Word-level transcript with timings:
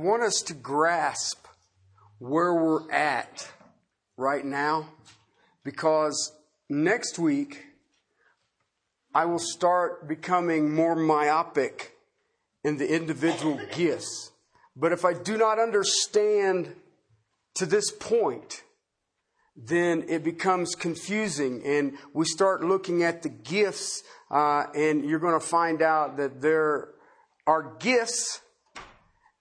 want 0.00 0.22
us 0.22 0.42
to 0.46 0.54
grasp 0.54 1.46
where 2.18 2.54
we're 2.54 2.90
at 2.90 3.48
right 4.16 4.44
now 4.44 4.88
because 5.64 6.32
next 6.68 7.18
week 7.18 7.66
I 9.14 9.26
will 9.26 9.38
start 9.38 10.08
becoming 10.08 10.74
more 10.74 10.96
myopic 10.96 11.96
in 12.64 12.76
the 12.76 12.94
individual 12.94 13.60
gifts. 13.72 14.32
But 14.76 14.92
if 14.92 15.04
I 15.04 15.12
do 15.14 15.36
not 15.36 15.58
understand 15.58 16.74
to 17.54 17.66
this 17.66 17.90
point, 17.90 18.62
then 19.56 20.04
it 20.08 20.24
becomes 20.24 20.74
confusing 20.74 21.62
and 21.64 21.98
we 22.14 22.24
start 22.24 22.64
looking 22.64 23.02
at 23.02 23.22
the 23.22 23.28
gifts 23.28 24.02
uh, 24.30 24.64
and 24.74 25.04
you're 25.04 25.18
going 25.18 25.38
to 25.38 25.46
find 25.46 25.82
out 25.82 26.16
that 26.16 26.40
there 26.40 26.88
are 27.46 27.74
gifts 27.80 28.40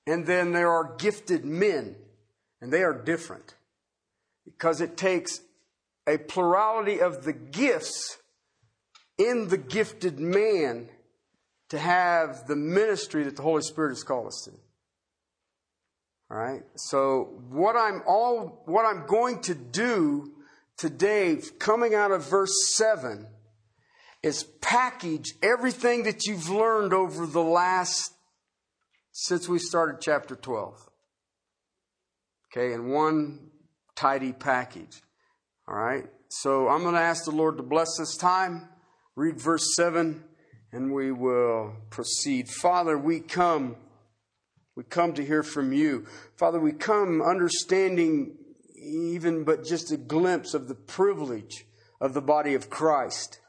and 0.09 0.25
then 0.25 0.53
there 0.53 0.71
are 0.71 0.95
gifted 0.97 1.45
men 1.45 1.95
and 2.61 2.73
they 2.73 2.81
are 2.81 2.93
different 2.93 3.53
because 4.43 4.81
it 4.81 4.97
takes 4.97 5.41
a 6.07 6.17
plurality 6.17 6.99
of 6.99 7.23
the 7.23 7.33
gifts 7.33 8.17
in 9.19 9.49
the 9.49 9.57
gifted 9.57 10.19
man 10.19 10.89
to 11.69 11.77
have 11.77 12.47
the 12.47 12.55
ministry 12.55 13.23
that 13.23 13.35
the 13.35 13.43
Holy 13.43 13.61
Spirit 13.61 13.89
has 13.89 14.03
called 14.03 14.25
us 14.25 14.41
to. 14.45 14.51
All 16.31 16.37
right. 16.37 16.63
So 16.75 17.41
what 17.49 17.75
I'm 17.75 18.01
all 18.07 18.63
what 18.65 18.85
I'm 18.85 19.05
going 19.05 19.41
to 19.43 19.53
do 19.53 20.31
today, 20.77 21.37
coming 21.59 21.93
out 21.93 22.09
of 22.09 22.27
verse 22.27 22.73
seven, 22.73 23.27
is 24.23 24.43
package 24.61 25.35
everything 25.43 26.03
that 26.03 26.25
you've 26.25 26.49
learned 26.49 26.93
over 26.93 27.27
the 27.27 27.43
last 27.43 28.13
since 29.21 29.49
we 29.49 29.59
started 29.59 29.97
chapter 29.99 30.35
twelve. 30.35 30.77
Okay, 32.51 32.73
in 32.73 32.89
one 32.89 33.51
tidy 33.95 34.31
package. 34.31 35.01
All 35.67 35.75
right. 35.75 36.05
So 36.29 36.69
I'm 36.69 36.83
going 36.83 36.95
to 36.95 37.01
ask 37.01 37.25
the 37.25 37.31
Lord 37.31 37.57
to 37.57 37.63
bless 37.63 37.97
this 37.97 38.15
time. 38.15 38.69
Read 39.15 39.39
verse 39.39 39.75
seven, 39.75 40.23
and 40.71 40.93
we 40.93 41.11
will 41.11 41.75
proceed. 41.89 42.47
Father, 42.49 42.97
we 42.97 43.19
come. 43.19 43.75
We 44.75 44.83
come 44.83 45.13
to 45.13 45.25
hear 45.25 45.43
from 45.43 45.73
you. 45.73 46.05
Father, 46.37 46.59
we 46.59 46.71
come 46.71 47.21
understanding 47.21 48.37
even 48.81 49.43
but 49.43 49.65
just 49.65 49.91
a 49.91 49.97
glimpse 49.97 50.53
of 50.53 50.69
the 50.69 50.75
privilege 50.75 51.65
of 51.99 52.13
the 52.13 52.21
body 52.21 52.53
of 52.53 52.69
Christ. 52.69 53.41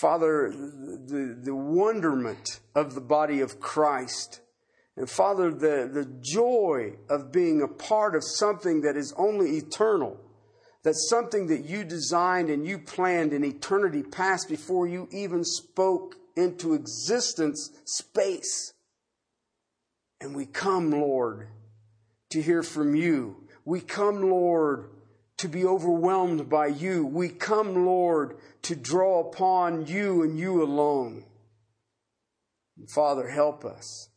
Father, 0.00 0.50
the, 0.50 1.40
the 1.42 1.54
wonderment 1.54 2.60
of 2.74 2.94
the 2.94 3.00
body 3.00 3.40
of 3.40 3.58
Christ. 3.58 4.42
And 5.00 5.08
Father, 5.08 5.50
the, 5.50 5.88
the 5.90 6.04
joy 6.20 6.92
of 7.08 7.32
being 7.32 7.62
a 7.62 7.66
part 7.66 8.14
of 8.14 8.22
something 8.22 8.82
that 8.82 8.98
is 8.98 9.14
only 9.16 9.56
eternal. 9.56 10.20
That's 10.82 11.08
something 11.08 11.46
that 11.46 11.64
you 11.64 11.84
designed 11.84 12.50
and 12.50 12.66
you 12.66 12.76
planned 12.76 13.32
in 13.32 13.42
eternity 13.42 14.02
past 14.02 14.46
before 14.46 14.86
you 14.86 15.08
even 15.10 15.42
spoke 15.42 16.16
into 16.36 16.74
existence 16.74 17.70
space. 17.86 18.74
And 20.20 20.36
we 20.36 20.44
come, 20.44 20.90
Lord, 20.90 21.48
to 22.28 22.42
hear 22.42 22.62
from 22.62 22.94
you. 22.94 23.48
We 23.64 23.80
come, 23.80 24.28
Lord, 24.28 24.90
to 25.38 25.48
be 25.48 25.64
overwhelmed 25.64 26.50
by 26.50 26.66
you. 26.66 27.06
We 27.06 27.30
come, 27.30 27.86
Lord, 27.86 28.36
to 28.64 28.76
draw 28.76 29.20
upon 29.20 29.86
you 29.86 30.22
and 30.24 30.38
you 30.38 30.62
alone. 30.62 31.24
And 32.76 32.90
Father, 32.90 33.30
help 33.30 33.64
us. 33.64 34.09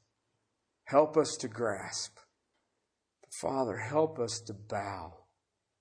Help 0.85 1.17
us 1.17 1.37
to 1.39 1.47
grasp. 1.47 2.17
Father, 3.41 3.77
help 3.77 4.19
us 4.19 4.39
to 4.41 4.53
bow 4.53 5.13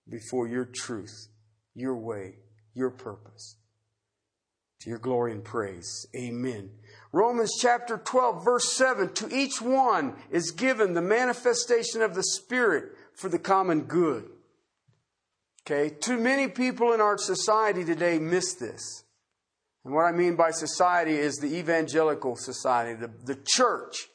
before 0.08 0.48
your 0.48 0.64
truth, 0.64 1.28
your 1.74 1.96
way, 1.96 2.36
your 2.74 2.90
purpose. 2.90 3.56
To 4.80 4.90
your 4.90 4.98
glory 4.98 5.32
and 5.32 5.44
praise. 5.44 6.06
Amen. 6.16 6.70
Romans 7.12 7.52
chapter 7.60 7.98
12, 7.98 8.44
verse 8.44 8.72
7 8.72 9.12
To 9.14 9.28
each 9.32 9.62
one 9.62 10.16
is 10.30 10.50
given 10.50 10.94
the 10.94 11.02
manifestation 11.02 12.02
of 12.02 12.14
the 12.14 12.24
Spirit 12.24 12.96
for 13.14 13.28
the 13.28 13.38
common 13.38 13.82
good. 13.82 14.28
Okay, 15.64 15.94
too 15.94 16.18
many 16.18 16.48
people 16.48 16.92
in 16.92 17.00
our 17.00 17.16
society 17.16 17.84
today 17.84 18.18
miss 18.18 18.54
this. 18.54 19.04
And 19.84 19.94
what 19.94 20.02
I 20.02 20.12
mean 20.12 20.34
by 20.34 20.50
society 20.50 21.14
is 21.14 21.36
the 21.36 21.56
evangelical 21.56 22.34
society, 22.34 22.94
the, 22.94 23.10
the 23.24 23.38
church. 23.46 24.08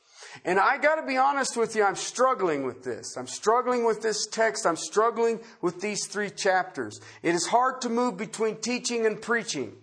And 0.47 0.61
I 0.61 0.77
got 0.77 0.95
to 0.95 1.05
be 1.05 1.17
honest 1.17 1.57
with 1.57 1.75
you, 1.75 1.83
I'm 1.83 1.97
struggling 1.97 2.63
with 2.63 2.81
this. 2.81 3.17
I'm 3.17 3.27
struggling 3.27 3.85
with 3.85 4.01
this 4.01 4.25
text. 4.25 4.65
I'm 4.65 4.77
struggling 4.77 5.41
with 5.61 5.81
these 5.81 6.07
three 6.07 6.29
chapters. 6.29 7.01
It 7.21 7.35
is 7.35 7.47
hard 7.47 7.81
to 7.81 7.89
move 7.89 8.15
between 8.15 8.55
teaching 8.55 9.05
and 9.05 9.21
preaching. 9.21 9.73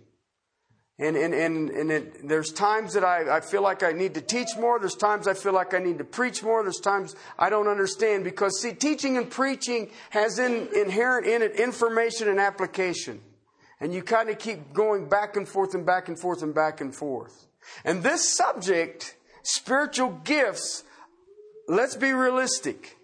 And, 0.98 1.16
and, 1.16 1.34
and, 1.34 1.68
and 1.68 1.90
it, 1.92 2.26
there's 2.26 2.50
times 2.50 2.94
that 2.94 3.04
I, 3.04 3.36
I 3.36 3.40
feel 3.40 3.60
like 3.60 3.82
I 3.82 3.92
need 3.92 4.14
to 4.14 4.22
teach 4.22 4.56
more. 4.58 4.78
There's 4.78 4.94
times 4.94 5.28
I 5.28 5.34
feel 5.34 5.52
like 5.52 5.74
I 5.74 5.80
need 5.80 5.98
to 5.98 6.04
preach 6.04 6.42
more. 6.42 6.62
There's 6.62 6.80
times 6.80 7.14
I 7.38 7.50
don't 7.50 7.68
understand 7.68 8.24
because, 8.24 8.58
see, 8.62 8.72
teaching 8.72 9.18
and 9.18 9.28
preaching 9.28 9.90
has 10.10 10.38
in, 10.38 10.68
inherent 10.74 11.26
in 11.26 11.42
it 11.42 11.56
information 11.56 12.28
and 12.28 12.40
application. 12.40 13.20
And 13.80 13.92
you 13.92 14.02
kind 14.02 14.30
of 14.30 14.38
keep 14.38 14.72
going 14.72 15.10
back 15.10 15.36
and 15.36 15.46
forth 15.46 15.74
and 15.74 15.84
back 15.84 16.08
and 16.08 16.18
forth 16.18 16.42
and 16.42 16.54
back 16.54 16.80
and 16.80 16.94
forth. 16.94 17.48
And 17.84 18.02
this 18.02 18.34
subject, 18.34 19.16
spiritual 19.44 20.20
gifts, 20.24 20.82
let's 21.68 21.96
be 21.96 22.12
realistic. 22.12 22.96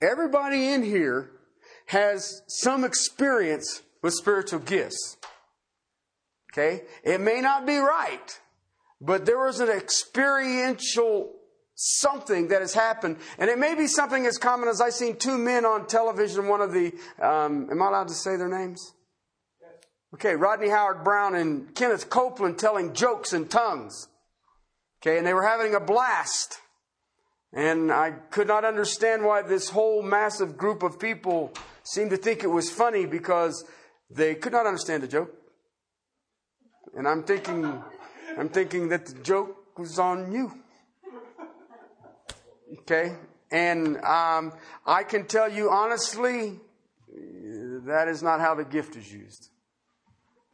Everybody 0.00 0.72
in 0.72 0.82
here 0.82 1.30
has 1.86 2.42
some 2.48 2.84
experience 2.84 3.82
with 4.02 4.14
spiritual 4.14 4.60
gifts. 4.60 5.16
Okay? 6.52 6.82
It 7.04 7.20
may 7.20 7.40
not 7.40 7.66
be 7.66 7.78
right, 7.78 8.40
but 9.00 9.26
there 9.26 9.38
was 9.38 9.60
an 9.60 9.68
experiential 9.68 11.32
something 11.74 12.48
that 12.48 12.60
has 12.60 12.74
happened. 12.74 13.16
And 13.38 13.50
it 13.50 13.58
may 13.58 13.74
be 13.74 13.86
something 13.86 14.26
as 14.26 14.38
common 14.38 14.68
as 14.68 14.80
I've 14.80 14.92
seen 14.92 15.16
two 15.16 15.38
men 15.38 15.64
on 15.64 15.86
television, 15.86 16.46
one 16.46 16.60
of 16.60 16.72
the, 16.72 16.92
um, 17.20 17.68
am 17.70 17.82
I 17.82 17.88
allowed 17.88 18.08
to 18.08 18.14
say 18.14 18.36
their 18.36 18.48
names? 18.48 18.92
Okay, 20.14 20.36
Rodney 20.36 20.68
Howard-Browne 20.68 21.34
and 21.34 21.74
Kenneth 21.74 22.10
Copeland 22.10 22.58
telling 22.58 22.92
jokes 22.92 23.32
in 23.32 23.48
tongues. 23.48 24.08
Okay, 25.02 25.18
and 25.18 25.26
they 25.26 25.34
were 25.34 25.46
having 25.46 25.74
a 25.74 25.80
blast. 25.80 26.58
And 27.52 27.90
I 27.90 28.12
could 28.30 28.46
not 28.46 28.64
understand 28.64 29.24
why 29.24 29.42
this 29.42 29.68
whole 29.70 30.00
massive 30.00 30.56
group 30.56 30.84
of 30.84 31.00
people 31.00 31.52
seemed 31.82 32.10
to 32.10 32.16
think 32.16 32.44
it 32.44 32.46
was 32.46 32.70
funny 32.70 33.04
because 33.04 33.64
they 34.10 34.36
could 34.36 34.52
not 34.52 34.64
understand 34.64 35.02
the 35.02 35.08
joke. 35.08 35.34
And 36.96 37.08
I'm 37.08 37.24
thinking, 37.24 37.82
I'm 38.38 38.48
thinking 38.48 38.88
that 38.90 39.06
the 39.06 39.20
joke 39.22 39.76
was 39.76 39.98
on 39.98 40.30
you. 40.30 40.52
Okay? 42.80 43.16
And 43.50 43.96
um, 44.04 44.52
I 44.86 45.02
can 45.02 45.26
tell 45.26 45.50
you 45.50 45.68
honestly, 45.68 46.60
that 47.86 48.06
is 48.08 48.22
not 48.22 48.40
how 48.40 48.54
the 48.54 48.64
gift 48.64 48.96
is 48.96 49.12
used. 49.12 49.50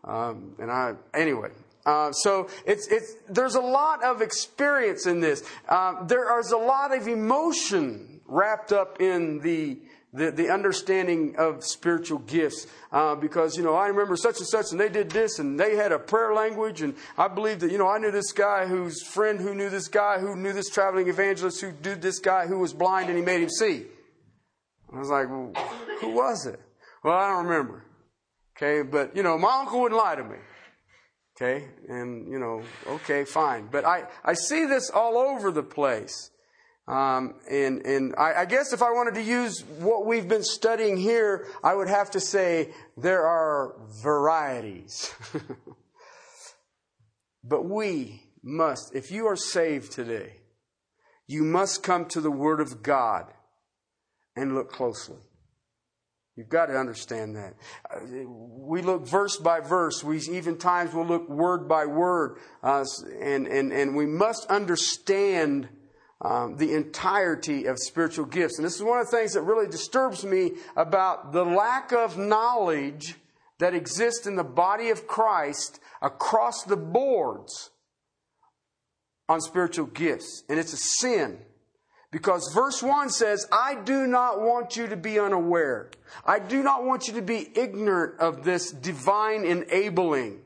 Um, 0.05 0.55
and 0.59 0.71
I, 0.71 0.95
anyway, 1.13 1.51
uh, 1.87 2.13
so 2.13 2.49
it's, 2.67 2.89
it's, 2.89 3.15
there's 3.29 3.55
a 3.55 3.61
lot 3.61 4.05
of 4.05 4.21
experience 4.21 5.07
in 5.07 5.21
this. 5.21 5.43
Uh, 5.69 6.05
there 6.05 6.39
is 6.39 6.53
a 6.53 6.57
lot 6.57 6.97
of 6.97 7.09
emotion 7.09 8.21
wrapped 8.27 8.73
up 8.73 9.01
in 9.01 9.41
the 9.41 9.79
the, 10.13 10.31
the 10.31 10.51
understanding 10.51 11.37
of 11.37 11.63
spiritual 11.65 12.19
gifts. 12.21 12.67
Uh, 12.91 13.15
because, 13.15 13.57
you 13.57 13.63
know, 13.63 13.75
I 13.75 13.89
remember 13.89 14.17
such 14.17 14.39
and 14.39 14.47
such 14.47 14.67
and 14.71 14.81
they 14.81 14.89
did 14.89 15.11
this 15.11 15.39
and 15.39 15.59
they 15.59 15.77
had 15.77 15.93
a 15.93 15.99
prayer 15.99 16.33
language. 16.33 16.83
And 16.83 16.95
I 17.17 17.29
believe 17.29 17.61
that, 17.61 17.71
you 17.71 17.79
know, 17.79 17.89
I 17.89 17.99
knew 17.99 18.11
this 18.11 18.33
guy 18.33 18.67
whose 18.67 19.03
friend 19.03 19.41
who 19.41 19.55
knew 19.55 19.69
this 19.69 19.89
guy 19.89 20.19
who 20.19 20.37
knew 20.37 20.53
this 20.53 20.71
traveling 20.71 21.09
evangelist 21.09 21.61
who 21.61 21.73
did 21.73 22.01
this 22.01 22.19
guy 22.19 22.47
who 22.47 22.59
was 22.59 22.73
blind 22.73 23.09
and 23.09 23.19
he 23.19 23.25
made 23.25 23.43
him 23.43 23.51
see. 23.51 23.85
I 24.93 24.99
was 24.99 25.11
like, 25.11 25.29
well, 25.29 25.53
who 26.01 26.11
was 26.11 26.47
it? 26.47 26.61
Well, 27.05 27.15
I 27.15 27.29
don't 27.29 27.47
remember. 27.47 27.85
Okay. 28.57 28.83
But, 28.83 29.15
you 29.15 29.23
know, 29.23 29.37
my 29.37 29.61
uncle 29.61 29.83
wouldn't 29.83 30.01
lie 30.01 30.17
to 30.17 30.25
me. 30.25 30.37
Okay. 31.41 31.67
And, 31.89 32.29
you 32.29 32.39
know, 32.39 32.63
okay, 32.87 33.25
fine. 33.25 33.69
But 33.71 33.85
I, 33.85 34.07
I 34.25 34.35
see 34.35 34.65
this 34.65 34.91
all 34.91 35.17
over 35.17 35.53
the 35.53 35.63
place. 35.63 36.31
Um, 36.89 37.35
and 37.49 37.85
and 37.85 38.15
I, 38.17 38.41
I, 38.41 38.45
guess 38.47 38.73
if 38.73 38.83
I 38.83 38.91
wanted 38.93 39.15
to 39.17 39.23
use 39.23 39.63
what 39.79 40.07
we've 40.07 40.27
been 40.27 40.43
studying 40.43 40.97
here, 40.97 41.47
I 41.63 41.75
would 41.75 41.89
have 41.89 42.11
to 42.13 42.21
say 42.21 42.73
there 42.97 43.27
are 43.27 43.77
varieties. 44.03 45.15
but 47.45 47.67
we 47.67 48.23
must, 48.43 48.95
if 48.95 49.11
you 49.11 49.27
are 49.27 49.37
saved 49.37 49.93
today, 49.93 50.37
you 51.27 51.45
must 51.45 51.83
come 51.83 52.07
to 52.07 52.23
the 52.23 52.31
Word 52.31 52.59
of 52.59 52.83
God 52.83 53.27
and 54.35 54.55
look 54.55 54.73
closely. 54.73 55.28
You've 56.39 56.49
got 56.49 56.67
to 56.67 56.79
understand 56.79 57.35
that. 57.35 57.55
We 58.13 58.81
look 58.81 59.05
verse 59.05 59.37
by 59.39 59.59
verse. 59.59 60.05
We 60.05 60.19
even 60.21 60.57
times 60.57 60.95
will 60.95 61.05
look 61.05 61.29
word 61.29 61.69
by 61.69 61.87
word. 61.87 62.39
Uh, 62.63 62.85
and, 63.21 63.49
and, 63.49 63.73
and 63.73 63.97
we 63.97 64.07
must 64.07 64.47
understand 64.47 65.69
um, 66.21 66.57
the 66.57 66.75
entirety 66.75 67.65
of 67.65 67.77
spiritual 67.81 68.25
gifts. 68.25 68.57
And 68.57 68.65
this 68.65 68.77
is 68.77 68.85
one 68.85 69.01
of 69.01 69.11
the 69.11 69.17
things 69.17 69.33
that 69.33 69.43
really 69.43 69.69
disturbs 69.69 70.25
me 70.25 70.53
about 70.77 71.33
the 71.33 71.45
lack 71.45 71.91
of 71.93 72.17
knowledge 72.17 73.17
that 73.59 73.75
exists 73.75 74.25
in 74.25 74.37
the 74.37 74.45
body 74.45 74.91
of 74.91 75.09
Christ 75.09 75.81
across 76.01 76.63
the 76.63 76.77
boards 76.77 77.71
on 79.29 79.41
spiritual 79.41 79.87
gifts. 79.87 80.45
And 80.49 80.61
it's 80.61 80.73
a 80.73 80.77
sin. 80.77 81.41
Because 82.11 82.53
verse 82.55 82.83
1 82.83 83.11
says, 83.11 83.47
I 83.53 83.75
do 83.75 84.07
not 84.07 84.41
want 84.41 84.77
you 84.77 84.87
to 84.87 84.97
be 84.97 85.19
unaware. 85.19 85.91
I 86.25 86.39
do 86.39 86.63
not 86.63 86.85
want 86.85 87.07
you 87.07 87.15
to 87.15 87.23
be 87.23 87.51
ignorant 87.55 88.19
of 88.19 88.45
this 88.45 88.73
divine 88.73 89.45
enabling. 89.45 90.41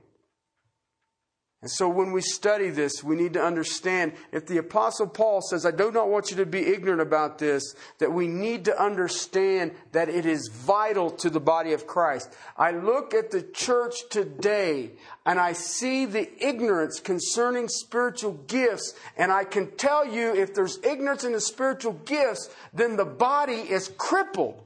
And 1.63 1.71
so 1.71 1.89
when 1.89 2.11
we 2.11 2.23
study 2.23 2.71
this, 2.71 3.05
we 3.05 3.15
need 3.15 3.35
to 3.35 3.43
understand 3.43 4.15
if 4.33 4.47
the 4.47 4.59
Apostle 4.59 5.07
Paul 5.07 5.41
says, 5.41 5.65
I 5.65 5.71
do 5.71 5.93
not 5.93 6.09
want 6.09 6.29
you 6.33 6.37
to 6.39 6.47
be 6.47 6.67
ignorant 6.67 7.01
about 7.01 7.39
this, 7.39 7.77
that 7.99 8.13
we 8.13 8.27
need 8.27 8.65
to 8.65 8.83
understand 8.83 9.71
that 9.93 10.09
it 10.09 10.27
is 10.27 10.51
vital 10.53 11.09
to 11.11 11.31
the 11.31 11.39
body 11.39 11.73
of 11.73 11.87
Christ. 11.87 12.35
I 12.57 12.73
look 12.73 13.15
at 13.15 13.31
the 13.31 13.43
church 13.43 13.95
today 14.11 14.91
and 15.25 15.39
I 15.39 15.53
see 15.53 16.05
the 16.05 16.29
ignorance 16.45 16.99
concerning 16.99 17.69
spiritual 17.69 18.33
gifts, 18.49 18.95
and 19.17 19.31
I 19.31 19.45
can 19.45 19.71
tell 19.77 20.05
you 20.05 20.35
if 20.35 20.55
there's 20.55 20.81
ignorance 20.83 21.23
in 21.23 21.31
the 21.31 21.41
spiritual 21.41 21.93
gifts, 22.05 22.51
then 22.75 22.97
the 22.97 23.05
body 23.05 23.55
is 23.55 23.87
crippled. 23.97 24.61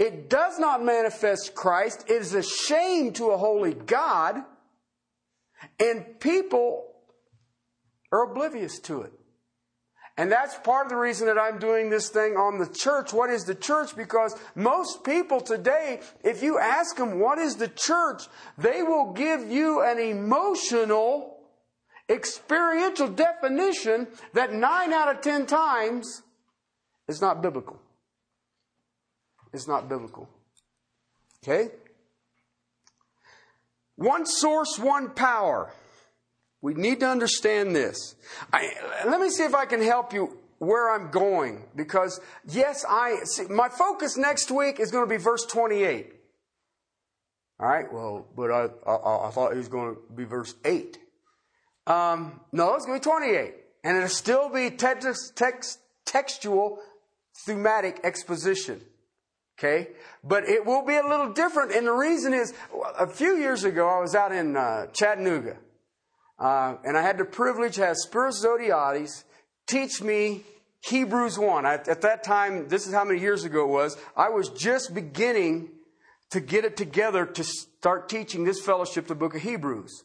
It 0.00 0.28
does 0.28 0.58
not 0.58 0.84
manifest 0.84 1.54
Christ. 1.54 2.06
It 2.08 2.22
is 2.22 2.34
a 2.34 2.42
shame 2.42 3.12
to 3.12 3.30
a 3.30 3.36
holy 3.36 3.74
God. 3.74 4.42
And 5.78 6.20
people 6.20 6.84
are 8.10 8.30
oblivious 8.30 8.78
to 8.80 9.02
it. 9.02 9.12
And 10.18 10.30
that's 10.30 10.54
part 10.58 10.86
of 10.86 10.90
the 10.90 10.96
reason 10.96 11.26
that 11.28 11.38
I'm 11.38 11.58
doing 11.58 11.88
this 11.88 12.10
thing 12.10 12.36
on 12.36 12.58
the 12.58 12.66
church. 12.66 13.14
What 13.14 13.30
is 13.30 13.44
the 13.44 13.54
church? 13.54 13.96
Because 13.96 14.38
most 14.54 15.04
people 15.04 15.40
today, 15.40 16.00
if 16.22 16.42
you 16.42 16.58
ask 16.58 16.96
them 16.96 17.18
what 17.18 17.38
is 17.38 17.56
the 17.56 17.68
church, 17.68 18.24
they 18.58 18.82
will 18.82 19.12
give 19.12 19.50
you 19.50 19.82
an 19.82 19.98
emotional, 19.98 21.38
experiential 22.10 23.08
definition 23.08 24.06
that 24.34 24.52
nine 24.52 24.92
out 24.92 25.14
of 25.14 25.22
ten 25.22 25.46
times 25.46 26.22
is 27.08 27.22
not 27.22 27.40
biblical. 27.40 27.80
It's 29.54 29.66
not 29.66 29.88
biblical. 29.88 30.28
Okay? 31.42 31.70
One 33.96 34.26
source, 34.26 34.78
one 34.78 35.10
power. 35.10 35.72
We 36.60 36.74
need 36.74 37.00
to 37.00 37.08
understand 37.08 37.74
this. 37.74 38.14
I, 38.52 38.70
let 39.06 39.20
me 39.20 39.30
see 39.30 39.42
if 39.42 39.54
I 39.54 39.66
can 39.66 39.82
help 39.82 40.12
you 40.12 40.38
where 40.58 40.94
I'm 40.94 41.10
going 41.10 41.64
because 41.74 42.20
yes, 42.48 42.84
I 42.88 43.16
see, 43.24 43.46
my 43.46 43.68
focus 43.68 44.16
next 44.16 44.50
week 44.50 44.78
is 44.78 44.92
going 44.92 45.04
to 45.04 45.10
be 45.10 45.16
verse 45.16 45.44
28. 45.44 46.12
All 47.58 47.68
right, 47.68 47.92
well, 47.92 48.26
but 48.36 48.50
I, 48.50 48.68
I, 48.86 49.28
I 49.28 49.30
thought 49.30 49.52
it 49.52 49.56
was 49.56 49.68
going 49.68 49.94
to 49.94 50.00
be 50.14 50.24
verse 50.24 50.54
8. 50.64 50.98
Um, 51.86 52.40
no, 52.52 52.74
it's 52.74 52.86
going 52.86 53.00
to 53.00 53.04
be 53.04 53.10
28. 53.10 53.54
And 53.84 53.96
it'll 53.96 54.08
still 54.08 54.48
be 54.48 54.70
text, 54.70 55.36
text, 55.36 55.80
textual, 56.04 56.78
thematic 57.44 58.00
exposition. 58.04 58.80
Okay? 59.58 59.88
But 60.24 60.48
it 60.48 60.64
will 60.64 60.84
be 60.84 60.96
a 60.96 61.06
little 61.06 61.32
different. 61.32 61.72
And 61.72 61.86
the 61.86 61.92
reason 61.92 62.32
is, 62.34 62.52
a 62.98 63.06
few 63.06 63.36
years 63.36 63.64
ago, 63.64 63.88
I 63.88 64.00
was 64.00 64.14
out 64.14 64.32
in 64.32 64.56
uh, 64.56 64.86
Chattanooga. 64.92 65.56
Uh, 66.38 66.76
and 66.84 66.96
I 66.96 67.02
had 67.02 67.18
the 67.18 67.24
privilege 67.24 67.76
to 67.76 67.86
have 67.86 67.96
Zodhiates 67.96 69.24
teach 69.66 70.02
me 70.02 70.42
Hebrews 70.80 71.38
1. 71.38 71.64
I, 71.64 71.74
at 71.74 72.00
that 72.02 72.24
time, 72.24 72.68
this 72.68 72.86
is 72.86 72.92
how 72.92 73.04
many 73.04 73.20
years 73.20 73.44
ago 73.44 73.64
it 73.64 73.68
was, 73.68 73.96
I 74.16 74.30
was 74.30 74.48
just 74.48 74.94
beginning 74.94 75.70
to 76.30 76.40
get 76.40 76.64
it 76.64 76.76
together 76.76 77.26
to 77.26 77.44
start 77.44 78.08
teaching 78.08 78.44
this 78.44 78.60
fellowship 78.60 79.06
the 79.06 79.14
book 79.14 79.34
of 79.34 79.42
Hebrews. 79.42 80.02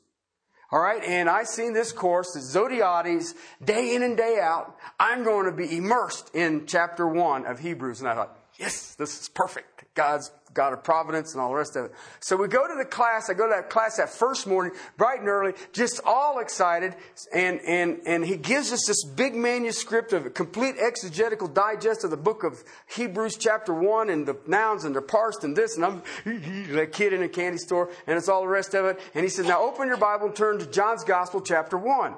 All 0.70 0.82
right, 0.82 1.02
and 1.02 1.30
I 1.30 1.44
seen 1.44 1.72
this 1.72 1.94
course, 1.94 2.34
the 2.34 2.42
Zodhiates, 2.42 3.34
day 3.64 3.96
in 3.96 4.04
and 4.04 4.18
day 4.18 4.38
out. 4.42 4.76
I'm 5.00 5.24
going 5.24 5.46
to 5.46 5.52
be 5.54 5.78
immersed 5.78 6.36
in 6.36 6.66
chapter 6.66 7.08
one 7.08 7.46
of 7.46 7.60
Hebrews, 7.60 8.02
and 8.02 8.10
I 8.10 8.16
thought, 8.16 8.38
yes, 8.60 8.96
this 8.96 9.22
is 9.22 9.30
perfect. 9.30 9.86
God's 9.96 10.30
God 10.54 10.74
of 10.74 10.84
providence 10.84 11.34
and 11.34 11.42
all 11.42 11.50
the 11.50 11.56
rest 11.56 11.76
of 11.76 11.86
it. 11.86 11.92
So 12.20 12.36
we 12.36 12.48
go 12.48 12.68
to 12.68 12.74
the 12.76 12.86
class. 12.86 13.30
I 13.30 13.34
go 13.36 13.48
to 13.48 13.54
that 13.56 13.70
class 13.70 13.98
that 13.98 14.10
first 14.10 14.48
morning, 14.48 14.74
bright 14.98 15.20
and 15.20 15.28
early, 15.28 15.54
just 15.72 16.02
all 16.04 16.40
excited. 16.40 16.96
And, 17.34 17.60
and, 17.62 18.02
and 18.08 18.26
he 18.26 18.38
gives 18.38 18.74
us 18.74 18.86
this 18.88 19.04
big 19.04 19.36
manuscript 19.36 20.14
of 20.14 20.26
a 20.26 20.30
complete 20.32 20.76
exegetical 20.80 21.48
digest 21.48 22.04
of 22.04 22.10
the 22.10 22.18
book 22.18 22.44
of 22.44 22.64
Hebrews 22.96 23.38
chapter 23.38 23.72
one 23.72 24.10
and 24.10 24.28
the 24.28 24.36
nouns 24.48 24.84
and 24.84 24.96
they're 24.96 25.02
parsed 25.02 25.44
and 25.44 25.56
this. 25.56 25.76
And 25.76 25.86
I'm 25.86 26.02
a 26.26 26.88
kid 26.88 27.14
in 27.14 27.22
a 27.22 27.30
candy 27.30 27.60
store 27.60 27.92
and 28.08 28.18
it's 28.18 28.30
all 28.30 28.42
the 28.42 28.48
rest 28.48 28.74
of 28.74 28.86
it. 28.86 29.00
And 29.14 29.24
he 29.24 29.30
says, 29.30 29.46
now 29.46 29.62
open 29.62 29.88
your 29.88 29.98
Bible 29.98 30.28
and 30.28 30.36
turn 30.36 30.57
to 30.60 30.66
John's 30.66 31.04
gospel 31.04 31.42
chapter 31.42 31.78
one. 31.78 32.16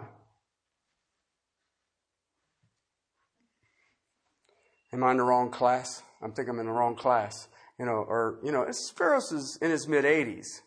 Am 4.92 5.04
I 5.04 5.12
in 5.12 5.18
the 5.18 5.24
wrong 5.24 5.52
class? 5.52 6.02
I'm 6.22 6.32
thinking 6.32 6.56
I'm 6.56 6.60
in 6.60 6.66
the 6.66 6.72
wrong 6.72 6.96
class. 6.96 7.48
You 7.78 7.86
know, 7.86 8.06
or, 8.08 8.40
you 8.44 8.52
know, 8.52 8.66
Spiros 8.66 9.32
is 9.32 9.58
in 9.62 9.72
his 9.72 9.88
mid 9.88 10.04
80s. 10.04 10.62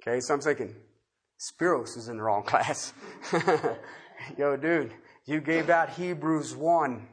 Okay, 0.00 0.20
so 0.20 0.34
I'm 0.34 0.40
thinking, 0.40 0.74
Spiros 1.38 1.96
is 1.96 2.08
in 2.08 2.16
the 2.16 2.22
wrong 2.22 2.42
class. 2.42 2.94
Yo, 4.38 4.56
dude, 4.56 4.94
you 5.26 5.40
gave 5.40 5.68
out 5.68 5.90
Hebrews 5.90 6.56
1, 6.56 7.06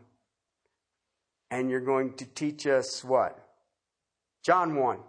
and 1.51 1.69
you're 1.69 1.81
going 1.81 2.13
to 2.15 2.25
teach 2.25 2.65
us 2.65 3.03
what? 3.03 3.37
John 4.45 4.75
1. 4.75 4.99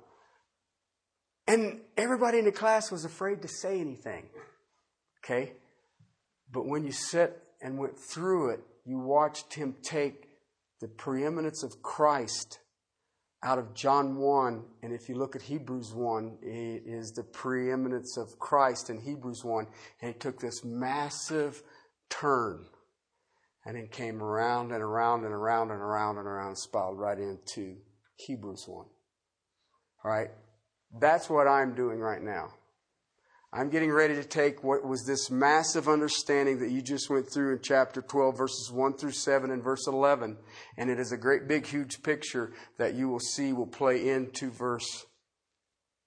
And 1.49 1.81
everybody 1.97 2.38
in 2.38 2.45
the 2.45 2.52
class 2.52 2.93
was 2.93 3.05
afraid 3.05 3.43
to 3.43 3.49
say 3.49 3.81
anything. 3.81 4.28
Okay? 5.25 5.55
But 6.52 6.67
when 6.67 6.85
you 6.85 6.93
sat 6.93 7.37
and 7.61 7.78
went 7.78 7.99
through 7.99 8.50
it, 8.50 8.61
you 8.85 9.00
watched 9.00 9.55
him 9.55 9.75
take 9.83 10.28
the 10.81 10.88
preeminence 10.88 11.64
of 11.64 11.83
Christ 11.83 12.61
out 13.43 13.59
of 13.59 13.75
John 13.75 14.17
1, 14.17 14.64
and 14.83 14.93
if 14.93 15.09
you 15.09 15.14
look 15.14 15.37
at 15.37 15.43
Hebrews 15.43 15.93
1, 15.93 16.38
it 16.43 16.83
is 16.87 17.12
the 17.12 17.23
preeminence 17.23 18.17
of 18.17 18.38
Christ 18.38 18.90
in 18.90 19.00
Hebrews 19.00 19.43
1, 19.45 19.67
and 20.00 20.12
he 20.12 20.19
took 20.19 20.40
this 20.40 20.64
massive 20.64 21.62
turn 22.09 22.64
and 23.69 23.76
it 23.76 23.93
came 23.93 24.23
around 24.23 24.73
and 24.73 24.83
around 24.83 25.25
and 25.25 25.33
around 25.33 25.71
and 25.71 25.81
around 25.81 26.17
and 26.17 26.26
around, 26.26 26.49
and 26.49 26.59
spiraled 26.59 26.99
right 26.99 27.19
into 27.19 27.76
Hebrews 28.17 28.64
1. 28.67 28.87
All 28.87 30.11
right? 30.11 30.31
That's 30.92 31.28
what 31.28 31.47
I'm 31.47 31.75
doing 31.75 31.99
right 31.99 32.23
now. 32.23 32.49
I'm 33.52 33.71
getting 33.71 33.90
ready 33.90 34.14
to 34.14 34.25
take 34.25 34.62
what 34.62 34.87
was 34.87 35.04
this 35.07 35.30
massive 35.30 35.88
understanding 35.88 36.59
that 36.59 36.71
you 36.71 36.83
just 36.83 37.09
went 37.09 37.33
through 37.33 37.54
in 37.54 37.61
chapter 37.62 38.02
12, 38.02 38.37
verses 38.37 38.71
1 38.71 38.99
through 38.99 39.12
7 39.12 39.50
and 39.50 39.64
verse 39.64 39.87
11. 39.87 40.37
And 40.76 40.90
it 40.90 40.99
is 41.00 41.12
a 41.12 41.16
great, 41.16 41.49
big, 41.49 41.66
huge 41.66 42.02
picture 42.02 42.52
that 42.76 42.95
you 42.95 43.09
will 43.09 43.21
see 43.21 43.54
will 43.54 43.66
play 43.66 44.11
into 44.11 44.50
verse 44.50 45.07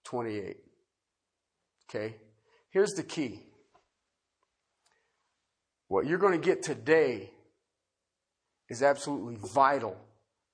28. 0.06 0.58
Okay? 1.90 2.16
Here's 2.70 2.94
the 2.94 3.04
key 3.04 3.42
what 5.88 6.06
you're 6.06 6.20
going 6.20 6.40
to 6.40 6.46
get 6.46 6.64
today 6.64 7.32
is 8.70 8.82
absolutely 8.82 9.38
vital 9.54 9.98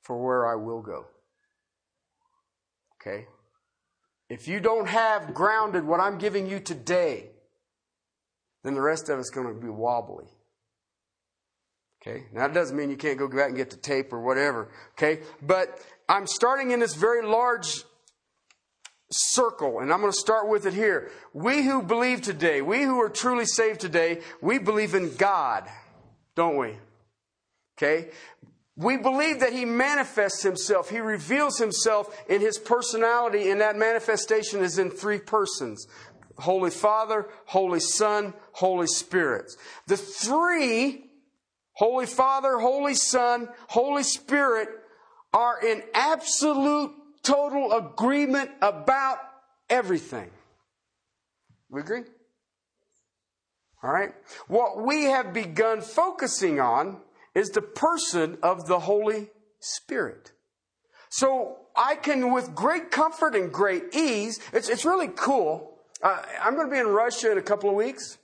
for 0.02 0.18
where 0.18 0.48
I 0.48 0.56
will 0.56 0.82
go. 0.82 1.06
Okay? 2.96 3.28
If 4.30 4.48
you 4.48 4.60
don't 4.60 4.88
have 4.88 5.34
grounded 5.34 5.86
what 5.86 6.00
I'm 6.00 6.18
giving 6.18 6.48
you 6.48 6.60
today, 6.60 7.30
then 8.64 8.74
the 8.74 8.82
rest 8.82 9.10
of 9.10 9.20
it's 9.20 9.30
going 9.30 9.48
to 9.48 9.54
be 9.54 9.70
wobbly. 9.70 10.26
Okay? 12.02 12.26
Now, 12.34 12.48
that 12.48 12.54
doesn't 12.54 12.76
mean 12.76 12.90
you 12.90 12.98
can't 12.98 13.18
go 13.18 13.28
back 13.28 13.50
and 13.50 13.58
get 13.58 13.70
the 13.70 13.78
tape 13.78 14.12
or 14.12 14.22
whatever. 14.22 14.70
Okay? 14.94 15.22
But 15.42 15.80
I'm 16.10 16.28
starting 16.28 16.72
in 16.72 16.80
this 16.80 16.94
very 16.94 17.26
large 17.26 17.84
circle, 19.10 19.80
and 19.80 19.92
I'm 19.92 20.02
going 20.02 20.12
to 20.12 20.20
start 20.20 20.50
with 20.50 20.66
it 20.66 20.74
here. 20.74 21.12
We 21.34 21.64
who 21.64 21.82
believe 21.82 22.22
today, 22.22 22.62
we 22.62 22.84
who 22.84 23.00
are 23.00 23.10
truly 23.10 23.46
saved 23.46 23.80
today, 23.80 24.22
we 24.42 24.60
believe 24.60 24.94
in 24.94 25.16
God, 25.16 25.68
don't 26.36 26.58
we? 26.58 26.76
Okay? 27.78 28.10
We 28.78 28.96
believe 28.96 29.40
that 29.40 29.54
He 29.54 29.66
manifests 29.66 30.44
Himself. 30.44 30.90
He 30.90 31.00
reveals 31.00 31.58
Himself 31.58 32.16
in 32.30 32.42
His 32.42 32.60
personality, 32.60 33.50
and 33.50 33.60
that 33.60 33.76
manifestation 33.76 34.62
is 34.64 34.78
in 34.78 34.92
three 34.92 35.20
persons 35.20 35.88
Holy 36.38 36.70
Father, 36.70 37.28
Holy 37.46 37.80
Son, 37.80 38.34
Holy 38.52 38.86
Spirit. 38.86 39.52
The 39.88 39.98
three, 39.98 41.06
Holy 41.74 42.06
Father, 42.06 42.60
Holy 42.60 42.94
Son, 42.94 43.50
Holy 43.68 44.04
Spirit, 44.04 44.70
are 45.34 45.60
in 45.66 45.82
absolute, 45.96 46.92
total 47.24 47.74
agreement 47.74 48.52
about 48.62 49.18
everything. 49.70 50.30
We 51.70 51.82
agree? 51.82 52.04
All 53.84 53.92
right? 53.92 54.14
What 54.48 54.86
we 54.86 55.06
have 55.06 55.34
begun 55.34 55.82
focusing 55.82 56.60
on 56.60 57.02
is 57.38 57.52
the 57.52 57.62
person 57.62 58.36
of 58.42 58.66
the 58.66 58.80
Holy 58.80 59.30
Spirit. 59.60 60.32
So 61.10 61.58
I 61.76 61.94
can, 61.94 62.34
with 62.34 62.56
great 62.56 62.90
comfort 62.90 63.36
and 63.36 63.54
great 63.54 63.94
ease, 63.94 64.40
it's, 64.52 64.70
it's 64.70 64.86
really 64.86 65.10
cool. 65.10 65.78
Uh, 66.02 66.20
I'm 66.42 66.56
going 66.56 66.68
to 66.68 66.74
be 66.74 66.80
in 66.80 66.88
Russia 66.88 67.32
in 67.32 67.38
a 67.38 67.44
couple 67.44 67.70
of 67.70 67.76
weeks, 67.76 68.18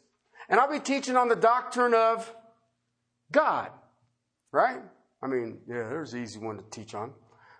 and 0.49 0.59
I'll 0.59 0.71
be 0.71 0.79
teaching 0.79 1.15
on 1.15 1.29
the 1.29 1.35
doctrine 1.35 1.93
of 1.93 2.33
God, 3.31 3.69
right? 4.51 4.81
I 5.21 5.27
mean, 5.27 5.59
yeah, 5.67 5.87
there's 5.89 6.15
an 6.15 6.23
easy 6.23 6.39
one 6.39 6.57
to 6.57 6.63
teach 6.71 6.95
on. 6.95 7.13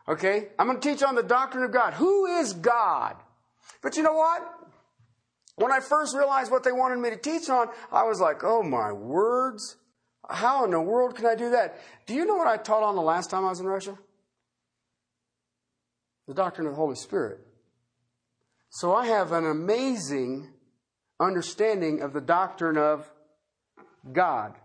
Okay? 0.08 0.48
I'm 0.58 0.66
going 0.66 0.80
to 0.80 0.90
teach 0.90 1.04
on 1.04 1.14
the 1.14 1.22
doctrine 1.22 1.64
of 1.64 1.72
God. 1.72 1.94
Who 1.94 2.26
is 2.40 2.54
God? 2.54 3.16
But 3.84 3.96
you 3.96 4.02
know 4.02 4.14
what? 4.14 4.42
When 5.58 5.72
I 5.72 5.82
first 5.82 6.16
realized 6.16 6.50
what 6.50 6.64
they 6.64 6.72
wanted 6.72 6.98
me 6.98 7.12
to 7.12 7.18
teach 7.18 7.48
on, 7.48 7.68
I 7.92 8.04
was 8.06 8.20
like, 8.20 8.44
oh 8.44 8.64
my 8.64 8.92
words. 8.92 9.78
How 10.30 10.64
in 10.66 10.72
the 10.72 10.80
world 10.80 11.16
can 11.16 11.26
I 11.26 11.36
do 11.36 11.50
that? 11.52 11.80
Do 12.06 12.14
you 12.14 12.26
know 12.26 12.36
what 12.36 12.48
I 12.48 12.58
taught 12.58 12.84
on 12.84 12.96
the 12.96 13.02
last 13.02 13.30
time 13.30 13.46
I 13.46 13.50
was 13.50 13.60
in 13.60 13.66
Russia? 13.66 13.98
The 16.28 16.34
doctrine 16.34 16.68
of 16.68 16.74
the 16.74 16.78
Holy 16.78 16.96
Spirit. 16.96 17.40
So 18.70 18.96
I 18.96 19.06
have 19.08 19.32
an 19.34 19.46
amazing 19.46 20.50
understanding 21.20 22.02
of 22.02 22.14
the 22.14 22.22
doctrine 22.22 22.78
of 22.78 23.10
God. 24.12 24.56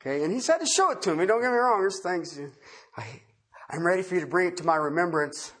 Okay, 0.00 0.24
and 0.24 0.32
he's 0.32 0.46
had 0.46 0.58
to 0.58 0.66
show 0.66 0.90
it 0.90 1.00
to 1.02 1.14
me. 1.14 1.26
Don't 1.26 1.40
get 1.40 1.50
me 1.50 1.56
wrong, 1.56 1.80
there's 1.80 2.02
things 2.02 2.38
I, 2.96 3.04
I'm 3.70 3.86
ready 3.86 4.02
for 4.02 4.16
you 4.16 4.20
to 4.20 4.26
bring 4.26 4.48
it 4.48 4.56
to 4.58 4.64
my 4.64 4.76
remembrance. 4.76 5.52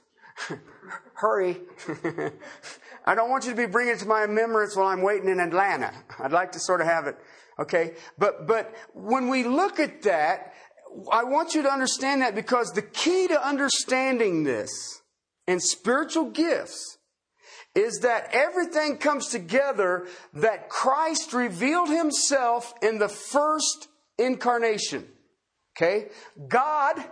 Hurry. 1.14 1.60
I 3.06 3.14
don't 3.14 3.30
want 3.30 3.44
you 3.44 3.50
to 3.50 3.56
be 3.56 3.66
bringing 3.66 3.94
it 3.94 4.00
to 4.00 4.06
my 4.06 4.22
remembrance 4.22 4.76
while 4.76 4.88
I'm 4.88 5.02
waiting 5.02 5.28
in 5.28 5.40
Atlanta. 5.40 5.92
I'd 6.18 6.32
like 6.32 6.52
to 6.52 6.60
sort 6.60 6.80
of 6.80 6.86
have 6.86 7.06
it, 7.06 7.16
okay? 7.58 7.94
But, 8.18 8.46
but 8.46 8.74
when 8.94 9.28
we 9.28 9.44
look 9.44 9.78
at 9.78 10.02
that, 10.02 10.52
I 11.10 11.24
want 11.24 11.54
you 11.54 11.62
to 11.62 11.70
understand 11.70 12.22
that 12.22 12.34
because 12.34 12.72
the 12.72 12.82
key 12.82 13.28
to 13.28 13.46
understanding 13.46 14.44
this 14.44 14.70
and 15.46 15.62
spiritual 15.62 16.30
gifts 16.30 16.98
is 17.74 18.00
that 18.00 18.28
everything 18.32 18.98
comes 18.98 19.28
together 19.28 20.06
that 20.34 20.68
Christ 20.68 21.32
revealed 21.32 21.88
himself 21.88 22.74
in 22.82 22.98
the 22.98 23.08
first 23.08 23.88
incarnation. 24.18 25.08
Okay? 25.76 26.08
God 26.48 27.02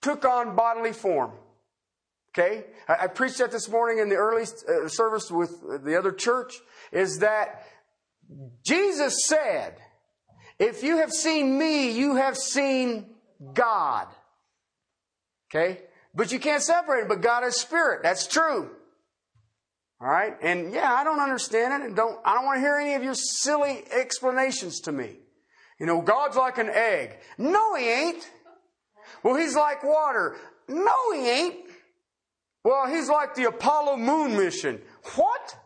took 0.00 0.24
on 0.24 0.54
bodily 0.54 0.92
form. 0.92 1.32
Okay? 2.32 2.64
I, 2.88 2.96
I 3.02 3.06
preached 3.08 3.38
that 3.38 3.50
this 3.50 3.68
morning 3.68 3.98
in 3.98 4.08
the 4.08 4.14
early 4.14 4.42
uh, 4.42 4.88
service 4.88 5.30
with 5.30 5.84
the 5.84 5.98
other 5.98 6.12
church 6.12 6.54
is 6.92 7.18
that 7.18 7.66
Jesus 8.64 9.26
said, 9.26 9.76
if 10.58 10.82
you 10.82 10.98
have 10.98 11.10
seen 11.10 11.58
me, 11.58 11.90
you 11.92 12.16
have 12.16 12.36
seen 12.36 13.06
God. 13.54 14.06
Okay? 15.48 15.80
But 16.14 16.32
you 16.32 16.38
can't 16.38 16.62
separate 16.62 17.02
it, 17.02 17.08
but 17.08 17.22
God 17.22 17.44
is 17.44 17.56
spirit. 17.56 18.02
That's 18.02 18.26
true. 18.26 18.70
All 20.00 20.08
right? 20.08 20.36
And 20.42 20.72
yeah, 20.72 20.92
I 20.92 21.04
don't 21.04 21.20
understand 21.20 21.82
it 21.82 21.86
and 21.86 21.96
don't 21.96 22.18
I 22.24 22.34
don't 22.34 22.44
want 22.44 22.56
to 22.56 22.60
hear 22.60 22.76
any 22.76 22.94
of 22.94 23.02
your 23.02 23.14
silly 23.14 23.82
explanations 23.90 24.80
to 24.80 24.92
me. 24.92 25.16
You 25.78 25.86
know, 25.86 26.02
God's 26.02 26.36
like 26.36 26.58
an 26.58 26.70
egg. 26.70 27.18
No, 27.38 27.74
he 27.74 27.88
ain't. 27.88 28.30
Well, 29.22 29.36
he's 29.36 29.56
like 29.56 29.82
water. 29.82 30.36
No, 30.68 31.12
he 31.12 31.28
ain't. 31.28 31.56
Well, 32.64 32.86
he's 32.86 33.08
like 33.08 33.34
the 33.34 33.44
Apollo 33.44 33.96
moon 33.96 34.36
mission. 34.36 34.80
What? 35.16 35.56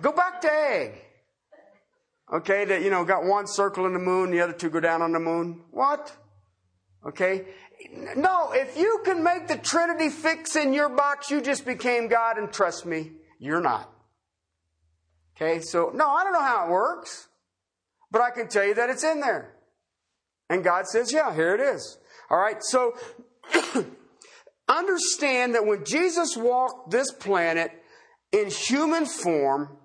Go 0.00 0.12
back 0.12 0.40
to 0.42 0.52
egg. 0.52 1.02
Okay, 2.32 2.64
that, 2.64 2.82
you 2.82 2.90
know, 2.90 3.04
got 3.04 3.24
one 3.24 3.46
circle 3.46 3.84
in 3.84 3.92
the 3.92 3.98
moon, 3.98 4.30
the 4.30 4.40
other 4.40 4.54
two 4.54 4.70
go 4.70 4.80
down 4.80 5.02
on 5.02 5.12
the 5.12 5.20
moon. 5.20 5.64
What? 5.70 6.16
Okay. 7.06 7.44
No, 8.16 8.52
if 8.52 8.76
you 8.76 9.02
can 9.04 9.22
make 9.22 9.48
the 9.48 9.58
Trinity 9.58 10.08
fix 10.08 10.56
in 10.56 10.72
your 10.72 10.88
box, 10.88 11.30
you 11.30 11.42
just 11.42 11.66
became 11.66 12.08
God, 12.08 12.38
and 12.38 12.50
trust 12.50 12.86
me, 12.86 13.12
you're 13.38 13.60
not. 13.60 13.92
Okay, 15.36 15.60
so, 15.60 15.90
no, 15.94 16.08
I 16.08 16.24
don't 16.24 16.32
know 16.32 16.40
how 16.40 16.66
it 16.66 16.70
works, 16.70 17.28
but 18.10 18.22
I 18.22 18.30
can 18.30 18.48
tell 18.48 18.64
you 18.64 18.74
that 18.74 18.88
it's 18.88 19.04
in 19.04 19.20
there. 19.20 19.54
And 20.48 20.64
God 20.64 20.86
says, 20.86 21.12
yeah, 21.12 21.34
here 21.34 21.54
it 21.54 21.60
is. 21.60 21.98
All 22.30 22.38
right, 22.38 22.62
so 22.62 22.94
understand 24.68 25.54
that 25.54 25.66
when 25.66 25.84
Jesus 25.84 26.36
walked 26.36 26.90
this 26.90 27.12
planet 27.12 27.72
in 28.30 28.48
human 28.50 29.04
form, 29.04 29.76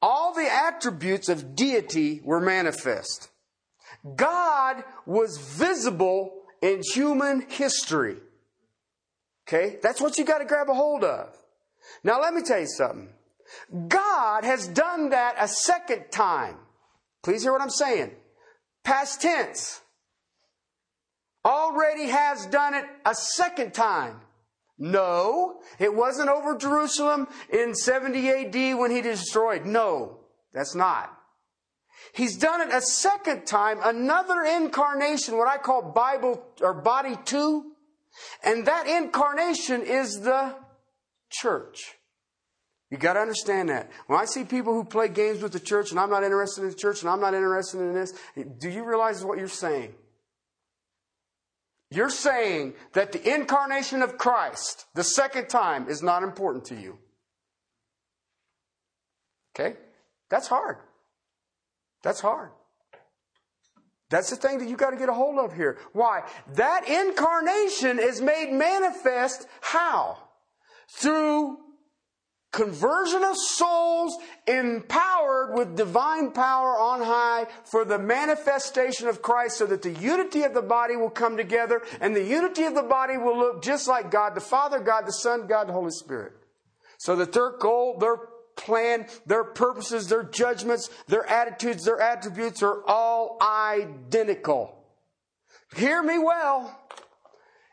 all 0.00 0.32
the 0.34 0.48
attributes 0.50 1.28
of 1.28 1.54
deity 1.54 2.20
were 2.24 2.40
manifest. 2.40 3.30
God 4.16 4.84
was 5.06 5.38
visible 5.38 6.32
in 6.62 6.82
human 6.94 7.46
history. 7.48 8.16
Okay? 9.46 9.78
That's 9.82 10.00
what 10.00 10.18
you 10.18 10.24
got 10.24 10.38
to 10.38 10.44
grab 10.44 10.68
a 10.68 10.74
hold 10.74 11.04
of. 11.04 11.36
Now, 12.04 12.20
let 12.20 12.34
me 12.34 12.42
tell 12.42 12.60
you 12.60 12.68
something. 12.68 13.08
God 13.88 14.44
has 14.44 14.68
done 14.68 15.10
that 15.10 15.36
a 15.38 15.48
second 15.48 16.10
time. 16.10 16.56
Please 17.22 17.42
hear 17.42 17.52
what 17.52 17.62
I'm 17.62 17.70
saying. 17.70 18.12
Past 18.84 19.20
tense 19.20 19.80
already 21.44 22.08
has 22.08 22.46
done 22.46 22.74
it 22.74 22.84
a 23.04 23.14
second 23.14 23.72
time. 23.72 24.20
No, 24.78 25.60
it 25.78 25.92
wasn't 25.92 26.28
over 26.28 26.56
Jerusalem 26.56 27.26
in 27.52 27.74
70 27.74 28.28
AD 28.28 28.78
when 28.78 28.90
he 28.90 29.00
destroyed. 29.00 29.66
No, 29.66 30.20
that's 30.52 30.74
not. 30.74 31.12
He's 32.12 32.36
done 32.36 32.60
it 32.60 32.72
a 32.72 32.80
second 32.80 33.44
time, 33.44 33.78
another 33.82 34.42
incarnation, 34.42 35.36
what 35.36 35.48
I 35.48 35.56
call 35.58 35.82
Bible 35.82 36.42
or 36.60 36.74
body 36.74 37.16
two. 37.24 37.72
And 38.42 38.66
that 38.66 38.86
incarnation 38.86 39.82
is 39.82 40.20
the 40.20 40.54
church. 41.30 41.94
You 42.90 42.96
got 42.96 43.14
to 43.14 43.20
understand 43.20 43.68
that. 43.68 43.90
When 44.06 44.18
I 44.18 44.24
see 44.24 44.44
people 44.44 44.72
who 44.72 44.84
play 44.84 45.08
games 45.08 45.42
with 45.42 45.52
the 45.52 45.60
church 45.60 45.90
and 45.90 46.00
I'm 46.00 46.08
not 46.08 46.24
interested 46.24 46.62
in 46.62 46.70
the 46.70 46.76
church 46.76 47.02
and 47.02 47.10
I'm 47.10 47.20
not 47.20 47.34
interested 47.34 47.80
in 47.80 47.94
this, 47.94 48.14
do 48.58 48.70
you 48.70 48.84
realize 48.84 49.24
what 49.24 49.38
you're 49.38 49.48
saying? 49.48 49.94
You're 51.90 52.10
saying 52.10 52.74
that 52.92 53.12
the 53.12 53.34
incarnation 53.34 54.02
of 54.02 54.18
Christ, 54.18 54.86
the 54.94 55.04
second 55.04 55.48
time, 55.48 55.88
is 55.88 56.02
not 56.02 56.22
important 56.22 56.66
to 56.66 56.74
you. 56.74 56.98
Okay? 59.58 59.76
That's 60.28 60.48
hard. 60.48 60.76
That's 62.02 62.20
hard. 62.20 62.50
That's 64.10 64.30
the 64.30 64.36
thing 64.36 64.58
that 64.58 64.68
you 64.68 64.76
got 64.76 64.90
to 64.90 64.96
get 64.96 65.08
a 65.08 65.14
hold 65.14 65.38
of 65.38 65.54
here. 65.54 65.78
Why? 65.92 66.22
That 66.54 66.88
incarnation 66.88 67.98
is 67.98 68.20
made 68.20 68.52
manifest 68.52 69.46
how? 69.60 70.18
Through 70.90 71.58
conversion 72.52 73.22
of 73.24 73.36
souls 73.36 74.16
empowered 74.46 75.54
with 75.54 75.76
divine 75.76 76.30
power 76.30 76.78
on 76.78 77.02
high 77.02 77.46
for 77.64 77.84
the 77.84 77.98
manifestation 77.98 79.06
of 79.06 79.22
Christ 79.22 79.58
so 79.58 79.66
that 79.66 79.82
the 79.82 79.92
unity 79.92 80.42
of 80.42 80.54
the 80.54 80.62
body 80.62 80.96
will 80.96 81.10
come 81.10 81.36
together 81.36 81.82
and 82.00 82.16
the 82.16 82.24
unity 82.24 82.64
of 82.64 82.74
the 82.74 82.82
body 82.82 83.18
will 83.18 83.38
look 83.38 83.62
just 83.62 83.86
like 83.86 84.10
God 84.10 84.34
the 84.34 84.40
Father, 84.40 84.80
God 84.80 85.06
the 85.06 85.12
Son, 85.12 85.46
God 85.46 85.68
the 85.68 85.72
Holy 85.72 85.90
Spirit. 85.90 86.32
So 86.98 87.16
that 87.16 87.32
their 87.32 87.56
goal, 87.58 87.98
their 87.98 88.16
plan, 88.56 89.06
their 89.24 89.44
purposes, 89.44 90.08
their 90.08 90.24
judgments, 90.24 90.90
their 91.06 91.26
attitudes, 91.26 91.84
their 91.84 92.00
attributes 92.00 92.62
are 92.62 92.82
all 92.86 93.38
identical. 93.40 94.74
Hear 95.76 96.02
me 96.02 96.18
well. 96.18 96.76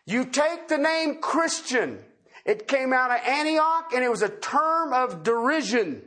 You 0.05 0.25
take 0.25 0.67
the 0.67 0.77
name 0.77 1.21
Christian 1.21 2.04
it 2.45 2.67
came 2.67 2.93
out 2.93 3.11
of 3.11 3.25
Antioch 3.25 3.91
and 3.93 4.03
it 4.03 4.09
was 4.09 4.21
a 4.21 4.29
term 4.29 4.93
of 4.93 5.23
derision. 5.23 6.03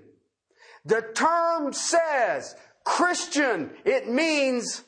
The 0.85 1.03
term 1.15 1.73
says 1.73 2.55
Christian. 2.85 3.71
It 3.85 4.09
means 4.09 4.85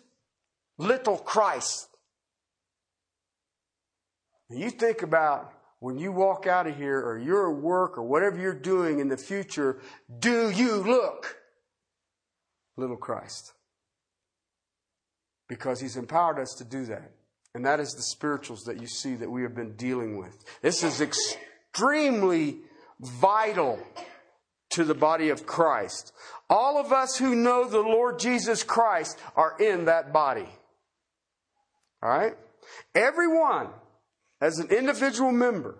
little 0.78 1.18
Christ. 1.18 1.88
You 4.48 4.70
think 4.70 5.02
about 5.02 5.52
when 5.80 5.98
you 5.98 6.12
walk 6.12 6.46
out 6.46 6.66
of 6.66 6.76
here 6.76 6.98
or 6.98 7.18
you're 7.18 7.54
at 7.54 7.62
work 7.62 7.96
or 7.98 8.02
whatever 8.02 8.38
you're 8.38 8.52
doing 8.52 9.00
in 9.00 9.08
the 9.08 9.16
future, 9.16 9.80
do 10.18 10.50
you 10.50 10.76
look 10.76 11.36
little 12.76 12.96
Christ? 12.96 13.52
Because 15.48 15.80
he's 15.80 15.96
empowered 15.96 16.38
us 16.38 16.54
to 16.58 16.64
do 16.64 16.84
that. 16.86 17.12
And 17.54 17.64
that 17.64 17.80
is 17.80 17.92
the 17.94 18.02
spirituals 18.02 18.64
that 18.64 18.80
you 18.80 18.86
see 18.86 19.14
that 19.16 19.30
we 19.30 19.42
have 19.42 19.54
been 19.54 19.74
dealing 19.74 20.18
with. 20.18 20.44
This 20.62 20.82
is 20.82 21.00
extremely 21.00 22.58
vital 23.00 23.78
to 24.70 24.84
the 24.84 24.94
body 24.94 25.30
of 25.30 25.46
Christ. 25.46 26.12
All 26.48 26.78
of 26.78 26.92
us 26.92 27.16
who 27.16 27.34
know 27.34 27.68
the 27.68 27.80
Lord 27.80 28.18
Jesus 28.18 28.62
Christ 28.62 29.18
are 29.34 29.56
in 29.58 29.86
that 29.86 30.12
body. 30.12 30.48
All 32.02 32.10
right? 32.10 32.36
Everyone, 32.94 33.68
as 34.40 34.58
an 34.58 34.68
individual 34.70 35.32
member, 35.32 35.76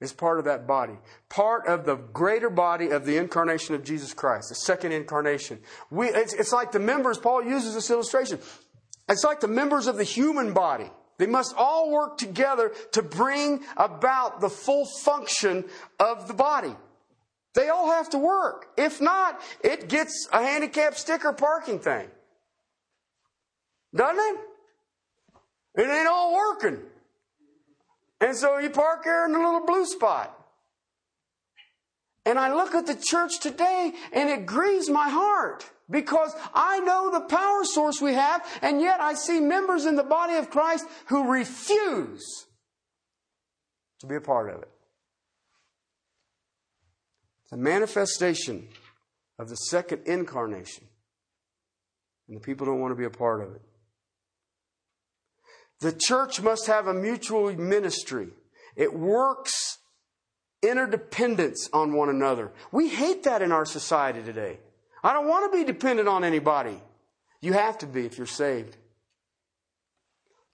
is 0.00 0.12
part 0.12 0.38
of 0.38 0.46
that 0.46 0.66
body. 0.66 0.94
Part 1.28 1.66
of 1.66 1.84
the 1.84 1.96
greater 1.96 2.50
body 2.50 2.88
of 2.88 3.04
the 3.04 3.16
incarnation 3.16 3.74
of 3.74 3.84
Jesus 3.84 4.14
Christ, 4.14 4.48
the 4.48 4.54
second 4.54 4.92
incarnation. 4.92 5.58
We, 5.90 6.08
it's, 6.08 6.32
it's 6.32 6.52
like 6.52 6.72
the 6.72 6.78
members, 6.78 7.18
Paul 7.18 7.44
uses 7.44 7.74
this 7.74 7.90
illustration. 7.90 8.38
It's 9.10 9.24
like 9.24 9.40
the 9.40 9.48
members 9.48 9.86
of 9.86 9.96
the 9.96 10.04
human 10.04 10.52
body. 10.52 10.90
They 11.18 11.26
must 11.26 11.54
all 11.56 11.90
work 11.90 12.16
together 12.16 12.72
to 12.92 13.02
bring 13.02 13.60
about 13.76 14.40
the 14.40 14.48
full 14.48 14.86
function 14.86 15.64
of 15.98 16.28
the 16.28 16.34
body. 16.34 16.74
They 17.54 17.68
all 17.68 17.90
have 17.90 18.08
to 18.10 18.18
work. 18.18 18.68
If 18.78 19.00
not, 19.00 19.40
it 19.62 19.88
gets 19.88 20.28
a 20.32 20.42
handicap 20.42 20.94
sticker 20.94 21.32
parking 21.32 21.80
thing. 21.80 22.08
Doesn't 23.94 24.18
it? 24.18 24.40
It 25.82 25.90
ain't 25.90 26.08
all 26.08 26.34
working. 26.34 26.78
And 28.20 28.36
so 28.36 28.58
you 28.58 28.70
park 28.70 29.04
there 29.04 29.26
in 29.26 29.32
the 29.32 29.38
little 29.38 29.66
blue 29.66 29.86
spot. 29.86 30.39
And 32.30 32.38
I 32.38 32.54
look 32.54 32.76
at 32.76 32.86
the 32.86 32.94
church 32.94 33.40
today 33.40 33.92
and 34.12 34.30
it 34.30 34.46
grieves 34.46 34.88
my 34.88 35.08
heart 35.08 35.68
because 35.90 36.32
I 36.54 36.78
know 36.78 37.10
the 37.10 37.22
power 37.22 37.64
source 37.64 38.00
we 38.00 38.14
have, 38.14 38.46
and 38.62 38.80
yet 38.80 39.00
I 39.00 39.14
see 39.14 39.40
members 39.40 39.84
in 39.84 39.96
the 39.96 40.04
body 40.04 40.34
of 40.34 40.48
Christ 40.48 40.86
who 41.06 41.28
refuse 41.28 42.46
to 43.98 44.06
be 44.06 44.14
a 44.14 44.20
part 44.20 44.48
of 44.48 44.62
it. 44.62 44.70
The 47.50 47.56
manifestation 47.56 48.68
of 49.36 49.48
the 49.48 49.56
second 49.56 50.02
incarnation, 50.06 50.84
and 52.28 52.36
the 52.36 52.40
people 52.40 52.64
don't 52.64 52.78
want 52.78 52.92
to 52.92 52.96
be 52.96 53.06
a 53.06 53.10
part 53.10 53.42
of 53.42 53.56
it. 53.56 53.62
The 55.80 55.98
church 55.98 56.40
must 56.40 56.68
have 56.68 56.86
a 56.86 56.94
mutual 56.94 57.52
ministry. 57.56 58.28
It 58.76 58.94
works 58.94 59.79
interdependence 60.62 61.68
on 61.72 61.94
one 61.94 62.08
another. 62.08 62.52
We 62.72 62.88
hate 62.88 63.24
that 63.24 63.42
in 63.42 63.52
our 63.52 63.64
society 63.64 64.22
today. 64.22 64.58
I 65.02 65.12
don't 65.12 65.28
want 65.28 65.50
to 65.50 65.58
be 65.58 65.64
dependent 65.64 66.08
on 66.08 66.24
anybody. 66.24 66.80
You 67.40 67.54
have 67.54 67.78
to 67.78 67.86
be 67.86 68.04
if 68.04 68.18
you're 68.18 68.26
saved. 68.26 68.76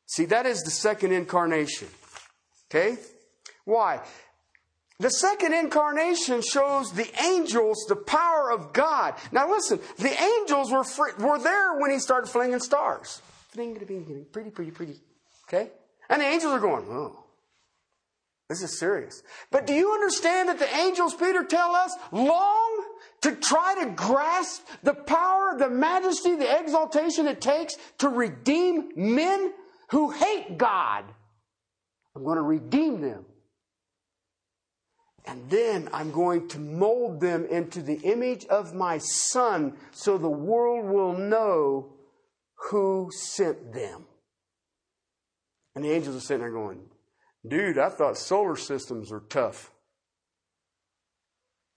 See, 0.06 0.26
that 0.26 0.46
is 0.46 0.62
the 0.62 0.70
second 0.70 1.12
incarnation. 1.12 1.88
Okay? 2.70 2.96
Why? 3.64 4.00
The 4.98 5.10
second 5.10 5.52
incarnation 5.52 6.40
shows 6.40 6.92
the 6.92 7.08
angels 7.22 7.84
the 7.88 7.96
power 7.96 8.50
of 8.50 8.72
God. 8.72 9.14
Now 9.32 9.50
listen, 9.50 9.80
the 9.98 10.22
angels 10.22 10.70
were, 10.72 10.84
were 11.18 11.38
there 11.38 11.78
when 11.78 11.90
he 11.90 11.98
started 11.98 12.28
flinging 12.28 12.60
stars. 12.60 13.20
Pretty, 14.32 14.50
pretty, 14.50 14.70
pretty. 14.70 15.00
Okay? 15.48 15.70
And 16.08 16.22
the 16.22 16.26
angels 16.26 16.52
are 16.52 16.60
going, 16.60 16.86
oh, 16.88 17.25
this 18.48 18.62
is 18.62 18.78
serious. 18.78 19.22
But 19.50 19.66
do 19.66 19.74
you 19.74 19.92
understand 19.92 20.48
that 20.48 20.58
the 20.58 20.72
angels, 20.76 21.14
Peter, 21.14 21.42
tell 21.42 21.74
us, 21.74 21.92
long 22.12 22.84
to 23.22 23.34
try 23.34 23.74
to 23.82 23.90
grasp 23.90 24.62
the 24.84 24.94
power, 24.94 25.56
the 25.58 25.68
majesty, 25.68 26.36
the 26.36 26.60
exaltation 26.60 27.26
it 27.26 27.40
takes 27.40 27.76
to 27.98 28.08
redeem 28.08 28.90
men 28.94 29.52
who 29.90 30.10
hate 30.10 30.58
God? 30.58 31.04
I'm 32.14 32.24
going 32.24 32.36
to 32.36 32.42
redeem 32.42 33.00
them. 33.00 33.24
And 35.26 35.50
then 35.50 35.88
I'm 35.92 36.12
going 36.12 36.46
to 36.48 36.60
mold 36.60 37.20
them 37.20 37.46
into 37.46 37.82
the 37.82 37.98
image 38.02 38.46
of 38.46 38.74
my 38.74 38.98
Son 38.98 39.76
so 39.90 40.16
the 40.16 40.30
world 40.30 40.86
will 40.86 41.14
know 41.14 41.94
who 42.70 43.10
sent 43.12 43.72
them. 43.72 44.06
And 45.74 45.84
the 45.84 45.90
angels 45.90 46.16
are 46.16 46.20
sitting 46.20 46.42
there 46.42 46.52
going, 46.52 46.80
Dude, 47.48 47.78
I 47.78 47.88
thought 47.88 48.16
solar 48.16 48.56
systems 48.56 49.12
are 49.12 49.20
tough. 49.20 49.72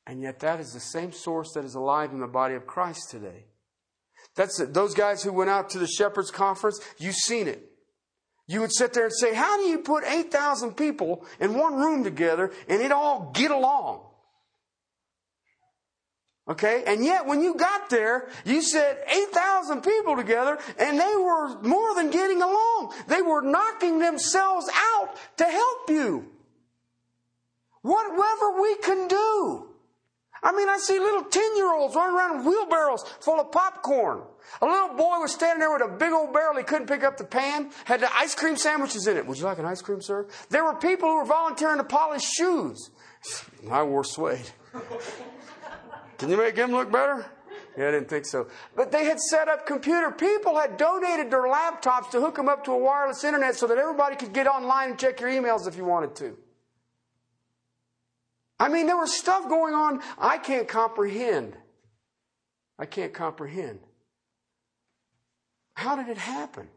And 0.07 0.21
yet, 0.21 0.39
that 0.39 0.59
is 0.59 0.73
the 0.73 0.79
same 0.79 1.11
source 1.11 1.53
that 1.53 1.63
is 1.63 1.75
alive 1.75 2.11
in 2.11 2.19
the 2.19 2.27
body 2.27 2.55
of 2.55 2.65
Christ 2.65 3.11
today. 3.11 3.45
That's 4.35 4.59
it. 4.59 4.73
Those 4.73 4.95
guys 4.95 5.21
who 5.21 5.31
went 5.31 5.49
out 5.49 5.69
to 5.71 5.79
the 5.79 5.87
Shepherds 5.87 6.31
Conference, 6.31 6.79
you've 6.97 7.15
seen 7.15 7.47
it. 7.47 7.69
You 8.47 8.61
would 8.61 8.73
sit 8.73 8.93
there 8.93 9.03
and 9.03 9.13
say, 9.13 9.35
How 9.35 9.57
do 9.57 9.63
you 9.63 9.79
put 9.79 10.03
8,000 10.03 10.75
people 10.75 11.27
in 11.39 11.53
one 11.53 11.75
room 11.75 12.03
together 12.03 12.51
and 12.67 12.81
it 12.81 12.91
all 12.91 13.31
get 13.35 13.51
along? 13.51 14.08
Okay? 16.49 16.83
And 16.87 17.05
yet, 17.05 17.27
when 17.27 17.41
you 17.41 17.53
got 17.55 17.89
there, 17.91 18.27
you 18.43 18.61
said 18.61 18.97
8,000 19.07 19.81
people 19.81 20.15
together, 20.15 20.57
and 20.79 20.99
they 20.99 21.15
were 21.15 21.61
more 21.61 21.93
than 21.93 22.09
getting 22.09 22.41
along. 22.41 22.93
They 23.07 23.21
were 23.21 23.41
knocking 23.41 23.99
themselves 23.99 24.67
out 24.73 25.15
to 25.37 25.45
help 25.45 25.89
you. 25.89 26.25
Whatever 27.81 28.61
we 28.61 28.75
can 28.77 29.07
do. 29.07 29.67
I 30.41 30.53
mean, 30.53 30.69
I 30.69 30.77
see 30.77 30.97
little 30.97 31.23
10 31.23 31.57
year 31.57 31.73
olds 31.73 31.95
running 31.95 32.15
around 32.15 32.37
with 32.37 32.47
wheelbarrows 32.47 33.03
full 33.19 33.39
of 33.39 33.51
popcorn. 33.51 34.21
A 34.61 34.65
little 34.65 34.95
boy 34.95 35.19
was 35.19 35.33
standing 35.33 35.59
there 35.59 35.71
with 35.71 35.83
a 35.83 35.97
big 35.97 36.11
old 36.11 36.33
barrel. 36.33 36.57
He 36.57 36.63
couldn't 36.63 36.87
pick 36.87 37.03
up 37.03 37.17
the 37.17 37.25
pan. 37.25 37.71
Had 37.85 37.99
the 37.99 38.15
ice 38.15 38.35
cream 38.35 38.55
sandwiches 38.55 39.05
in 39.05 39.17
it. 39.17 39.27
Would 39.27 39.37
you 39.37 39.43
like 39.43 39.59
an 39.59 39.65
ice 39.65 39.81
cream, 39.81 40.01
sir? 40.01 40.27
There 40.49 40.63
were 40.63 40.75
people 40.75 41.09
who 41.09 41.17
were 41.17 41.25
volunteering 41.25 41.77
to 41.77 41.83
polish 41.83 42.23
shoes. 42.23 42.89
I 43.71 43.83
wore 43.83 44.03
suede. 44.03 44.49
Can 46.19 46.29
you 46.29 46.37
make 46.37 46.55
him 46.55 46.71
look 46.71 46.91
better? 46.91 47.25
Yeah, 47.77 47.87
I 47.87 47.91
didn't 47.91 48.09
think 48.09 48.25
so. 48.25 48.47
But 48.75 48.91
they 48.91 49.05
had 49.05 49.19
set 49.19 49.47
up 49.47 49.65
computer. 49.65 50.11
People 50.11 50.59
had 50.59 50.75
donated 50.75 51.31
their 51.31 51.43
laptops 51.43 52.11
to 52.11 52.19
hook 52.19 52.35
them 52.35 52.49
up 52.49 52.65
to 52.65 52.71
a 52.71 52.77
wireless 52.77 53.23
internet 53.23 53.55
so 53.55 53.67
that 53.67 53.77
everybody 53.77 54.17
could 54.17 54.33
get 54.33 54.45
online 54.45 54.91
and 54.91 54.99
check 54.99 55.21
your 55.21 55.29
emails 55.29 55.65
if 55.65 55.77
you 55.77 55.85
wanted 55.85 56.15
to. 56.17 56.37
I 58.59 58.67
mean, 58.67 58.87
there 58.87 58.97
was 58.97 59.17
stuff 59.17 59.47
going 59.47 59.73
on 59.73 60.01
I 60.17 60.37
can't 60.37 60.67
comprehend. 60.67 61.55
I 62.77 62.85
can't 62.85 63.13
comprehend. 63.13 63.79
How 65.75 65.95
did 65.95 66.09
it 66.09 66.17
happen? 66.17 66.67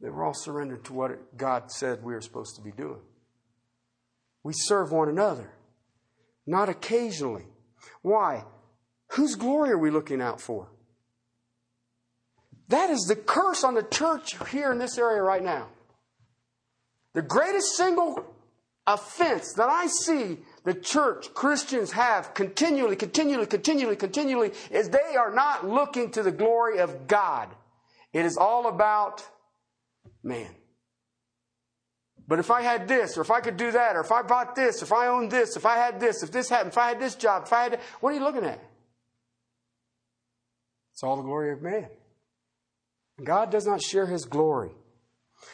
They 0.00 0.08
were 0.08 0.24
all 0.24 0.34
surrendered 0.34 0.84
to 0.84 0.94
what 0.94 1.36
God 1.36 1.70
said 1.70 2.02
we 2.02 2.14
were 2.14 2.22
supposed 2.22 2.56
to 2.56 2.62
be 2.62 2.72
doing. 2.72 3.00
We 4.42 4.54
serve 4.54 4.90
one 4.90 5.10
another 5.10 5.50
not 6.46 6.68
occasionally. 6.68 7.46
Why? 8.02 8.44
Whose 9.12 9.36
glory 9.36 9.70
are 9.70 9.78
we 9.78 9.90
looking 9.90 10.20
out 10.20 10.40
for? 10.40 10.68
That 12.68 12.90
is 12.90 13.04
the 13.06 13.16
curse 13.16 13.62
on 13.62 13.74
the 13.74 13.82
church 13.82 14.36
here 14.48 14.72
in 14.72 14.78
this 14.78 14.98
area 14.98 15.22
right 15.22 15.42
now. 15.42 15.68
The 17.12 17.22
greatest 17.22 17.76
single 17.76 18.24
offense 18.86 19.52
that 19.54 19.68
I 19.68 19.86
see 19.86 20.38
the 20.64 20.74
church, 20.74 21.32
Christians 21.34 21.92
have 21.92 22.34
continually, 22.34 22.96
continually, 22.96 23.46
continually, 23.46 23.96
continually 23.96 24.52
is 24.70 24.88
they 24.88 25.16
are 25.16 25.32
not 25.32 25.66
looking 25.68 26.10
to 26.12 26.22
the 26.22 26.32
glory 26.32 26.78
of 26.78 27.06
God. 27.06 27.48
It 28.12 28.24
is 28.24 28.36
all 28.36 28.66
about 28.66 29.22
man. 30.22 30.54
But 32.26 32.38
if 32.38 32.50
I 32.50 32.62
had 32.62 32.88
this, 32.88 33.18
or 33.18 33.20
if 33.20 33.30
I 33.30 33.40
could 33.40 33.56
do 33.56 33.70
that, 33.72 33.96
or 33.96 34.00
if 34.00 34.10
I 34.10 34.22
bought 34.22 34.54
this, 34.54 34.82
if 34.82 34.92
I 34.92 35.08
owned 35.08 35.30
this, 35.30 35.56
if 35.56 35.66
I 35.66 35.76
had 35.76 36.00
this, 36.00 36.22
if 36.22 36.30
this 36.30 36.48
happened, 36.48 36.72
if 36.72 36.78
I 36.78 36.88
had 36.88 37.00
this 37.00 37.14
job, 37.14 37.44
if 37.46 37.52
I 37.52 37.64
had, 37.64 37.80
what 38.00 38.10
are 38.10 38.16
you 38.16 38.24
looking 38.24 38.44
at? 38.44 38.60
It's 40.92 41.02
all 41.02 41.16
the 41.16 41.22
glory 41.22 41.52
of 41.52 41.60
man. 41.60 41.88
God 43.22 43.50
does 43.50 43.66
not 43.66 43.82
share 43.82 44.06
his 44.06 44.24
glory. 44.24 44.70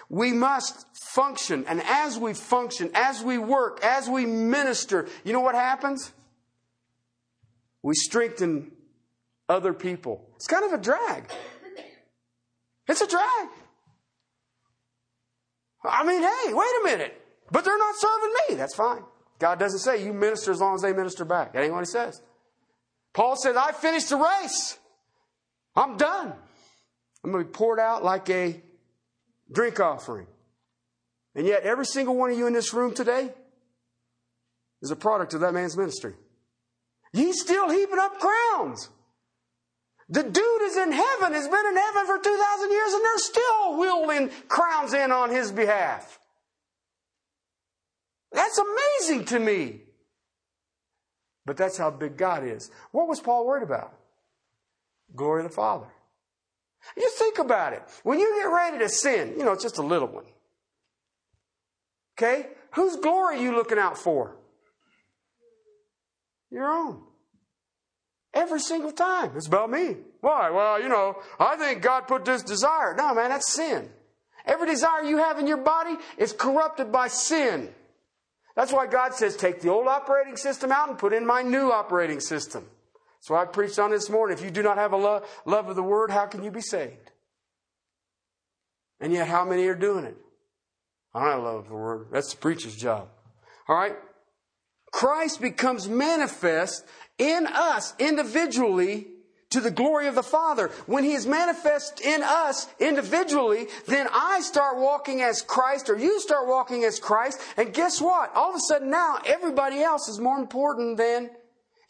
We 0.08 0.32
must 0.32 0.86
function, 1.12 1.64
and 1.66 1.82
as 1.82 2.18
we 2.18 2.34
function, 2.34 2.90
as 2.94 3.22
we 3.22 3.38
work, 3.38 3.80
as 3.82 4.08
we 4.08 4.24
minister, 4.26 5.08
you 5.24 5.32
know 5.32 5.40
what 5.40 5.56
happens? 5.56 6.12
We 7.82 7.94
strengthen 7.94 8.70
other 9.48 9.72
people. 9.72 10.28
It's 10.36 10.46
kind 10.46 10.64
of 10.64 10.72
a 10.72 10.82
drag. 10.82 11.24
It's 12.86 13.00
a 13.00 13.06
drag. 13.06 13.48
I 15.84 16.04
mean, 16.04 16.22
hey, 16.22 16.52
wait 16.52 16.68
a 16.80 16.84
minute. 16.84 17.20
But 17.50 17.64
they're 17.64 17.78
not 17.78 17.94
serving 17.96 18.32
me. 18.48 18.54
That's 18.56 18.74
fine. 18.74 19.02
God 19.38 19.58
doesn't 19.58 19.80
say 19.80 20.04
you 20.04 20.12
minister 20.12 20.52
as 20.52 20.60
long 20.60 20.74
as 20.74 20.82
they 20.82 20.92
minister 20.92 21.24
back. 21.24 21.52
That 21.52 21.62
ain't 21.62 21.72
what 21.72 21.80
he 21.80 21.86
says. 21.86 22.20
Paul 23.12 23.36
says, 23.36 23.56
I 23.56 23.72
finished 23.72 24.10
the 24.10 24.16
race. 24.16 24.78
I'm 25.74 25.96
done. 25.96 26.32
I'm 27.24 27.32
going 27.32 27.44
to 27.44 27.48
be 27.48 27.52
poured 27.52 27.80
out 27.80 28.04
like 28.04 28.28
a 28.30 28.62
drink 29.50 29.80
offering. 29.80 30.26
And 31.34 31.46
yet, 31.46 31.62
every 31.62 31.86
single 31.86 32.16
one 32.16 32.30
of 32.30 32.38
you 32.38 32.46
in 32.46 32.52
this 32.52 32.74
room 32.74 32.94
today 32.94 33.32
is 34.82 34.90
a 34.90 34.96
product 34.96 35.34
of 35.34 35.40
that 35.40 35.54
man's 35.54 35.76
ministry. 35.76 36.14
He's 37.12 37.40
still 37.40 37.70
heaping 37.70 37.98
up 37.98 38.18
crowns. 38.18 38.88
The 40.10 40.24
dude 40.24 40.62
is 40.62 40.76
in 40.76 40.90
heaven, 40.90 41.32
has 41.32 41.46
been 41.46 41.66
in 41.66 41.76
heaven 41.76 42.06
for 42.06 42.18
2,000 42.18 42.70
years, 42.70 42.92
and 42.92 43.04
they're 43.04 43.18
still 43.18 43.78
wielding 43.78 44.30
crowns 44.48 44.92
in 44.92 45.12
on 45.12 45.30
his 45.30 45.52
behalf. 45.52 46.18
That's 48.32 48.58
amazing 48.58 49.26
to 49.26 49.38
me. 49.38 49.82
But 51.46 51.56
that's 51.56 51.76
how 51.76 51.90
big 51.90 52.16
God 52.16 52.44
is. 52.44 52.70
What 52.90 53.08
was 53.08 53.20
Paul 53.20 53.46
worried 53.46 53.62
about? 53.62 53.94
Glory 55.14 55.44
of 55.44 55.50
the 55.50 55.54
Father. 55.54 55.86
You 56.96 57.08
think 57.10 57.38
about 57.38 57.72
it. 57.72 57.82
When 58.02 58.18
you 58.18 58.40
get 58.42 58.48
ready 58.48 58.78
to 58.78 58.88
sin, 58.88 59.34
you 59.38 59.44
know, 59.44 59.52
it's 59.52 59.62
just 59.62 59.78
a 59.78 59.82
little 59.82 60.08
one. 60.08 60.24
Okay? 62.18 62.48
Whose 62.74 62.96
glory 62.96 63.36
are 63.36 63.42
you 63.42 63.54
looking 63.54 63.78
out 63.78 63.96
for? 63.96 64.36
Your 66.50 66.68
own. 66.68 67.02
Every 68.32 68.60
single 68.60 68.92
time. 68.92 69.32
It's 69.36 69.48
about 69.48 69.70
me. 69.70 69.96
Why? 70.20 70.50
Well, 70.50 70.80
you 70.80 70.88
know, 70.88 71.16
I 71.38 71.56
think 71.56 71.82
God 71.82 72.06
put 72.06 72.24
this 72.24 72.42
desire. 72.42 72.94
No, 72.96 73.14
man, 73.14 73.30
that's 73.30 73.52
sin. 73.52 73.88
Every 74.46 74.68
desire 74.68 75.02
you 75.02 75.18
have 75.18 75.38
in 75.38 75.46
your 75.46 75.58
body 75.58 75.96
is 76.16 76.32
corrupted 76.32 76.92
by 76.92 77.08
sin. 77.08 77.70
That's 78.56 78.72
why 78.72 78.86
God 78.86 79.14
says, 79.14 79.36
take 79.36 79.60
the 79.60 79.68
old 79.68 79.86
operating 79.88 80.36
system 80.36 80.70
out 80.70 80.88
and 80.88 80.98
put 80.98 81.12
in 81.12 81.26
my 81.26 81.42
new 81.42 81.72
operating 81.72 82.20
system. 82.20 82.66
So 83.20 83.34
I 83.34 83.44
preached 83.44 83.78
on 83.78 83.90
this 83.90 84.08
morning. 84.08 84.36
If 84.36 84.44
you 84.44 84.50
do 84.50 84.62
not 84.62 84.78
have 84.78 84.92
a 84.92 84.96
love, 84.96 85.28
love 85.44 85.68
of 85.68 85.76
the 85.76 85.82
word, 85.82 86.10
how 86.10 86.26
can 86.26 86.42
you 86.42 86.50
be 86.50 86.60
saved? 86.60 87.10
And 89.00 89.12
yet, 89.12 89.28
how 89.28 89.44
many 89.44 89.66
are 89.66 89.74
doing 89.74 90.04
it? 90.04 90.16
I 91.14 91.32
don't 91.32 91.44
love 91.44 91.68
the 91.68 91.74
word. 91.74 92.08
That's 92.12 92.32
the 92.32 92.36
preacher's 92.36 92.76
job. 92.76 93.08
All 93.68 93.76
right? 93.76 93.96
Christ 94.92 95.40
becomes 95.40 95.88
manifest 95.88 96.84
in 97.20 97.46
us 97.46 97.94
individually 97.98 99.06
to 99.50 99.60
the 99.60 99.70
glory 99.70 100.06
of 100.06 100.14
the 100.14 100.22
Father. 100.22 100.68
When 100.86 101.04
He 101.04 101.12
is 101.12 101.26
manifest 101.26 102.00
in 102.00 102.22
us 102.22 102.68
individually, 102.78 103.66
then 103.86 104.08
I 104.12 104.40
start 104.40 104.78
walking 104.78 105.20
as 105.20 105.42
Christ 105.42 105.90
or 105.90 105.98
you 105.98 106.20
start 106.20 106.48
walking 106.48 106.84
as 106.84 106.98
Christ. 106.98 107.40
And 107.56 107.74
guess 107.74 108.00
what? 108.00 108.34
All 108.34 108.50
of 108.50 108.56
a 108.56 108.60
sudden 108.60 108.90
now 108.90 109.18
everybody 109.26 109.82
else 109.82 110.08
is 110.08 110.18
more 110.18 110.38
important 110.38 110.96
than 110.96 111.30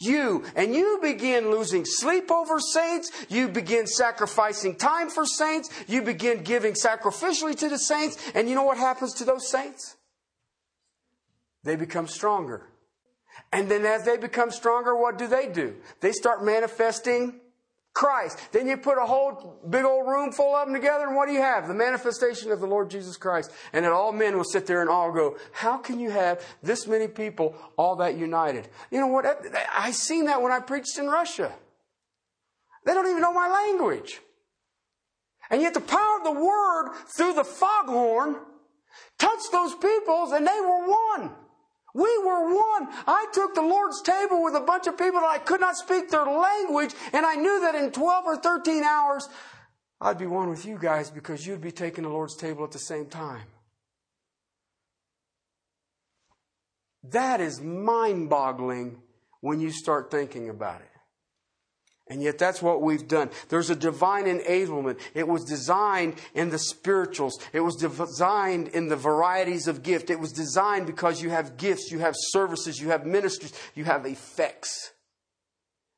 you. 0.01 0.45
And 0.57 0.75
you 0.75 0.99
begin 1.03 1.51
losing 1.51 1.85
sleep 1.85 2.31
over 2.31 2.59
saints. 2.59 3.11
You 3.29 3.49
begin 3.49 3.87
sacrificing 3.87 4.77
time 4.77 5.11
for 5.11 5.27
saints. 5.27 5.69
You 5.87 6.03
begin 6.03 6.43
giving 6.43 6.73
sacrificially 6.73 7.57
to 7.59 7.69
the 7.69 7.79
saints. 7.79 8.17
And 8.35 8.49
you 8.49 8.55
know 8.55 8.65
what 8.65 8.79
happens 8.79 9.15
to 9.15 9.25
those 9.25 9.49
saints? 9.49 9.97
They 11.63 11.77
become 11.77 12.09
stronger. 12.09 12.70
And 13.53 13.69
then 13.69 13.85
as 13.85 14.05
they 14.05 14.17
become 14.17 14.51
stronger, 14.51 14.95
what 14.95 15.19
do 15.19 15.27
they 15.27 15.49
do? 15.49 15.77
They 16.01 16.13
start 16.13 16.45
manifesting 16.45 17.41
Christ. 17.93 18.39
Then 18.53 18.69
you 18.69 18.77
put 18.77 18.99
a 18.99 19.05
whole 19.05 19.61
big 19.69 19.85
old 19.85 20.07
room 20.07 20.31
full 20.31 20.55
of 20.55 20.67
them 20.67 20.75
together, 20.75 21.07
and 21.07 21.17
what 21.17 21.27
do 21.27 21.33
you 21.33 21.41
have? 21.41 21.67
The 21.67 21.75
manifestation 21.75 22.53
of 22.53 22.61
the 22.61 22.67
Lord 22.67 22.89
Jesus 22.89 23.17
Christ. 23.17 23.51
And 23.73 23.85
then 23.85 23.93
all 23.93 24.13
men 24.13 24.37
will 24.37 24.45
sit 24.45 24.67
there 24.67 24.81
and 24.81 24.89
all 24.89 25.11
go, 25.13 25.37
How 25.53 25.77
can 25.77 25.99
you 25.99 26.11
have 26.11 26.45
this 26.63 26.87
many 26.87 27.09
people 27.09 27.57
all 27.77 27.97
that 27.97 28.17
united? 28.17 28.69
You 28.93 29.01
know 29.01 29.09
what? 29.09 29.27
I 29.75 29.91
seen 29.91 30.27
that 30.27 30.41
when 30.41 30.53
I 30.53 30.61
preached 30.61 30.99
in 30.99 31.09
Russia. 31.09 31.53
They 32.87 32.95
don't 32.95 33.09
even 33.09 33.21
know 33.21 33.33
my 33.33 33.49
language. 33.49 34.21
And 35.51 35.61
yet 35.61 35.75
the 35.75 35.81
power 35.81 36.19
of 36.19 36.25
the 36.25 36.41
word 36.41 36.95
through 37.17 37.35
the 37.35 37.45
foghorn 37.45 38.37
touched 39.19 39.51
those 39.51 39.75
peoples, 39.75 40.33
and 40.33 40.47
they 40.47 40.61
were 40.61 40.89
one. 40.89 41.35
We 41.95 42.19
were 42.19 42.55
one. 42.55 42.89
I 43.07 43.27
took 43.33 43.55
the 43.55 43.63
Lord's 43.63 44.03
table 44.03 44.43
with 44.43 44.55
a 44.55 44.61
bunch 44.61 44.87
of 44.87 44.97
people 44.97 45.21
that 45.21 45.31
I 45.31 45.39
could 45.39 45.61
not 45.61 45.77
speak 45.77 46.11
their 46.11 46.25
language, 46.25 46.95
and 47.13 47.27
I 47.27 47.35
knew 47.35 47.61
that 47.61 47.75
in 47.75 47.91
12 47.91 48.25
or 48.27 48.37
13 48.37 48.83
hours, 48.85 49.29
I'd 50.01 50.19
be 50.19 50.27
one 50.27 50.49
with 50.49 50.65
you 50.65 50.79
guys 50.81 51.11
because 51.11 51.47
you'd 51.47 51.61
be 51.61 51.73
taking 51.73 52.05
the 52.05 52.11
Lord's 52.11 52.37
table 52.37 52.65
at 52.65 52.71
the 52.71 52.79
same 52.79 53.07
time. 53.07 53.47
That 57.03 57.41
is 57.41 57.61
mind 57.61 58.31
boggling 58.31 59.03
when 59.41 59.61
you 59.61 59.71
start 59.71 60.11
thinking 60.11 60.49
about 60.49 60.81
it. 60.81 60.90
And 62.11 62.21
yet 62.21 62.39
that's 62.39 62.61
what 62.61 62.83
we've 62.83 63.07
done. 63.07 63.31
There's 63.49 63.71
a 63.71 63.77
divine 63.77 64.25
enablement. 64.25 64.99
It 65.15 65.29
was 65.29 65.45
designed 65.45 66.17
in 66.35 66.51
the 66.51 66.59
spirituals. 66.59 67.39
It 67.53 67.61
was 67.61 67.77
designed 67.77 68.69
in 68.69 68.89
the 68.89 68.97
varieties 68.97 69.69
of 69.69 69.85
gift. 69.85 70.11
It 70.11 70.19
was 70.19 70.33
designed 70.33 70.87
because 70.87 71.23
you 71.23 71.31
have 71.31 71.57
gifts, 71.57 71.93
you 71.93 72.01
have 72.01 72.15
services, 72.17 72.81
you 72.81 72.89
have 72.89 73.07
ministries, 73.07 73.53
you 73.77 73.85
have 73.85 74.07
effects. 74.07 74.91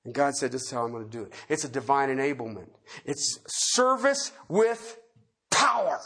And 0.05 0.12
God 0.12 0.35
said, 0.35 0.53
This 0.53 0.64
is 0.64 0.70
how 0.70 0.85
I'm 0.85 0.92
going 0.92 1.09
to 1.09 1.11
do 1.11 1.22
it. 1.22 1.33
It's 1.48 1.64
a 1.64 1.68
divine 1.68 2.11
enablement. 2.11 2.68
It's 3.07 3.38
service 3.46 4.33
with 4.48 4.98
power. 5.51 5.98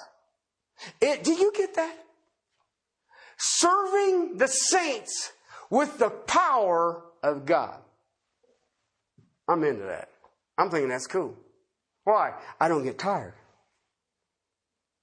It, 1.00 1.24
do 1.24 1.32
you 1.32 1.50
get 1.52 1.74
that? 1.74 1.96
Serving 3.38 4.36
the 4.36 4.46
saints 4.46 5.32
with 5.68 5.98
the 5.98 6.10
power 6.10 7.02
of 7.24 7.44
God. 7.44 7.80
I'm 9.48 9.62
into 9.64 9.84
that. 9.84 10.10
I'm 10.58 10.70
thinking 10.70 10.88
that's 10.88 11.06
cool. 11.06 11.36
Why? 12.04 12.34
I 12.60 12.68
don't 12.68 12.84
get 12.84 12.98
tired. 12.98 13.34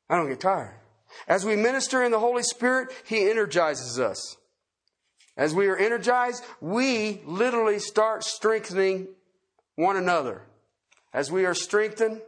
I 0.09 0.17
don't 0.17 0.29
get 0.29 0.39
tired. 0.39 0.75
As 1.27 1.45
we 1.45 1.55
minister 1.55 2.03
in 2.03 2.11
the 2.11 2.19
Holy 2.19 2.43
Spirit, 2.43 2.89
He 3.05 3.29
energizes 3.29 3.99
us. 3.99 4.37
As 5.35 5.53
we 5.53 5.67
are 5.67 5.77
energized, 5.77 6.43
we 6.61 7.21
literally 7.25 7.79
start 7.79 8.23
strengthening 8.23 9.07
one 9.75 9.97
another. 9.97 10.43
As 11.13 11.31
we 11.31 11.45
are 11.45 11.55
strengthened, 11.55 12.21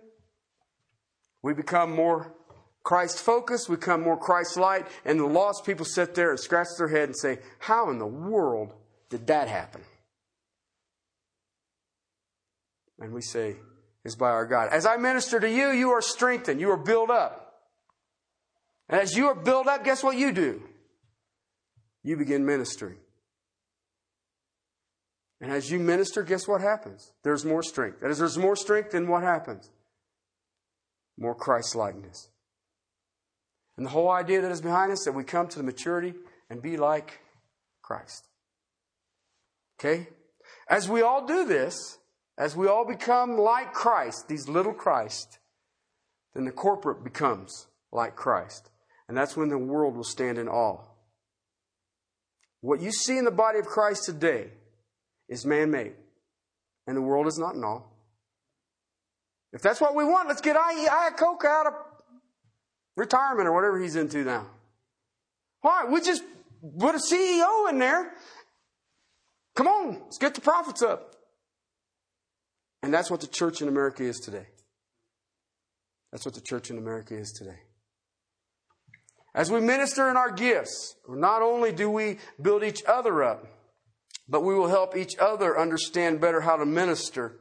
we 1.41 1.53
become 1.53 1.91
more 1.91 2.33
Christ 2.83 3.19
focused, 3.19 3.69
we 3.69 3.75
become 3.75 4.01
more 4.01 4.17
Christ 4.17 4.57
light, 4.57 4.87
and 5.05 5.19
the 5.19 5.25
lost 5.25 5.65
people 5.65 5.85
sit 5.85 6.15
there 6.15 6.29
and 6.29 6.39
scratch 6.39 6.67
their 6.77 6.87
head 6.87 7.09
and 7.09 7.17
say, 7.17 7.39
How 7.59 7.89
in 7.89 7.97
the 7.97 8.05
world 8.05 8.73
did 9.09 9.27
that 9.27 9.47
happen? 9.47 9.81
And 12.99 13.13
we 13.13 13.21
say, 13.21 13.57
is 14.05 14.15
by 14.15 14.29
our 14.29 14.45
God. 14.45 14.69
As 14.71 14.85
I 14.85 14.97
minister 14.97 15.39
to 15.39 15.49
you, 15.49 15.71
you 15.71 15.89
are 15.89 16.01
strengthened. 16.01 16.61
You 16.61 16.69
are 16.71 16.77
built 16.77 17.09
up. 17.09 17.41
And 18.87 19.01
as 19.01 19.17
you 19.17 19.27
are 19.27 19.35
built 19.35 19.67
up, 19.67 19.83
guess 19.83 20.03
what 20.03 20.15
you 20.17 20.31
do? 20.31 20.61
You 22.03 22.15
begin 22.15 22.45
ministering. 22.45 22.97
And 25.41 25.51
as 25.51 25.69
you 25.69 25.79
minister, 25.79 26.23
guess 26.23 26.47
what 26.47 26.61
happens? 26.61 27.11
There's 27.23 27.43
more 27.43 27.63
strength. 27.63 28.01
And 28.01 28.11
as 28.11 28.19
there's 28.19 28.37
more 28.37 28.55
strength, 28.55 28.91
then 28.91 29.07
what 29.07 29.23
happens? 29.23 29.69
More 31.17 31.35
Christ 31.35 31.75
likeness. 31.75 32.29
And 33.75 33.85
the 33.85 33.89
whole 33.89 34.09
idea 34.09 34.41
that 34.41 34.51
is 34.51 34.61
behind 34.61 34.91
us 34.91 35.03
that 35.05 35.11
we 35.11 35.23
come 35.23 35.47
to 35.47 35.57
the 35.57 35.63
maturity 35.63 36.13
and 36.49 36.61
be 36.61 36.77
like 36.77 37.19
Christ. 37.81 38.27
Okay? 39.79 40.07
As 40.69 40.87
we 40.87 41.01
all 41.01 41.25
do 41.25 41.45
this, 41.45 41.97
as 42.37 42.55
we 42.55 42.67
all 42.67 42.85
become 42.85 43.37
like 43.37 43.73
Christ, 43.73 44.27
these 44.27 44.47
little 44.49 44.73
Christ, 44.73 45.39
then 46.33 46.45
the 46.45 46.51
corporate 46.51 47.03
becomes 47.03 47.67
like 47.91 48.15
Christ. 48.15 48.69
And 49.07 49.17
that's 49.17 49.37
when 49.37 49.49
the 49.49 49.57
world 49.57 49.95
will 49.95 50.03
stand 50.03 50.37
in 50.37 50.47
awe. 50.47 50.83
What 52.61 52.81
you 52.81 52.91
see 52.91 53.17
in 53.17 53.25
the 53.25 53.31
body 53.31 53.59
of 53.59 53.65
Christ 53.65 54.05
today 54.05 54.49
is 55.29 55.45
man 55.45 55.71
made, 55.71 55.93
and 56.87 56.97
the 56.97 57.01
world 57.01 57.27
is 57.27 57.37
not 57.37 57.55
in 57.55 57.63
awe. 57.63 57.83
If 59.53 59.61
that's 59.61 59.79
what 59.79 59.95
we 59.95 60.03
want, 60.03 60.27
let's 60.27 60.41
get 60.41 60.57
Iacocca 60.57 61.45
out 61.45 61.67
of 61.67 61.73
retirement 62.97 63.47
or 63.47 63.53
whatever 63.53 63.79
he's 63.79 63.95
into 63.95 64.23
now. 64.23 64.47
Why? 65.61 65.85
We 65.89 66.01
just 66.01 66.23
put 66.77 66.95
a 66.95 66.97
CEO 66.97 67.69
in 67.69 67.79
there. 67.79 68.13
Come 69.55 69.67
on, 69.67 70.01
let's 70.01 70.17
get 70.17 70.35
the 70.35 70.41
profits 70.41 70.81
up. 70.81 71.14
And 72.85 72.93
that's 72.93 73.09
what 73.09 73.19
the 73.19 73.27
church 73.27 73.63
in 73.63 73.67
America 73.67 74.03
is 74.03 74.19
today. 74.19 74.45
That's 76.11 76.23
what 76.23 76.35
the 76.35 76.41
church 76.41 76.69
in 76.69 76.77
America 76.77 77.17
is 77.17 77.31
today. 77.31 77.57
As 79.33 79.49
we 79.49 79.59
minister 79.59 80.07
in 80.11 80.17
our 80.17 80.29
gifts, 80.29 80.95
not 81.09 81.41
only 81.41 81.71
do 81.71 81.89
we 81.89 82.19
build 82.39 82.63
each 82.63 82.83
other 82.87 83.23
up, 83.23 83.47
but 84.29 84.43
we 84.43 84.53
will 84.53 84.67
help 84.67 84.95
each 84.95 85.17
other 85.17 85.59
understand 85.59 86.21
better 86.21 86.41
how 86.41 86.57
to 86.57 86.65
minister 86.65 87.39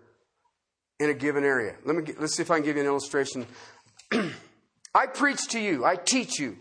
in 0.99 1.11
a 1.11 1.15
given 1.15 1.45
area. 1.45 1.75
Let 1.85 1.95
me 1.95 2.05
get, 2.05 2.19
let's 2.19 2.35
see 2.35 2.43
if 2.43 2.51
I 2.51 2.57
can 2.57 2.65
give 2.65 2.77
you 2.77 2.83
an 2.83 2.89
illustration. 2.89 3.47
I 4.95 5.09
preach 5.09 5.47
to 5.49 5.61
you, 5.61 5.85
I 5.85 5.97
teach 5.97 6.39
you. 6.39 6.57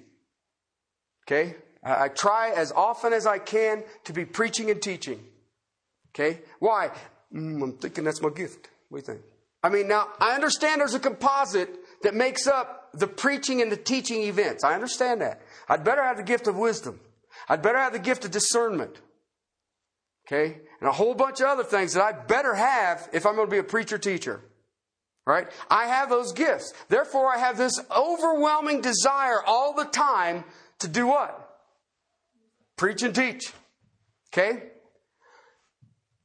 Okay? 1.26 1.56
I, 1.82 2.04
I 2.04 2.08
try 2.10 2.52
as 2.52 2.74
often 2.74 3.14
as 3.14 3.26
I 3.26 3.40
can 3.40 3.86
to 4.04 4.12
be 4.12 4.26
preaching 4.26 4.70
and 4.70 4.82
teaching. 4.82 5.24
Okay? 6.10 6.42
Why? 6.60 6.92
Mm, 7.34 7.64
I'm 7.64 7.74
thinking 7.74 8.04
that's 8.04 8.22
my 8.22 8.30
gift. 8.30 8.70
What 8.90 9.06
do 9.06 9.12
you 9.12 9.16
think? 9.16 9.26
I 9.64 9.70
mean, 9.70 9.88
now, 9.88 10.10
I 10.20 10.36
understand 10.36 10.82
there's 10.82 10.94
a 10.94 11.00
composite 11.00 11.70
that 12.04 12.14
makes 12.14 12.48
up 12.48 12.90
the 12.94 13.08
preaching 13.08 13.62
and 13.62 13.72
the 13.72 13.78
teaching 13.78 14.24
events. 14.24 14.64
I 14.64 14.74
understand 14.76 15.22
that. 15.22 15.42
I'd 15.70 15.84
better 15.84 16.04
have 16.04 16.18
the 16.18 16.24
gift 16.24 16.48
of 16.48 16.58
wisdom. 16.58 17.00
I'd 17.48 17.62
better 17.62 17.80
have 17.80 17.94
the 17.94 18.00
gift 18.00 18.26
of 18.26 18.32
discernment. 18.32 19.00
Okay? 20.28 20.60
And 20.80 20.90
a 20.90 20.92
whole 20.92 21.16
bunch 21.16 21.40
of 21.40 21.48
other 21.48 21.64
things 21.64 21.94
that 21.94 22.04
I 22.04 22.12
better 22.12 22.54
have 22.54 23.10
if 23.14 23.26
I'm 23.26 23.36
going 23.36 23.48
to 23.48 23.52
be 23.52 23.58
a 23.58 23.64
preacher 23.64 23.98
teacher. 23.98 24.42
Right? 25.26 25.48
I 25.70 25.86
have 25.86 26.10
those 26.10 26.34
gifts. 26.34 26.74
Therefore, 26.90 27.34
I 27.34 27.38
have 27.38 27.58
this 27.58 27.80
overwhelming 27.96 28.82
desire 28.82 29.42
all 29.46 29.74
the 29.74 29.86
time 29.86 30.44
to 30.80 30.90
do 30.90 31.08
what? 31.08 31.40
Preach 32.76 33.02
and 33.04 33.16
teach. 33.16 33.54
Okay? 34.34 34.64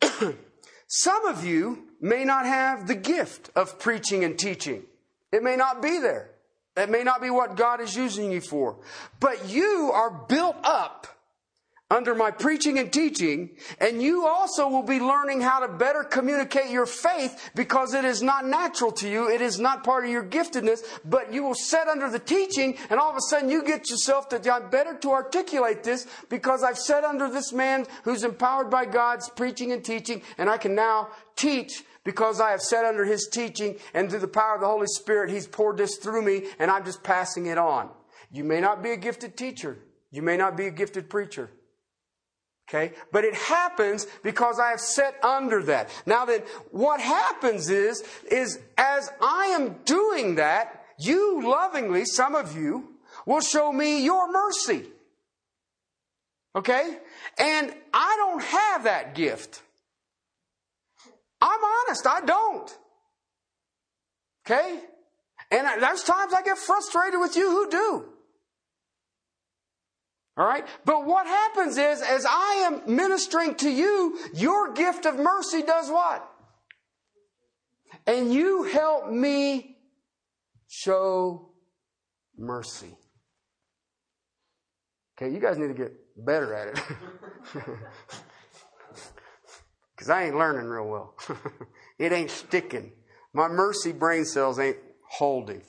Some 0.89 1.27
of 1.27 1.45
you 1.45 1.87
may 2.01 2.25
not 2.25 2.47
have 2.47 2.87
the 2.87 2.95
gift 2.95 3.51
of 3.55 3.79
preaching 3.79 4.25
and 4.25 4.39
teaching. 4.39 4.83
It 5.31 5.43
may 5.43 5.55
not 5.55 5.83
be 5.83 5.99
there. 5.99 6.31
That 6.75 6.91
may 6.91 7.03
not 7.03 7.21
be 7.21 7.29
what 7.29 7.57
God 7.57 7.81
is 7.81 7.95
using 7.95 8.33
you 8.33 8.41
for. 8.41 8.79
But 9.21 9.51
you 9.51 9.91
are 9.93 10.11
built 10.29 10.57
up 10.65 11.07
under 11.91 12.15
my 12.15 12.31
preaching 12.31 12.79
and 12.79 12.93
teaching, 12.93 13.49
and 13.81 14.03
you 14.03 14.27
also 14.27 14.69
will 14.69 14.83
be 14.83 15.01
learning 15.01 15.41
how 15.41 15.61
to 15.61 15.69
better 15.69 16.05
communicate 16.05 16.71
your 16.71 16.85
faith 16.85 17.51
because 17.55 17.95
it 17.95 18.05
is 18.05 18.23
not 18.23 18.47
natural 18.47 18.93
to 18.93 19.09
you. 19.09 19.31
It 19.31 19.41
is 19.41 19.59
not 19.59 19.85
part 19.85 20.05
of 20.05 20.11
your 20.11 20.25
giftedness, 20.25 20.81
but 21.05 21.33
you 21.33 21.43
will 21.43 21.55
set 21.55 21.89
under 21.89 22.11
the 22.11 22.19
teaching, 22.19 22.77
and 22.91 23.01
all 23.01 23.11
of 23.11 23.17
a 23.17 23.23
sudden 23.23 23.49
you 23.49 23.65
get 23.65 23.89
yourself 23.89 24.29
that 24.31 24.47
I'm 24.47 24.69
better 24.69 24.99
to 24.99 25.13
articulate 25.13 25.83
this 25.83 26.07
because 26.29 26.63
I've 26.63 26.79
set 26.79 27.05
under 27.05 27.31
this 27.31 27.55
man 27.55 27.87
who's 28.05 28.23
empowered 28.23 28.69
by 28.69 28.85
God's 28.85 29.31
preaching 29.31 29.73
and 29.73 29.83
teaching, 29.83 30.21
and 30.37 30.51
I 30.51 30.59
can 30.59 30.75
now 30.75 31.09
teach 31.37 31.85
because 32.05 32.39
I 32.39 32.51
have 32.51 32.61
set 32.61 32.85
under 32.85 33.07
his 33.07 33.29
teaching, 33.29 33.77
and 33.95 34.11
through 34.11 34.21
the 34.21 34.29
power 34.29 34.57
of 34.57 34.61
the 34.61 34.67
Holy 34.67 34.87
Spirit, 34.87 35.31
he's 35.31 35.47
poured 35.47 35.79
this 35.79 35.97
through 35.97 36.23
me, 36.23 36.49
and 36.59 36.71
I'm 36.71 36.85
just 36.85 37.03
passing 37.03 37.47
it 37.47 37.57
on. 37.57 37.89
You 38.31 38.45
may 38.45 38.61
not 38.61 38.83
be 38.83 38.91
a 38.91 38.97
gifted 38.97 39.39
teacher. 39.39 39.79
You 40.11 40.21
may 40.21 40.37
not 40.37 40.57
be 40.57 40.67
a 40.67 40.71
gifted 40.71 41.09
preacher. 41.09 41.51
Okay? 42.69 42.93
But 43.11 43.25
it 43.25 43.35
happens 43.35 44.07
because 44.23 44.59
I 44.59 44.71
have 44.71 44.81
set 44.81 45.23
under 45.25 45.63
that. 45.65 45.91
Now 46.05 46.27
then, 46.27 46.43
what 46.71 47.01
happens 47.01 47.71
is, 47.71 48.05
is 48.31 48.59
as 48.77 49.11
I 49.23 49.47
am 49.47 49.77
doing 49.85 50.35
that, 50.35 50.85
you 50.99 51.49
lovingly, 51.49 52.05
some 52.05 52.35
of 52.35 52.57
you, 52.57 52.97
will 53.25 53.41
show 53.41 53.73
me 53.73 54.05
your 54.05 54.31
mercy. 54.31 54.85
Okay? 56.55 56.99
And 57.39 57.75
I 57.95 58.15
don't 58.19 58.43
have 58.43 58.85
that 58.85 59.15
gift. 59.15 59.63
I'm 61.41 61.61
honest, 61.87 62.07
I 62.07 62.21
don't. 62.21 62.79
Okay? 64.45 64.81
And 65.51 65.83
there's 65.83 66.03
times 66.03 66.35
I 66.35 66.43
get 66.43 66.59
frustrated 66.59 67.21
with 67.21 67.37
you 67.37 67.49
who 67.49 67.71
do. 67.71 68.05
All 70.39 70.47
right? 70.47 70.65
But 70.85 71.05
what 71.05 71.27
happens 71.27 71.77
is, 71.77 72.01
as 72.01 72.25
I 72.25 72.63
am 72.67 72.95
ministering 72.95 73.57
to 73.57 73.69
you, 73.69 74.19
your 74.33 74.73
gift 74.73 75.05
of 75.05 75.19
mercy 75.19 75.63
does 75.63 75.91
what? 75.91 76.27
And 78.07 78.33
you 78.33 78.63
help 78.63 79.11
me 79.11 79.77
show 80.69 81.51
mercy. 82.37 82.97
Okay, 85.17 85.35
you 85.35 85.41
guys 85.41 85.59
need 85.59 85.69
to 85.69 85.75
get 85.75 85.93
better 86.17 86.55
at 86.55 86.69
it. 86.69 86.85
Because 89.99 90.11
I 90.11 90.27
ain't 90.27 90.37
learning 90.37 90.67
real 90.67 90.87
well. 90.87 91.15
it 91.99 92.13
ain't 92.13 92.31
sticking. 92.31 92.93
My 93.33 93.49
mercy 93.49 93.91
brain 93.91 94.25
cells 94.25 94.61
ain't 94.61 94.77
holding. 95.11 95.61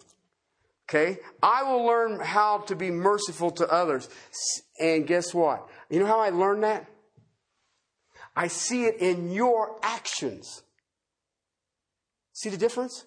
Okay? 0.89 1.19
I 1.43 1.63
will 1.63 1.85
learn 1.85 2.19
how 2.19 2.59
to 2.59 2.75
be 2.75 2.89
merciful 2.89 3.51
to 3.51 3.71
others. 3.71 4.09
And 4.79 5.05
guess 5.05 5.33
what? 5.33 5.67
You 5.89 5.99
know 5.99 6.07
how 6.07 6.19
I 6.19 6.29
learned 6.29 6.63
that? 6.63 6.87
I 8.35 8.47
see 8.47 8.85
it 8.85 8.97
in 8.99 9.31
your 9.31 9.77
actions. 9.83 10.63
See 12.33 12.49
the 12.49 12.57
difference? 12.57 13.05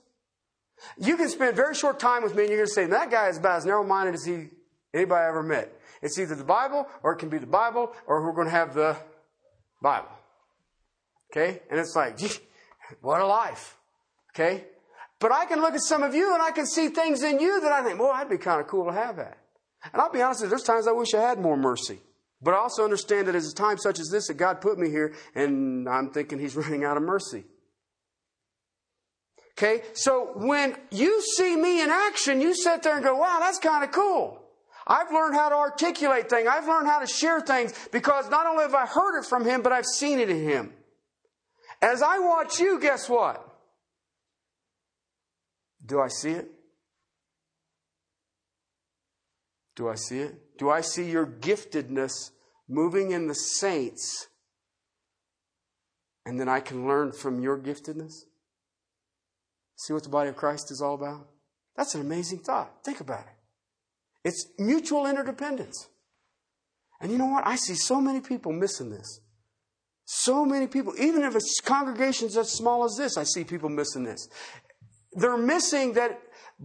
You 0.99 1.17
can 1.17 1.29
spend 1.29 1.57
very 1.57 1.75
short 1.75 1.99
time 1.99 2.23
with 2.23 2.35
me 2.35 2.43
and 2.43 2.51
you're 2.51 2.59
going 2.59 2.69
to 2.69 2.73
say, 2.73 2.87
that 2.87 3.11
guy 3.11 3.29
is 3.29 3.39
about 3.39 3.59
as 3.59 3.65
narrow 3.65 3.85
minded 3.85 4.15
as 4.15 4.25
he, 4.25 4.49
anybody 4.93 5.25
I 5.25 5.29
ever 5.29 5.43
met. 5.43 5.73
It's 6.03 6.19
either 6.19 6.35
the 6.35 6.45
Bible 6.45 6.87
or 7.03 7.13
it 7.13 7.17
can 7.17 7.29
be 7.29 7.39
the 7.39 7.47
Bible 7.47 7.93
or 8.07 8.25
we're 8.25 8.35
going 8.35 8.49
to 8.49 8.53
have 8.53 8.75
the 8.75 8.97
Bible. 9.81 10.11
Okay? 11.31 11.63
And 11.71 11.81
it's 11.81 11.97
like, 11.97 12.17
gee, 12.17 12.31
what 13.01 13.21
a 13.21 13.27
life. 13.27 13.77
Okay? 14.35 14.65
But 15.23 15.31
I 15.31 15.47
can 15.47 15.61
look 15.61 15.75
at 15.75 15.83
some 15.83 16.03
of 16.03 16.17
you 16.17 16.35
and 16.35 16.43
I 16.43 16.51
can 16.51 16.67
see 16.67 16.89
things 16.89 17.23
in 17.23 17.39
you 17.39 17.61
that 17.61 17.71
I 17.71 17.85
think, 17.85 18.01
well, 18.01 18.13
that'd 18.13 18.29
be 18.29 18.39
kind 18.39 18.61
of 18.61 18.67
cool 18.67 18.87
to 18.87 18.93
have 18.93 19.17
that. 19.19 19.39
And 19.93 20.03
I'll 20.03 20.11
be 20.11 20.21
honest 20.21 20.41
with 20.41 20.49
you, 20.49 20.51
there's 20.51 20.65
times 20.65 20.89
I 20.89 20.93
wish 20.93 21.15
I 21.15 21.21
had 21.21 21.39
more 21.39 21.57
mercy. 21.57 22.01
But 22.43 22.55
I 22.55 22.57
also 22.57 22.83
understand 22.83 23.29
that 23.29 23.37
it's 23.37 23.53
a 23.53 23.55
time 23.55 23.79
such 23.79 24.01
as 24.01 24.09
this 24.09 24.27
that 24.27 24.35
God 24.35 24.61
put 24.61 24.81
me 24.81 24.91
here 24.91 25.15
and 25.37 25.89
I'm 25.89 26.11
thinking 26.11 26.41
He's 26.41 26.57
running 26.57 26.85
out 26.85 26.97
of 26.97 27.05
mercy. 27.05 27.45
Okay? 29.57 29.83
So 29.93 30.33
when 30.35 30.75
you 30.91 31.23
see 31.37 31.55
me 31.55 31.81
in 31.81 31.91
action, 31.91 32.41
you 32.41 32.53
sit 32.53 32.83
there 32.83 32.97
and 32.97 33.05
go, 33.05 33.15
wow, 33.15 33.39
that's 33.39 33.61
kind 33.61 33.85
of 33.85 33.93
cool. 33.93 34.43
I've 34.89 35.13
learned 35.13 35.37
how 35.37 35.51
to 35.51 35.55
articulate 35.55 36.29
things. 36.31 36.49
I've 36.51 36.67
learned 36.67 36.89
how 36.89 36.99
to 36.99 37.07
share 37.07 37.41
things 37.41 37.73
because 37.93 38.29
not 38.29 38.49
only 38.49 38.65
have 38.65 38.75
I 38.75 38.87
heard 38.87 39.21
it 39.21 39.27
from 39.27 39.45
Him, 39.45 39.63
but 39.63 39.71
I've 39.71 39.87
seen 39.87 40.19
it 40.19 40.31
in 40.31 40.43
Him. 40.43 40.73
As 41.81 42.03
I 42.03 42.19
watch 42.19 42.59
you, 42.59 42.81
guess 42.81 43.09
what? 43.09 43.52
Do 45.85 46.01
I 46.01 46.09
see 46.09 46.31
it? 46.31 46.49
Do 49.75 49.89
I 49.89 49.95
see 49.95 50.21
it? 50.21 50.59
Do 50.59 50.71
I 50.71 50.81
see 50.81 51.11
your 51.11 51.27
giftedness 51.27 52.31
moving 52.69 53.11
in 53.11 53.27
the 53.27 53.35
saints? 53.35 54.29
And 56.25 56.39
then 56.39 56.49
I 56.49 56.61
can 56.61 56.87
learn 56.87 57.13
from 57.13 57.41
your 57.41 57.59
giftedness? 57.59 58.13
See 59.77 59.93
what 59.93 60.05
the 60.05 60.09
body 60.09 60.29
of 60.29 60.37
Christ 60.37 60.71
is 60.71 60.81
all 60.81 60.95
about? 60.95 61.29
That's 61.77 61.95
an 61.95 62.01
amazing 62.01 62.41
thought. 62.41 62.85
Think 62.85 63.01
about 63.01 63.21
it. 63.21 64.29
It's 64.29 64.47
mutual 64.59 65.07
interdependence. 65.07 65.89
And 67.01 67.11
you 67.11 67.19
know 67.19 67.27
what? 67.27 67.47
I 67.47 67.57
see 67.57 67.75
so 67.75 68.01
many 68.01 68.21
people 68.21 68.53
missing 68.53 68.91
this. 68.91 69.21
So 70.05 70.45
many 70.45 70.67
people, 70.67 70.95
even 70.99 71.23
if 71.23 71.35
it's 71.35 71.61
congregations 71.65 72.37
as 72.37 72.53
small 72.53 72.85
as 72.85 72.95
this, 72.97 73.17
I 73.17 73.25
see 73.25 73.43
people 73.43 73.69
missing 73.69 74.05
this. 74.05 74.29
They're 75.15 75.37
missing 75.37 75.95
that 75.95 76.21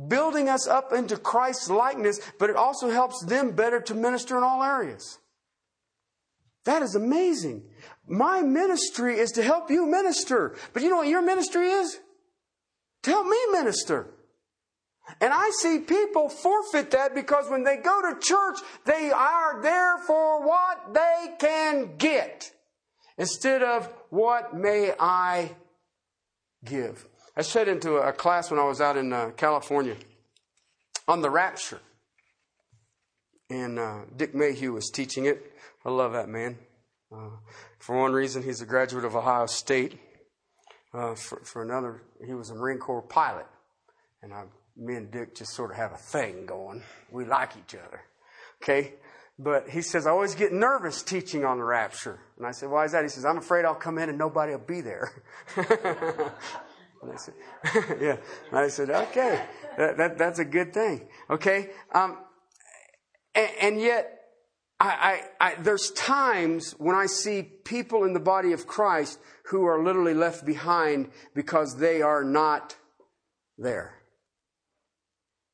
building 0.07 0.47
us 0.47 0.67
up 0.67 0.93
into 0.93 1.17
Christ's 1.17 1.69
likeness, 1.69 2.19
but 2.39 2.49
it 2.49 2.55
also 2.55 2.89
helps 2.89 3.23
them 3.25 3.51
better 3.51 3.81
to 3.81 3.93
minister 3.93 4.37
in 4.37 4.43
all 4.43 4.63
areas. 4.63 5.19
That 6.65 6.81
is 6.81 6.95
amazing. 6.95 7.63
My 8.07 8.41
ministry 8.41 9.19
is 9.19 9.31
to 9.31 9.43
help 9.43 9.71
you 9.71 9.85
minister. 9.85 10.55
But 10.73 10.83
you 10.83 10.89
know 10.89 10.97
what 10.97 11.07
your 11.07 11.21
ministry 11.21 11.69
is? 11.69 11.99
To 13.03 13.09
help 13.09 13.27
me 13.27 13.37
minister. 13.51 14.07
And 15.21 15.33
I 15.33 15.49
see 15.61 15.79
people 15.79 16.27
forfeit 16.27 16.91
that 16.91 17.15
because 17.15 17.49
when 17.49 17.63
they 17.63 17.77
go 17.77 18.01
to 18.01 18.19
church, 18.19 18.59
they 18.85 19.09
are 19.11 19.61
there 19.61 19.97
for 19.99 20.45
what 20.45 20.93
they 20.93 21.35
can 21.39 21.95
get 21.97 22.51
instead 23.17 23.63
of 23.63 23.89
what 24.09 24.53
may 24.55 24.91
I 24.99 25.55
give. 26.65 27.07
I 27.37 27.43
sat 27.43 27.67
into 27.67 27.97
a 27.97 28.11
class 28.11 28.49
when 28.49 28.59
I 28.59 28.63
was 28.63 28.81
out 28.81 28.97
in 28.97 29.13
uh, 29.13 29.29
California 29.37 29.95
on 31.07 31.21
the 31.21 31.29
rapture. 31.29 31.79
And 33.51 33.77
uh, 33.77 33.99
Dick 34.15 34.33
Mayhue 34.33 34.73
was 34.73 34.89
teaching 34.89 35.25
it. 35.25 35.53
I 35.85 35.91
love 35.91 36.13
that 36.13 36.29
man. 36.29 36.57
Uh, 37.15 37.29
for 37.77 37.95
one 37.95 38.13
reason, 38.13 38.41
he's 38.41 38.61
a 38.61 38.65
graduate 38.65 39.05
of 39.05 39.15
Ohio 39.15 39.45
State. 39.45 39.99
Uh, 40.91 41.13
for, 41.13 41.39
for, 41.43 41.61
another, 41.61 42.01
he 42.25 42.33
was 42.33 42.49
a 42.49 42.55
Marine 42.55 42.79
Corps 42.79 43.03
pilot. 43.03 43.45
And 44.23 44.33
I, 44.33 44.45
me 44.75 44.95
and 44.95 45.11
Dick 45.11 45.35
just 45.35 45.51
sort 45.51 45.69
of 45.69 45.77
have 45.77 45.91
a 45.91 45.97
thing 45.97 46.47
going. 46.47 46.81
We 47.11 47.25
like 47.25 47.51
each 47.55 47.75
other. 47.75 48.01
Okay? 48.63 48.93
But 49.37 49.69
he 49.69 49.83
says, 49.83 50.07
I 50.07 50.09
always 50.09 50.33
get 50.33 50.53
nervous 50.53 51.03
teaching 51.03 51.45
on 51.45 51.59
the 51.59 51.63
rapture. 51.65 52.19
And 52.37 52.47
I 52.47 52.51
said, 52.51 52.71
Why 52.71 52.85
is 52.85 52.93
that? 52.93 53.03
He 53.03 53.09
says, 53.09 53.25
I'm 53.25 53.37
afraid 53.37 53.63
I'll 53.63 53.75
come 53.75 53.99
in 53.99 54.09
and 54.09 54.17
nobody 54.17 54.53
will 54.53 54.59
be 54.59 54.81
there. 54.81 55.11
And 57.01 57.11
I 57.11 57.15
said, 57.15 57.33
yeah. 58.01 58.17
And 58.49 58.59
I 58.59 58.67
said, 58.67 58.89
okay, 58.89 59.45
that, 59.77 59.97
that, 59.97 60.17
that's 60.17 60.39
a 60.39 60.45
good 60.45 60.73
thing. 60.73 61.07
Okay. 61.29 61.69
Um, 61.93 62.17
and, 63.35 63.49
and, 63.61 63.81
yet, 63.81 64.19
I, 64.79 65.21
I, 65.39 65.47
I, 65.47 65.55
there's 65.61 65.91
times 65.91 66.71
when 66.77 66.95
I 66.95 67.05
see 67.05 67.43
people 67.43 68.03
in 68.03 68.13
the 68.13 68.19
body 68.19 68.53
of 68.53 68.67
Christ 68.67 69.19
who 69.45 69.65
are 69.65 69.83
literally 69.83 70.13
left 70.13 70.45
behind 70.45 71.09
because 71.35 71.77
they 71.77 72.01
are 72.01 72.23
not 72.23 72.75
there. 73.57 73.95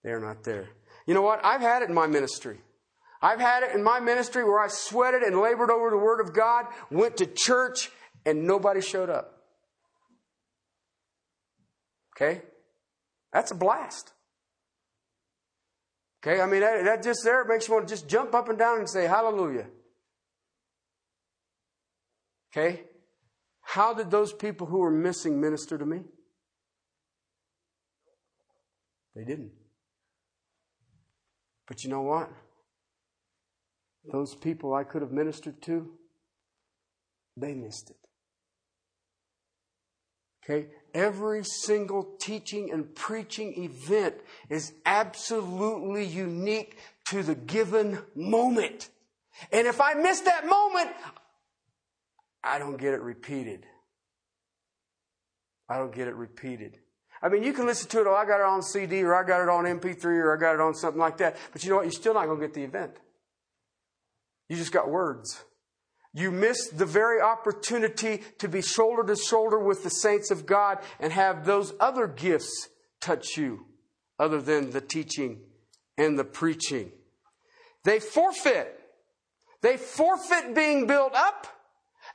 They 0.04 0.12
are 0.12 0.20
not 0.20 0.44
there. 0.44 0.70
You 1.06 1.14
know 1.14 1.22
what? 1.22 1.44
I've 1.44 1.62
had 1.62 1.82
it 1.82 1.90
in 1.90 1.96
my 1.96 2.08
ministry. 2.08 2.60
I've 3.22 3.40
had 3.40 3.64
it 3.64 3.74
in 3.74 3.84
my 3.84 4.00
ministry 4.02 4.44
where 4.44 4.60
I 4.60 4.68
sweated 4.68 5.22
and 5.24 5.40
labored 5.40 5.70
over 5.70 5.90
the 5.90 5.98
Word 5.98 6.20
of 6.20 6.34
God, 6.34 6.66
went 6.92 7.18
to 7.18 7.26
church, 7.26 7.90
and 8.26 8.46
nobody 8.46 8.82
showed 8.82 9.10
up. 9.10 9.33
Okay? 12.16 12.42
That's 13.32 13.52
a 13.52 13.56
blast. 13.56 14.14
Okay? 16.26 16.40
I 16.40 16.46
mean, 16.46 16.62
that, 16.62 16.84
that 16.86 17.04
just 17.04 17.24
there 17.24 17.44
makes 17.46 17.68
you 17.68 17.74
want 17.74 17.88
to 17.88 17.94
just 17.94 18.08
jump 18.08 18.34
up 18.34 18.50
and 18.50 18.58
down 18.58 18.80
and 18.80 18.90
say, 18.90 19.08
Hallelujah. 19.08 19.68
Okay? 22.52 22.84
How 23.62 23.94
did 23.94 24.12
those 24.12 24.32
people 24.32 24.68
who 24.68 24.80
were 24.80 24.92
missing 24.92 25.42
minister 25.42 25.78
to 25.78 25.86
me? 25.86 26.02
They 29.16 29.24
didn't. 29.24 29.52
But 31.68 31.84
you 31.84 31.90
know 31.90 32.02
what? 32.02 32.30
Those 34.12 34.36
people 34.36 34.74
I 34.74 34.84
could 34.84 35.02
have 35.02 35.12
ministered 35.12 35.62
to, 35.64 35.92
they 37.38 37.54
missed 37.54 37.90
it. 37.90 37.98
Okay? 40.44 40.68
Every 40.94 41.44
single 41.44 42.04
teaching 42.20 42.72
and 42.72 42.94
preaching 42.94 43.64
event 43.64 44.16
is 44.50 44.74
absolutely 44.86 46.06
unique 46.06 46.78
to 47.06 47.24
the 47.24 47.36
given 47.36 48.00
moment. 48.16 48.90
And 49.52 49.66
if 49.66 49.82
I 49.82 49.96
miss 49.96 50.22
that 50.22 50.46
moment, 50.48 50.90
I 52.44 52.60
don't 52.60 52.78
get 52.78 52.94
it 52.94 53.02
repeated. 53.02 53.66
I 55.68 55.78
don't 55.78 55.94
get 55.94 56.08
it 56.08 56.16
repeated. 56.16 56.78
I 57.22 57.30
mean, 57.30 57.42
you 57.44 57.54
can 57.54 57.66
listen 57.66 57.90
to 57.90 58.02
it, 58.02 58.08
oh, 58.08 58.14
I 58.14 58.26
got 58.26 58.42
it 58.42 58.46
on 58.46 58.62
CD, 58.62 59.02
or 59.02 59.16
I 59.16 59.26
got 59.26 59.42
it 59.42 59.50
on 59.50 59.64
MP3, 59.64 60.06
or 60.06 60.36
I 60.36 60.40
got 60.40 60.54
it 60.56 60.60
on 60.60 60.76
something 60.76 61.00
like 61.00 61.18
that. 61.18 61.38
But 61.54 61.64
you 61.64 61.70
know 61.70 61.78
what? 61.78 61.86
You're 61.86 61.92
still 61.94 62.14
not 62.14 62.26
going 62.26 62.40
to 62.40 62.46
get 62.46 62.54
the 62.54 62.64
event. 62.64 62.98
You 64.50 64.58
just 64.58 64.74
got 64.74 64.90
words. 64.90 65.44
You 66.14 66.30
miss 66.32 66.70
the 66.70 66.86
very 66.86 67.22
opportunity 67.22 68.22
to 68.38 68.48
be 68.48 68.62
shoulder 68.62 69.04
to 69.04 69.16
shoulder 69.16 69.58
with 69.58 69.84
the 69.84 69.90
saints 69.90 70.30
of 70.30 70.46
God 70.46 70.78
and 71.00 71.12
have 71.12 71.46
those 71.46 71.74
other 71.80 72.08
gifts 72.08 72.70
touch 73.02 73.36
you, 73.36 73.66
other 74.20 74.40
than 74.40 74.70
the 74.70 74.82
teaching 74.82 75.42
and 75.98 76.18
the 76.18 76.24
preaching. 76.24 76.92
They 77.84 78.00
forfeit. 78.00 78.80
They 79.62 79.78
forfeit 79.78 80.54
being 80.54 80.86
built 80.86 81.14
up. 81.16 81.48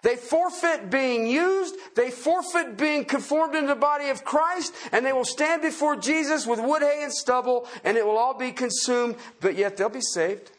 They 0.03 0.17
forfeit 0.17 0.91
being 0.91 1.27
used. 1.27 1.75
They 1.97 2.11
forfeit 2.11 2.77
being 2.77 3.05
conformed 3.05 3.57
into 3.57 3.69
the 3.69 3.75
body 3.75 4.11
of 4.11 4.25
Christ. 4.25 4.73
And 4.93 5.05
they 5.05 5.13
will 5.13 5.25
stand 5.25 5.63
before 5.63 5.97
Jesus 5.97 6.47
with 6.47 6.61
wood, 6.61 6.83
hay, 6.83 7.03
and 7.03 7.13
stubble, 7.13 7.67
and 7.83 7.97
it 7.97 8.07
will 8.07 8.17
all 8.17 8.35
be 8.35 8.53
consumed, 8.53 9.17
but 9.41 9.57
yet 9.57 9.77
they'll 9.77 9.89
be 9.89 10.01
saved. 10.01 10.53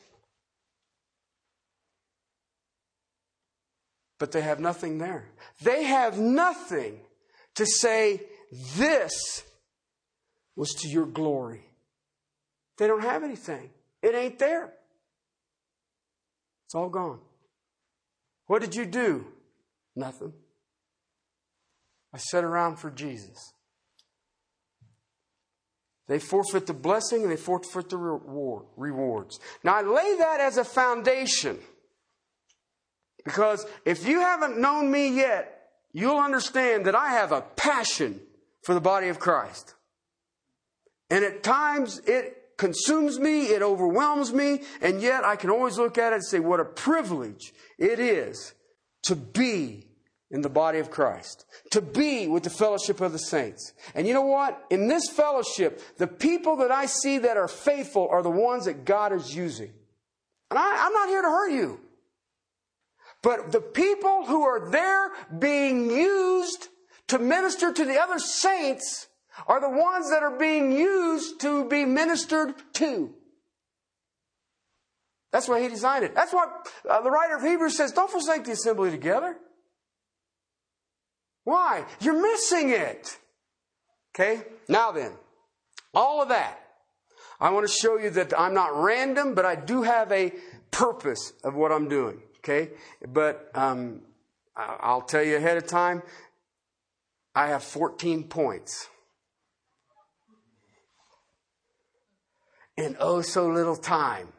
But 4.20 4.32
they 4.32 4.42
have 4.42 4.60
nothing 4.60 4.98
there. 4.98 5.30
They 5.62 5.84
have 5.84 6.20
nothing 6.20 7.00
to 7.56 7.66
say, 7.66 8.22
This 8.76 9.44
was 10.56 10.74
to 10.82 10.90
your 10.90 11.06
glory. 11.06 11.66
They 12.78 12.88
don't 12.88 13.04
have 13.04 13.24
anything. 13.24 13.70
It 14.02 14.14
ain't 14.14 14.40
there. 14.40 14.74
It's 16.66 16.76
all 16.76 16.90
gone. 16.90 17.20
What 18.48 18.62
did 18.62 18.76
you 18.76 18.86
do? 18.86 19.26
Nothing. 19.96 20.34
I 22.14 22.18
sat 22.18 22.44
around 22.44 22.78
for 22.78 22.90
Jesus. 22.90 23.54
They 26.08 26.20
forfeit 26.20 26.66
the 26.66 26.74
blessing 26.74 27.22
and 27.22 27.32
they 27.32 27.38
forfeit 27.38 27.90
the 27.90 27.98
reward, 27.98 28.66
rewards. 28.76 29.40
Now, 29.64 29.76
I 29.76 29.82
lay 29.82 30.18
that 30.18 30.40
as 30.40 30.58
a 30.58 30.64
foundation 30.64 31.60
because 33.30 33.66
if 33.86 34.08
you 34.08 34.22
haven't 34.22 34.58
known 34.58 34.92
me 34.92 35.16
yet, 35.16 35.70
you'll 35.94 36.18
understand 36.18 36.88
that 36.88 36.96
I 36.96 37.10
have 37.10 37.32
a 37.32 37.42
passion 37.42 38.20
for 38.64 38.74
the 38.74 38.82
body 38.82 39.10
of 39.10 39.20
Christ. 39.20 39.76
And 41.12 41.24
at 41.24 41.44
times 41.44 42.00
it 42.08 42.58
consumes 42.58 43.20
me, 43.20 43.46
it 43.46 43.62
overwhelms 43.62 44.34
me, 44.34 44.64
and 44.82 45.00
yet 45.00 45.24
I 45.24 45.36
can 45.36 45.52
always 45.52 45.78
look 45.78 46.00
at 46.00 46.12
it 46.12 46.16
and 46.16 46.26
say, 46.26 46.40
what 46.40 46.60
a 46.60 46.66
privilege 46.66 47.54
it 47.78 48.00
is 48.00 48.54
to 49.04 49.16
be 49.16 49.86
in 50.32 50.42
the 50.42 50.50
body 50.50 50.80
of 50.80 50.90
Christ, 50.90 51.46
to 51.72 51.82
be 51.82 52.28
with 52.28 52.44
the 52.44 52.50
fellowship 52.50 53.00
of 53.00 53.12
the 53.12 53.20
saints. 53.20 53.74
And 53.94 54.08
you 54.08 54.14
know 54.14 54.26
what? 54.26 54.64
In 54.72 54.88
this 54.88 55.08
fellowship, 55.10 55.82
the 55.98 56.08
people 56.08 56.58
that 56.58 56.72
I 56.72 56.88
see 56.88 57.20
that 57.20 57.38
are 57.38 57.48
faithful 57.48 58.08
are 58.10 58.24
the 58.24 58.30
ones 58.30 58.66
that 58.66 58.86
God 58.86 59.14
is 59.14 59.36
using. 59.36 59.72
And 60.50 60.58
I, 60.58 60.88
am 60.88 60.94
not 60.94 61.10
here 61.10 61.22
to 61.22 61.28
hurt 61.28 61.52
you. 61.52 61.80
But 63.22 63.52
the 63.52 63.62
people 63.62 64.26
who 64.26 64.44
are 64.44 64.70
there 64.70 65.12
being 65.38 65.90
used 65.90 66.70
to 67.08 67.20
minister 67.20 67.74
to 67.74 67.86
the 67.86 68.00
other 68.00 68.20
saints 68.20 69.08
are 69.48 69.60
the 69.60 69.70
ones 69.70 70.10
that 70.10 70.24
are 70.24 70.38
being 70.38 70.72
used 70.72 71.42
to 71.42 71.68
be 71.68 71.86
ministered 71.86 72.54
to. 72.74 73.14
That's 75.32 75.48
why 75.48 75.62
he 75.62 75.68
designed 75.68 76.06
it. 76.06 76.16
That's 76.16 76.34
why 76.34 76.48
uh, 76.90 77.02
the 77.02 77.12
writer 77.12 77.36
of 77.36 77.44
Hebrews 77.44 77.78
says 77.78 77.92
don't 77.92 78.10
forsake 78.10 78.46
the 78.46 78.52
assembly 78.52 78.90
together. 78.90 79.36
Why? 81.44 81.86
You're 82.02 82.22
missing 82.22 82.70
it. 82.70 83.18
Okay? 84.16 84.44
Now 84.68 84.92
then, 84.92 85.12
all 85.94 86.22
of 86.22 86.30
that. 86.30 86.60
I 87.40 87.52
want 87.52 87.68
to 87.68 87.74
show 87.74 87.98
you 87.98 88.10
that 88.12 88.38
I'm 88.38 88.54
not 88.54 88.76
random, 88.76 89.34
but 89.34 89.46
I 89.46 89.56
do 89.56 89.84
have 89.84 90.12
a 90.12 90.34
purpose 90.72 91.32
of 91.44 91.56
what 91.56 91.72
I'm 91.72 91.88
doing. 91.88 92.22
Okay? 92.50 92.72
But 93.08 93.52
um, 93.54 94.02
I'll 94.56 95.02
tell 95.02 95.24
you 95.24 95.38
ahead 95.38 95.58
of 95.58 95.68
time, 95.68 96.02
I 97.36 97.48
have 97.48 97.64
14 97.64 98.24
points. 98.24 98.88
in 102.80 102.96
oh 103.00 103.22
so 103.22 103.48
little 103.48 103.76
time. 103.76 104.30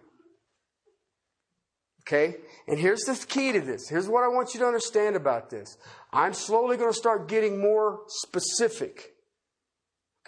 Okay? 2.03 2.37
And 2.67 2.79
here's 2.79 3.03
the 3.03 3.15
key 3.29 3.53
to 3.53 3.61
this. 3.61 3.89
Here's 3.89 4.09
what 4.09 4.25
I 4.25 4.29
want 4.29 4.55
you 4.55 4.61
to 4.61 4.67
understand 4.67 5.15
about 5.15 5.51
this. 5.51 5.77
I'm 6.13 6.33
slowly 6.33 6.77
going 6.77 6.91
to 6.91 6.97
start 6.97 7.29
getting 7.29 7.61
more 7.61 8.01
specific. 8.09 9.13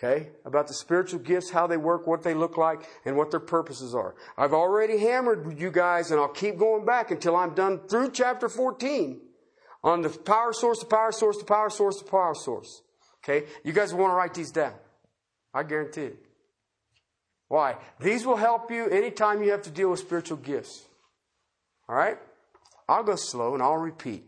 Okay? 0.02 0.30
About 0.44 0.66
the 0.66 0.74
spiritual 0.74 1.20
gifts, 1.20 1.50
how 1.50 1.66
they 1.66 1.76
work, 1.76 2.06
what 2.06 2.22
they 2.22 2.34
look 2.34 2.56
like, 2.56 2.88
and 3.04 3.16
what 3.16 3.30
their 3.30 3.40
purposes 3.40 3.94
are. 3.94 4.16
I've 4.36 4.52
already 4.52 4.98
hammered 4.98 5.58
you 5.58 5.70
guys, 5.70 6.10
and 6.10 6.20
I'll 6.20 6.28
keep 6.28 6.58
going 6.58 6.84
back 6.84 7.10
until 7.10 7.36
I'm 7.36 7.54
done 7.54 7.80
through 7.88 8.10
chapter 8.10 8.48
14 8.48 9.20
on 9.84 10.02
the 10.02 10.08
power 10.08 10.52
source, 10.52 10.80
the 10.80 10.86
power 10.86 11.12
source, 11.12 11.38
the 11.38 11.44
power 11.44 11.70
source, 11.70 11.98
the 11.98 12.10
power 12.10 12.34
source. 12.34 12.82
Okay? 13.22 13.46
You 13.64 13.72
guys 13.72 13.94
want 13.94 14.10
to 14.10 14.16
write 14.16 14.34
these 14.34 14.50
down. 14.50 14.74
I 15.54 15.62
guarantee 15.62 16.02
it. 16.02 16.26
Why? 17.48 17.76
These 18.00 18.26
will 18.26 18.36
help 18.36 18.70
you 18.70 18.88
anytime 18.88 19.42
you 19.42 19.50
have 19.50 19.62
to 19.62 19.70
deal 19.70 19.90
with 19.90 20.00
spiritual 20.00 20.38
gifts. 20.38 20.84
All 21.88 21.94
right? 21.94 22.18
I'll 22.88 23.04
go 23.04 23.14
slow 23.14 23.54
and 23.54 23.62
I'll 23.62 23.76
repeat. 23.76 24.24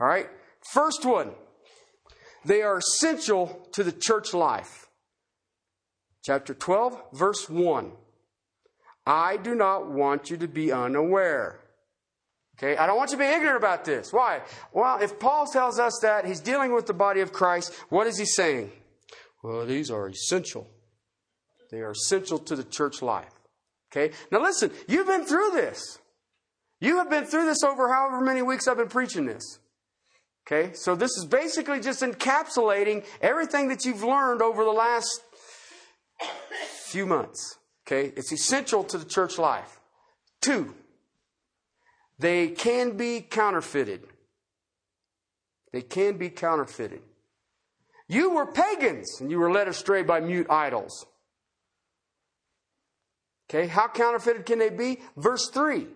All 0.00 0.06
right? 0.06 0.28
First 0.62 1.04
one. 1.04 1.32
They 2.44 2.62
are 2.62 2.78
essential 2.78 3.68
to 3.72 3.84
the 3.84 3.92
church 3.92 4.32
life. 4.32 4.88
Chapter 6.24 6.54
12, 6.54 7.00
verse 7.12 7.48
1. 7.48 7.92
I 9.06 9.36
do 9.36 9.54
not 9.54 9.90
want 9.90 10.30
you 10.30 10.36
to 10.38 10.48
be 10.48 10.70
unaware. 10.70 11.60
Okay, 12.58 12.76
I 12.76 12.86
don't 12.86 12.96
want 12.96 13.10
you 13.10 13.16
to 13.16 13.24
be 13.24 13.28
ignorant 13.28 13.56
about 13.56 13.84
this. 13.84 14.12
Why? 14.12 14.42
Well, 14.72 15.00
if 15.00 15.18
Paul 15.18 15.46
tells 15.46 15.78
us 15.78 15.98
that 16.02 16.26
he's 16.26 16.40
dealing 16.40 16.74
with 16.74 16.86
the 16.86 16.92
body 16.92 17.20
of 17.20 17.32
Christ, 17.32 17.72
what 17.88 18.06
is 18.06 18.18
he 18.18 18.26
saying? 18.26 18.70
Well, 19.42 19.64
these 19.64 19.90
are 19.90 20.08
essential 20.08 20.68
they 21.70 21.80
are 21.80 21.92
essential 21.92 22.38
to 22.38 22.56
the 22.56 22.64
church 22.64 23.00
life. 23.00 23.32
Okay? 23.90 24.14
Now 24.30 24.42
listen, 24.42 24.70
you've 24.88 25.06
been 25.06 25.24
through 25.24 25.50
this. 25.52 25.98
You 26.80 26.96
have 26.96 27.10
been 27.10 27.24
through 27.24 27.46
this 27.46 27.62
over 27.62 27.92
however 27.92 28.20
many 28.20 28.42
weeks 28.42 28.66
I've 28.66 28.76
been 28.76 28.88
preaching 28.88 29.26
this. 29.26 29.58
Okay? 30.46 30.72
So 30.74 30.94
this 30.94 31.10
is 31.16 31.24
basically 31.24 31.80
just 31.80 32.02
encapsulating 32.02 33.04
everything 33.20 33.68
that 33.68 33.84
you've 33.84 34.02
learned 34.02 34.42
over 34.42 34.64
the 34.64 34.70
last 34.70 35.22
few 36.86 37.06
months. 37.06 37.58
Okay? 37.86 38.12
It's 38.16 38.32
essential 38.32 38.84
to 38.84 38.98
the 38.98 39.04
church 39.04 39.38
life. 39.38 39.80
Two, 40.40 40.74
they 42.18 42.48
can 42.48 42.96
be 42.96 43.20
counterfeited. 43.20 44.06
They 45.72 45.82
can 45.82 46.18
be 46.18 46.30
counterfeited. 46.30 47.02
You 48.08 48.30
were 48.30 48.46
pagans 48.46 49.20
and 49.20 49.30
you 49.30 49.38
were 49.38 49.52
led 49.52 49.68
astray 49.68 50.02
by 50.02 50.20
mute 50.20 50.48
idols. 50.50 51.06
Okay, 53.48 53.66
how 53.66 53.88
counterfeited 53.88 54.46
can 54.46 54.58
they 54.58 54.70
be? 54.70 55.00
Verse 55.16 55.48
3. 55.48 55.86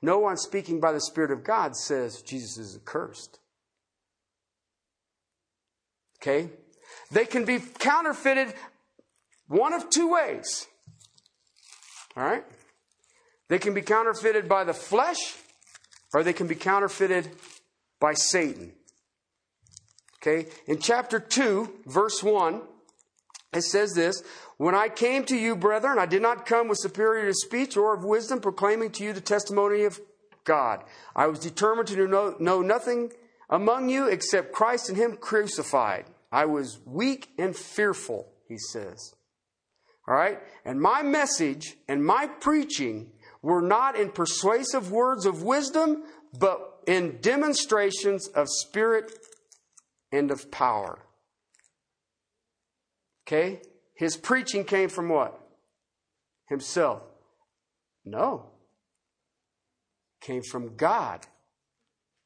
No 0.00 0.18
one 0.18 0.36
speaking 0.36 0.80
by 0.80 0.92
the 0.92 1.00
Spirit 1.00 1.30
of 1.30 1.44
God 1.44 1.76
says 1.76 2.22
Jesus 2.22 2.58
is 2.58 2.76
accursed. 2.76 3.40
Okay? 6.20 6.50
They 7.10 7.24
can 7.24 7.44
be 7.44 7.58
counterfeited 7.60 8.54
one 9.46 9.72
of 9.72 9.90
two 9.90 10.12
ways. 10.12 10.66
All 12.16 12.24
right? 12.24 12.44
They 13.48 13.58
can 13.58 13.74
be 13.74 13.82
counterfeited 13.82 14.48
by 14.48 14.64
the 14.64 14.74
flesh, 14.74 15.36
or 16.12 16.22
they 16.22 16.32
can 16.32 16.46
be 16.46 16.54
counterfeited 16.54 17.30
by 18.00 18.14
Satan. 18.14 18.72
Okay? 20.20 20.50
In 20.66 20.78
chapter 20.78 21.18
2, 21.20 21.82
verse 21.86 22.22
1, 22.22 22.60
it 23.54 23.62
says 23.62 23.94
this 23.94 24.22
when 24.58 24.74
I 24.74 24.88
came 24.88 25.24
to 25.26 25.36
you, 25.36 25.54
brethren, 25.54 25.98
I 25.98 26.06
did 26.06 26.20
not 26.20 26.44
come 26.44 26.68
with 26.68 26.78
superior 26.78 27.32
speech 27.32 27.76
or 27.76 27.94
of 27.94 28.04
wisdom, 28.04 28.40
proclaiming 28.40 28.90
to 28.92 29.04
you 29.04 29.12
the 29.12 29.20
testimony 29.20 29.84
of 29.84 30.00
God. 30.44 30.82
I 31.14 31.28
was 31.28 31.38
determined 31.38 31.88
to 31.88 32.08
know, 32.08 32.34
know 32.40 32.60
nothing 32.60 33.12
among 33.50 33.88
you 33.88 34.06
except 34.06 34.52
Christ 34.52 34.88
and 34.88 34.98
Him 34.98 35.16
crucified. 35.16 36.06
I 36.30 36.44
was 36.44 36.80
weak 36.84 37.30
and 37.38 37.56
fearful, 37.56 38.28
he 38.46 38.58
says. 38.58 39.14
All 40.06 40.14
right? 40.14 40.40
And 40.64 40.80
my 40.80 41.02
message 41.02 41.76
and 41.88 42.04
my 42.04 42.26
preaching 42.26 43.12
were 43.42 43.62
not 43.62 43.96
in 43.96 44.10
persuasive 44.10 44.90
words 44.90 45.26
of 45.26 45.42
wisdom, 45.42 46.04
but 46.38 46.80
in 46.86 47.18
demonstrations 47.20 48.28
of 48.28 48.48
spirit 48.48 49.12
and 50.12 50.30
of 50.30 50.50
power. 50.50 50.98
Okay? 53.26 53.60
His 53.94 54.16
preaching 54.16 54.64
came 54.64 54.88
from 54.88 55.08
what? 55.08 55.38
Himself. 56.48 57.02
No. 58.04 58.46
came 60.20 60.42
from 60.42 60.76
God. 60.76 61.26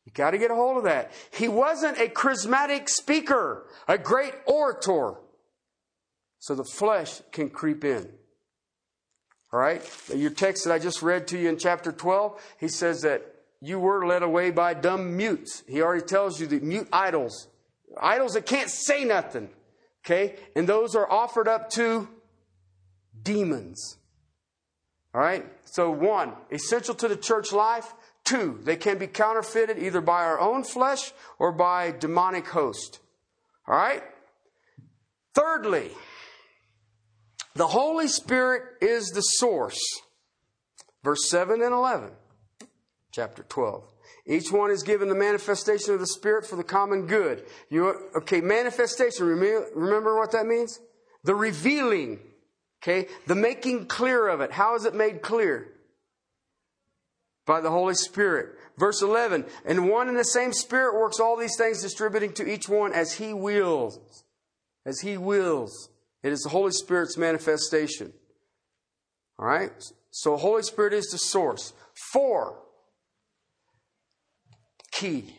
You 0.05 0.13
got 0.13 0.33
to 0.33 0.39
get 0.39 0.51
a 0.51 0.55
hold 0.55 0.79
of 0.79 0.85
that. 0.85 1.13
He 1.33 1.49
wasn't 1.49 1.99
a 1.99 2.07
charismatic 2.09 2.89
speaker, 2.89 3.67
a 3.87 3.99
great 3.99 4.35
orator. 4.47 5.15
So 6.39 6.55
the 6.55 6.65
flesh 6.65 7.23
can 7.31 7.51
creep 7.51 7.85
in. 7.85 8.09
All 9.53 9.61
right? 9.61 9.83
Your 10.13 10.31
text 10.31 10.65
that 10.65 10.73
I 10.73 10.79
just 10.79 11.03
read 11.03 11.29
to 11.29 11.39
you 11.39 11.49
in 11.49 11.59
chapter 11.59 11.93
12, 11.93 12.57
he 12.59 12.69
says 12.69 13.03
that 13.03 13.23
you 13.61 13.79
were 13.79 14.07
led 14.07 14.25
away 14.25 14.51
by 14.51 14.75
dumb 14.75 15.17
mutes. 15.17 15.63
He 15.69 15.81
already 15.81 16.05
tells 16.05 16.41
you 16.41 16.49
the 16.49 16.59
mute 16.59 16.89
idols. 16.93 17.47
Idols 18.01 18.33
that 18.33 18.47
can't 18.47 18.71
say 18.71 19.05
nothing. 19.05 19.51
Okay? 20.05 20.37
And 20.57 20.69
those 20.69 20.97
are 20.97 21.09
offered 21.09 21.47
up 21.47 21.71
to 21.71 22.09
demons. 23.23 23.99
All 25.15 25.21
right? 25.21 25.45
So, 25.65 25.91
one, 25.91 26.33
essential 26.51 26.95
to 26.97 27.09
the 27.09 27.17
church 27.17 27.53
life. 27.53 27.95
Two, 28.25 28.61
they 28.63 28.77
can 28.77 28.99
be 28.99 29.07
counterfeited 29.07 29.79
either 29.79 30.01
by 30.01 30.25
our 30.25 30.39
own 30.39 30.65
flesh 30.65 31.13
or 31.39 31.53
by 31.53 31.91
demonic 31.91 32.47
host. 32.49 33.01
All 33.67 33.77
right? 33.77 34.03
Thirdly, 35.35 35.91
the 37.55 37.67
Holy 37.67 38.09
Spirit 38.09 38.63
is 38.81 39.09
the 39.09 39.21
source. 39.21 39.81
Verse 41.03 41.29
7 41.29 41.61
and 41.63 41.75
11, 41.75 42.11
chapter 43.11 43.43
12. 43.43 43.93
Each 44.25 44.53
one 44.53 44.71
is 44.71 44.85
given 44.85 45.09
the 45.09 45.17
manifestation 45.17 45.95
of 45.95 46.01
the 46.01 46.07
Spirit 46.07 46.47
for 46.47 46.55
the 46.55 46.63
common 46.63 47.07
good. 47.07 47.45
You, 47.71 48.11
okay, 48.17 48.41
manifestation, 48.41 49.27
remember, 49.27 50.17
what 50.17 50.31
that 50.33 50.47
means? 50.47 50.79
The 51.25 51.35
revealing, 51.35 52.21
okay? 52.83 53.09
The 53.27 53.35
making 53.35 53.87
clear 53.87 54.29
of 54.29 54.41
it. 54.41 54.53
How 54.53 54.75
is 54.75 54.85
it 54.85 54.95
made 54.95 55.23
clear? 55.23 55.69
By 57.47 57.61
the 57.61 57.71
Holy 57.71 57.95
Spirit. 57.95 58.59
Verse 58.79 59.03
11, 59.03 59.45
and 59.67 59.91
one 59.91 60.09
and 60.09 60.19
the 60.19 60.25
same 60.25 60.53
Spirit 60.53 60.99
works 60.99 61.21
all 61.21 61.37
these 61.37 61.57
things, 61.59 61.83
distributing 61.83 62.33
to 62.35 62.51
each 62.51 62.69
one 62.69 62.93
as 62.93 63.13
He 63.13 63.35
wills. 63.35 64.25
As 64.87 65.01
He 65.01 65.17
wills. 65.19 65.91
It 66.23 66.33
is 66.33 66.41
the 66.41 66.49
Holy 66.49 66.73
Spirit's 66.73 67.19
manifestation. 67.19 68.13
All 69.39 69.47
right? 69.47 69.73
So, 70.11 70.37
Holy 70.37 70.63
Spirit 70.63 70.95
is 70.95 71.07
the 71.07 71.19
source. 71.19 71.75
Four, 72.13 72.63
key. 74.91 75.37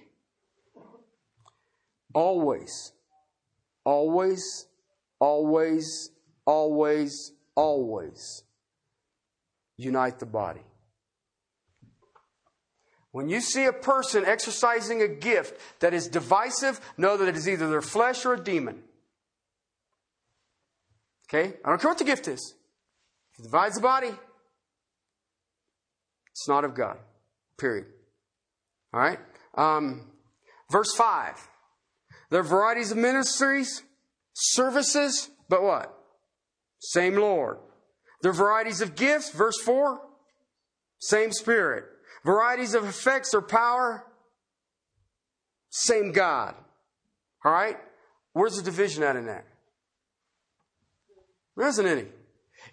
Always, 2.14 2.92
always, 3.84 4.68
always, 5.20 6.12
always, 6.46 7.32
always 7.56 8.44
unite 9.78 10.20
the 10.20 10.26
body. 10.26 10.62
When 13.12 13.30
you 13.30 13.42
see 13.42 13.66
a 13.66 13.74
person 13.74 14.26
exercising 14.26 15.02
a 15.02 15.08
gift 15.08 15.60
that 15.82 15.94
is 15.94 16.08
divisive, 16.08 16.82
know 16.98 17.16
that 17.16 17.28
it 17.28 17.36
is 17.36 17.48
either 17.48 17.70
their 17.70 17.82
flesh 17.82 18.26
or 18.26 18.34
a 18.34 18.44
demon. 18.44 18.82
Okay? 21.30 21.54
I 21.64 21.70
don't 21.70 21.80
care 21.80 21.92
what 21.92 22.00
the 22.00 22.06
gift 22.06 22.28
is. 22.28 22.56
It 23.38 23.44
divides 23.44 23.76
the 23.76 23.82
body. 23.82 24.12
It's 26.32 26.48
not 26.48 26.66
of 26.66 26.74
God. 26.74 26.98
Period. 27.60 27.86
All 28.92 29.00
right? 29.00 29.20
Um, 29.56 30.12
verse 30.72 30.94
5. 30.96 31.48
There 32.32 32.40
are 32.40 32.44
varieties 32.44 32.92
of 32.92 32.98
ministries, 32.98 33.84
services, 34.34 35.30
but 35.50 35.62
what? 35.62 36.03
Same 36.84 37.16
Lord. 37.16 37.60
Are 38.26 38.34
varieties 38.34 38.82
of 38.82 38.96
gifts, 38.96 39.32
verse 39.32 39.60
4. 39.64 40.02
Same 41.00 41.32
Spirit. 41.32 41.86
Varieties 42.26 42.76
of 42.76 42.86
effects 42.86 43.34
or 43.34 43.42
power, 43.42 44.06
same 45.70 46.12
God. 46.12 46.56
All 47.44 47.52
right? 47.52 47.78
Where's 48.34 48.56
the 48.56 48.64
division 48.64 49.04
at 49.04 49.16
in 49.16 49.26
that? 49.26 49.46
There 51.58 51.68
isn't 51.68 51.86
any. 51.86 52.06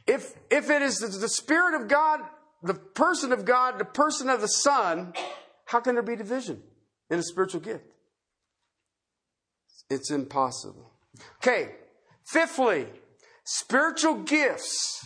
If, 0.06 0.34
if 0.50 0.70
it 0.70 0.82
is 0.82 0.98
the 0.98 1.28
Spirit 1.28 1.80
of 1.80 1.88
God, 1.88 2.20
the 2.62 2.74
person 2.74 3.32
of 3.32 3.44
God, 3.44 3.78
the 3.78 3.84
person 3.84 4.28
of 4.28 4.40
the 4.40 4.48
Son, 4.48 5.14
how 5.66 5.80
can 5.80 5.94
there 5.94 6.02
be 6.02 6.16
division 6.16 6.62
in 7.10 7.18
a 7.18 7.22
spiritual 7.22 7.60
gift? 7.60 7.84
It's 9.88 10.10
impossible. 10.10 10.92
Okay, 11.36 11.72
fifthly, 12.24 12.86
spiritual 13.58 14.22
gifts 14.22 15.04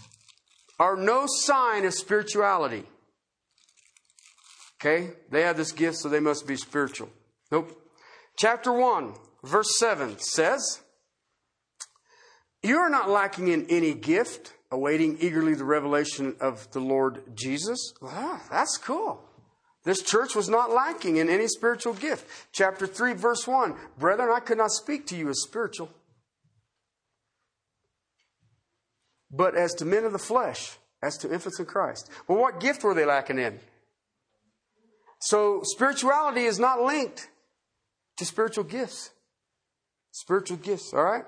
are 0.79 0.97
no 0.97 1.25
sign 1.27 1.85
of 1.85 1.95
spirituality. 1.95 2.85
Okay, 4.81 5.11
they 5.31 5.43
have 5.43 5.57
this 5.57 5.73
gift, 5.73 5.99
so 5.99 6.09
they 6.09 6.21
must 6.21 6.47
be 6.47 6.57
spiritual. 6.57 7.09
Nope. 7.51 7.73
Chapter 8.37 8.73
1, 8.73 9.15
verse 9.43 9.79
7 9.79 10.19
says, 10.19 10.81
you 12.65 12.79
are 12.79 12.89
not 12.89 13.11
lacking 13.11 13.49
in 13.49 13.67
any 13.69 13.93
gift, 13.93 14.55
awaiting 14.71 15.19
eagerly 15.21 15.55
the 15.55 15.67
revelation 15.67 16.35
of 16.41 16.71
the 16.73 16.81
Lord 16.81 17.23
Jesus. 17.35 17.93
Wow, 18.01 18.41
that's 18.51 18.79
cool. 18.79 19.23
This 19.85 20.01
church 20.01 20.35
was 20.35 20.49
not 20.49 20.71
lacking 20.71 21.19
in 21.19 21.29
any 21.29 21.47
spiritual 21.47 21.93
gift. 21.93 22.27
Chapter 22.53 22.87
3, 22.87 23.13
verse 23.13 23.47
1 23.47 23.75
Brethren, 23.99 24.31
I 24.35 24.41
could 24.41 24.57
not 24.57 24.71
speak 24.71 25.07
to 25.09 25.17
you 25.17 25.29
as 25.29 25.43
spiritual, 25.43 25.91
but 29.37 29.57
as 29.57 29.75
to 29.75 29.85
men 29.85 30.05
of 30.05 30.13
the 30.13 30.19
flesh, 30.19 30.79
as 31.03 31.17
to 31.19 31.33
infants 31.33 31.59
in 31.59 31.67
Christ. 31.67 32.11
Well, 32.29 32.39
what 32.39 32.61
gift 32.61 32.85
were 32.85 32.95
they 32.95 33.05
lacking 33.05 33.39
in? 33.39 33.61
So, 35.21 35.63
spirituality 35.65 36.45
is 36.45 36.59
not 36.59 36.83
linked 36.83 37.29
to 38.19 38.25
spiritual 38.25 38.65
gifts. 38.65 39.11
Spiritual 40.13 40.59
gifts, 40.59 40.93
all 40.95 41.03
right? 41.03 41.25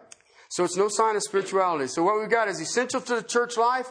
So 0.48 0.64
it's 0.64 0.76
no 0.76 0.88
sign 0.88 1.16
of 1.16 1.22
spirituality. 1.22 1.88
So 1.88 2.02
what 2.02 2.20
we've 2.20 2.30
got 2.30 2.48
is 2.48 2.61
essential 2.61 3.00
to 3.00 3.16
the 3.16 3.22
church 3.22 3.57
life. 3.57 3.88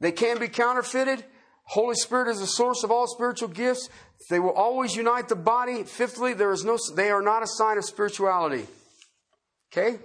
They 0.00 0.12
can 0.12 0.38
be 0.38 0.48
counterfeited. 0.48 1.24
Holy 1.64 1.94
Spirit 1.94 2.28
is 2.28 2.40
the 2.40 2.46
source 2.46 2.82
of 2.82 2.90
all 2.90 3.06
spiritual 3.06 3.48
gifts. 3.48 3.88
They 4.28 4.40
will 4.40 4.52
always 4.52 4.96
unite 4.96 5.28
the 5.28 5.36
body. 5.36 5.84
Fifthly, 5.84 6.34
there 6.34 6.52
is 6.52 6.64
no, 6.64 6.76
they 6.94 7.10
are 7.10 7.22
not 7.22 7.42
a 7.42 7.46
sign 7.46 7.78
of 7.78 7.84
spirituality. 7.84 8.66
Okay? 9.72 9.98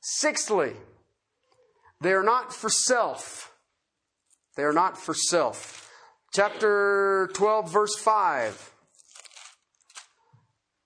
Sixthly, 0.00 0.72
they 2.00 2.12
are 2.12 2.22
not 2.22 2.52
for 2.52 2.68
self. 2.68 3.52
They 4.56 4.62
are 4.62 4.72
not 4.72 4.98
for 4.98 5.14
self. 5.14 5.90
Chapter 6.32 7.30
12, 7.34 7.72
verse 7.72 7.96
5. 7.96 8.72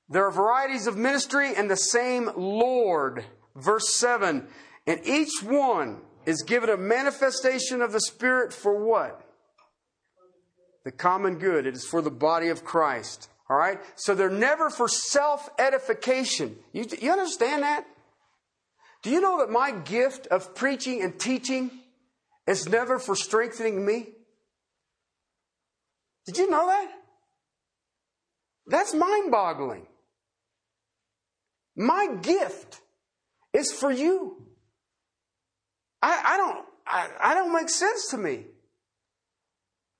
There 0.08 0.26
are 0.26 0.30
varieties 0.30 0.86
of 0.86 0.96
ministry 0.96 1.54
and 1.56 1.70
the 1.70 1.76
same 1.76 2.30
Lord 2.36 3.24
verse 3.54 3.94
7 3.94 4.46
and 4.86 5.00
each 5.04 5.42
one 5.42 6.00
is 6.26 6.42
given 6.42 6.70
a 6.70 6.76
manifestation 6.76 7.82
of 7.82 7.92
the 7.92 8.00
Spirit 8.00 8.52
for 8.52 8.76
what? 8.84 9.20
The 10.84 10.92
common 10.92 11.38
good. 11.38 11.66
It 11.66 11.74
is 11.74 11.84
for 11.84 12.02
the 12.02 12.10
body 12.10 12.48
of 12.48 12.64
Christ. 12.64 13.28
All 13.48 13.56
right? 13.56 13.80
So 13.94 14.14
they're 14.14 14.30
never 14.30 14.70
for 14.70 14.88
self 14.88 15.48
edification. 15.58 16.56
You, 16.72 16.86
you 17.00 17.12
understand 17.12 17.62
that? 17.62 17.86
Do 19.02 19.10
you 19.10 19.20
know 19.20 19.38
that 19.38 19.50
my 19.50 19.72
gift 19.72 20.28
of 20.28 20.54
preaching 20.54 21.02
and 21.02 21.18
teaching 21.18 21.70
is 22.46 22.68
never 22.68 22.98
for 22.98 23.16
strengthening 23.16 23.84
me? 23.84 24.08
Did 26.26 26.38
you 26.38 26.48
know 26.48 26.66
that? 26.66 26.90
That's 28.66 28.94
mind 28.94 29.32
boggling. 29.32 29.86
My 31.76 32.08
gift 32.20 32.80
is 33.52 33.72
for 33.72 33.90
you. 33.90 34.46
I, 36.00 36.22
I 36.24 36.36
don't, 36.36 36.66
I, 36.86 37.08
I 37.20 37.34
don't 37.34 37.52
make 37.52 37.68
sense 37.68 38.08
to 38.10 38.18
me. 38.18 38.44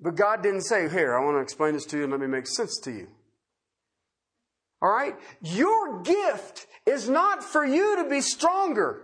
But 0.01 0.17
God 0.17 0.43
didn't 0.43 0.63
say, 0.63 0.89
here, 0.89 1.17
I 1.17 1.25
want 1.25 1.37
to 1.37 1.41
explain 1.41 1.75
this 1.75 1.87
to 1.87 1.97
you 1.97 2.05
and 2.05 2.13
let 2.13 2.21
me 2.21 2.27
make 2.27 2.47
sense 2.47 2.79
to 2.81 2.91
you. 2.91 3.09
All 4.83 4.91
right? 4.91 5.15
Your 5.41 6.03
gift 6.03 6.67
is 6.85 7.09
not 7.09 7.45
for 7.45 7.65
you 7.65 8.03
to 8.03 8.11
be 8.11 8.21
stronger. 8.21 9.03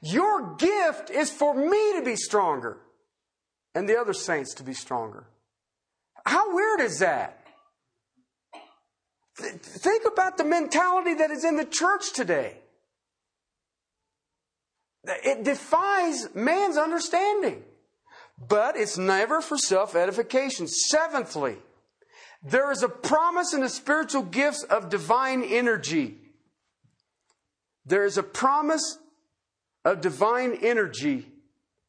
Your 0.00 0.56
gift 0.56 1.10
is 1.10 1.30
for 1.30 1.54
me 1.54 1.92
to 1.98 2.02
be 2.02 2.16
stronger 2.16 2.78
and 3.74 3.88
the 3.88 4.00
other 4.00 4.14
saints 4.14 4.54
to 4.54 4.62
be 4.62 4.72
stronger. 4.72 5.26
How 6.24 6.54
weird 6.54 6.80
is 6.80 7.00
that? 7.00 7.38
Think 9.36 10.04
about 10.10 10.38
the 10.38 10.44
mentality 10.44 11.14
that 11.14 11.30
is 11.30 11.44
in 11.44 11.56
the 11.56 11.64
church 11.64 12.12
today. 12.12 12.56
It 15.04 15.42
defies 15.44 16.28
man's 16.34 16.76
understanding. 16.76 17.62
But 18.48 18.76
it's 18.76 18.98
never 18.98 19.40
for 19.40 19.56
self 19.58 19.94
edification. 19.94 20.66
Seventhly, 20.66 21.58
there 22.42 22.72
is 22.72 22.82
a 22.82 22.88
promise 22.88 23.54
in 23.54 23.60
the 23.60 23.68
spiritual 23.68 24.22
gifts 24.22 24.64
of 24.64 24.88
divine 24.88 25.42
energy. 25.44 26.16
There 27.86 28.04
is 28.04 28.18
a 28.18 28.22
promise 28.22 28.98
of 29.84 30.00
divine 30.00 30.58
energy 30.62 31.26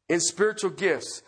in 0.09 0.19
spiritual 0.19 0.71
gifts. 0.71 1.23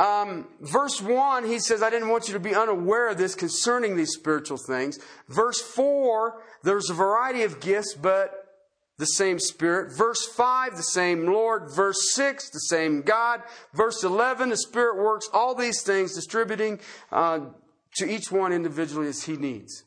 Um, 0.00 0.48
verse 0.60 1.00
1, 1.00 1.46
he 1.46 1.58
says, 1.58 1.82
I 1.82 1.90
didn't 1.90 2.08
want 2.08 2.26
you 2.26 2.34
to 2.34 2.40
be 2.40 2.54
unaware 2.54 3.10
of 3.10 3.18
this 3.18 3.34
concerning 3.34 3.96
these 3.96 4.12
spiritual 4.12 4.58
things. 4.58 4.98
Verse 5.28 5.60
4, 5.60 6.42
there's 6.62 6.90
a 6.90 6.94
variety 6.94 7.42
of 7.42 7.60
gifts, 7.60 7.94
but 7.94 8.44
the 8.98 9.06
same 9.06 9.38
Spirit. 9.38 9.96
Verse 9.96 10.26
5, 10.26 10.76
the 10.76 10.82
same 10.82 11.26
Lord. 11.26 11.70
Verse 11.74 12.12
6, 12.14 12.50
the 12.50 12.60
same 12.60 13.02
God. 13.02 13.42
Verse 13.72 14.02
11, 14.02 14.48
the 14.48 14.56
Spirit 14.56 14.96
works 14.96 15.28
all 15.32 15.54
these 15.54 15.82
things, 15.82 16.14
distributing 16.14 16.80
uh, 17.12 17.40
to 17.96 18.10
each 18.10 18.30
one 18.30 18.52
individually 18.52 19.08
as 19.08 19.24
He 19.24 19.36
needs, 19.36 19.84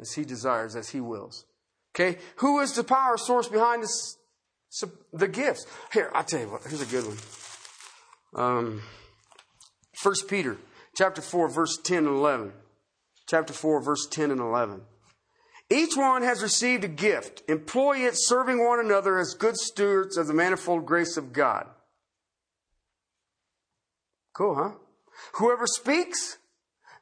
as 0.00 0.12
He 0.12 0.24
desires, 0.24 0.76
as 0.76 0.90
He 0.90 1.00
wills. 1.00 1.46
Okay? 1.94 2.18
Who 2.36 2.60
is 2.60 2.72
the 2.72 2.84
power 2.84 3.16
source 3.16 3.48
behind 3.48 3.82
this, 3.82 4.16
the 5.12 5.28
gifts? 5.28 5.66
Here, 5.92 6.10
I'll 6.14 6.24
tell 6.24 6.40
you 6.40 6.50
what. 6.50 6.62
Here's 6.62 6.82
a 6.82 6.86
good 6.86 7.06
one. 7.06 7.18
Um, 8.34 8.82
1 10.02 10.14
Peter 10.28 10.56
chapter 10.96 11.20
4, 11.22 11.48
verse 11.48 11.78
10 11.82 11.98
and 11.98 12.08
11. 12.08 12.52
Chapter 13.28 13.52
4, 13.52 13.82
verse 13.82 14.06
10 14.10 14.30
and 14.30 14.40
11. 14.40 14.82
Each 15.70 15.96
one 15.96 16.22
has 16.22 16.42
received 16.42 16.84
a 16.84 16.88
gift. 16.88 17.42
Employ 17.48 17.98
it 17.98 18.12
serving 18.14 18.62
one 18.62 18.80
another 18.80 19.18
as 19.18 19.34
good 19.34 19.56
stewards 19.56 20.16
of 20.16 20.26
the 20.26 20.34
manifold 20.34 20.84
grace 20.84 21.16
of 21.16 21.32
God. 21.32 21.66
Cool, 24.34 24.54
huh? 24.54 24.72
Whoever 25.34 25.66
speaks, 25.66 26.38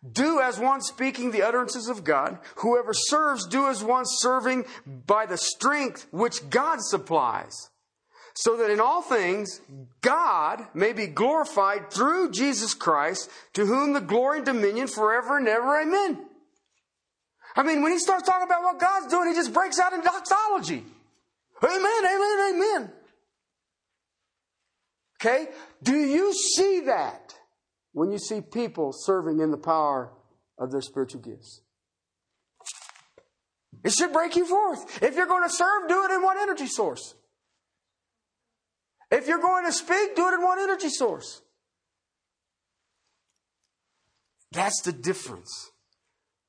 do 0.08 0.40
as 0.40 0.58
one 0.58 0.80
speaking 0.80 1.30
the 1.30 1.42
utterances 1.42 1.88
of 1.88 2.04
God. 2.04 2.38
Whoever 2.56 2.92
serves, 2.94 3.46
do 3.46 3.68
as 3.68 3.84
one 3.84 4.04
serving 4.06 4.64
by 4.86 5.26
the 5.26 5.36
strength 5.36 6.06
which 6.10 6.48
God 6.48 6.80
supplies. 6.80 7.68
So 8.34 8.56
that 8.56 8.70
in 8.70 8.80
all 8.80 9.02
things, 9.02 9.60
God 10.00 10.66
may 10.72 10.92
be 10.92 11.06
glorified 11.06 11.90
through 11.90 12.30
Jesus 12.30 12.72
Christ, 12.72 13.28
to 13.54 13.66
whom 13.66 13.92
the 13.92 14.00
glory 14.00 14.38
and 14.38 14.46
dominion 14.46 14.86
forever 14.86 15.36
and 15.36 15.48
ever. 15.48 15.80
Amen. 15.80 16.26
I 17.56 17.62
mean, 17.62 17.82
when 17.82 17.92
he 17.92 17.98
starts 17.98 18.26
talking 18.26 18.46
about 18.46 18.62
what 18.62 18.78
God's 18.78 19.08
doing, 19.08 19.28
he 19.28 19.34
just 19.34 19.52
breaks 19.52 19.78
out 19.78 19.92
in 19.92 20.00
doxology. 20.00 20.84
Amen, 21.62 22.04
amen, 22.04 22.54
amen. 22.54 22.92
Okay? 25.20 25.48
Do 25.82 25.94
you 25.94 26.32
see 26.32 26.80
that 26.86 27.34
when 27.92 28.10
you 28.10 28.18
see 28.18 28.40
people 28.40 28.92
serving 28.92 29.40
in 29.40 29.50
the 29.50 29.56
power 29.56 30.12
of 30.58 30.70
their 30.70 30.80
spiritual 30.80 31.20
gifts? 31.20 31.62
It 33.82 33.92
should 33.92 34.12
break 34.12 34.36
you 34.36 34.46
forth. 34.46 35.02
If 35.02 35.16
you're 35.16 35.26
going 35.26 35.48
to 35.48 35.54
serve, 35.54 35.88
do 35.88 36.04
it 36.04 36.10
in 36.10 36.22
one 36.22 36.38
energy 36.38 36.66
source. 36.66 37.14
If 39.10 39.26
you're 39.26 39.40
going 39.40 39.64
to 39.64 39.72
speak, 39.72 40.14
do 40.14 40.28
it 40.28 40.34
in 40.34 40.42
one 40.42 40.58
energy 40.58 40.88
source. 40.88 41.42
That's 44.52 44.82
the 44.82 44.92
difference. 44.92 45.70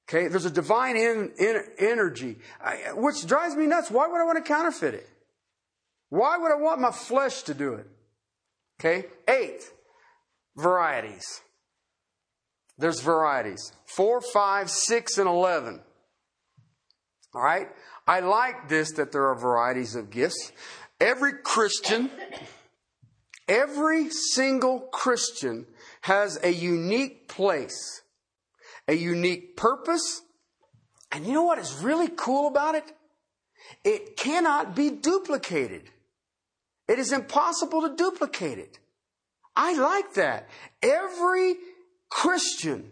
Okay, 0.09 0.27
there's 0.27 0.45
a 0.45 0.51
divine 0.51 0.97
in, 0.97 1.31
in, 1.39 1.63
energy, 1.79 2.37
I, 2.61 2.91
which 2.93 3.25
drives 3.25 3.55
me 3.55 3.65
nuts. 3.65 3.89
Why 3.89 4.07
would 4.07 4.19
I 4.19 4.25
want 4.25 4.43
to 4.43 4.47
counterfeit 4.47 4.93
it? 4.93 5.09
Why 6.09 6.37
would 6.37 6.51
I 6.51 6.55
want 6.55 6.81
my 6.81 6.91
flesh 6.91 7.43
to 7.43 7.53
do 7.53 7.75
it? 7.75 7.87
Okay, 8.79 9.05
eighth, 9.29 9.71
varieties. 10.55 11.41
There's 12.77 13.01
varieties 13.01 13.73
four, 13.85 14.21
five, 14.21 14.69
six, 14.69 15.17
and 15.17 15.27
eleven. 15.27 15.81
All 17.33 17.41
right, 17.41 17.69
I 18.07 18.19
like 18.19 18.67
this 18.67 18.91
that 18.93 19.11
there 19.11 19.27
are 19.27 19.35
varieties 19.35 19.95
of 19.95 20.09
gifts. 20.09 20.51
Every 20.99 21.33
Christian, 21.43 22.11
every 23.47 24.09
single 24.09 24.81
Christian 24.91 25.65
has 26.01 26.39
a 26.43 26.49
unique 26.49 27.27
place 27.27 28.01
a 28.87 28.93
unique 28.93 29.55
purpose. 29.55 30.21
And 31.11 31.25
you 31.25 31.33
know 31.33 31.43
what 31.43 31.59
is 31.59 31.73
really 31.81 32.09
cool 32.09 32.47
about 32.47 32.75
it? 32.75 32.83
It 33.83 34.17
cannot 34.17 34.75
be 34.75 34.89
duplicated. 34.89 35.89
It 36.87 36.99
is 36.99 37.11
impossible 37.11 37.81
to 37.87 37.95
duplicate 37.95 38.57
it. 38.57 38.79
I 39.61 39.73
like 39.73 40.15
that. 40.15 40.49
Every 40.81 41.55
Christian 42.09 42.91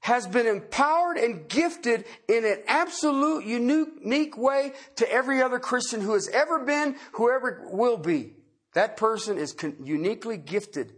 has 0.00 0.26
been 0.26 0.48
empowered 0.48 1.16
and 1.16 1.48
gifted 1.48 2.06
in 2.26 2.44
an 2.44 2.64
absolute 2.66 3.44
unique 3.44 4.36
way 4.36 4.72
to 4.96 5.12
every 5.12 5.40
other 5.40 5.60
Christian 5.60 6.00
who 6.00 6.14
has 6.14 6.28
ever 6.32 6.64
been, 6.64 6.96
whoever 7.12 7.68
will 7.70 7.98
be. 7.98 8.32
That 8.74 8.96
person 8.96 9.38
is 9.38 9.54
uniquely 9.84 10.38
gifted 10.38 10.92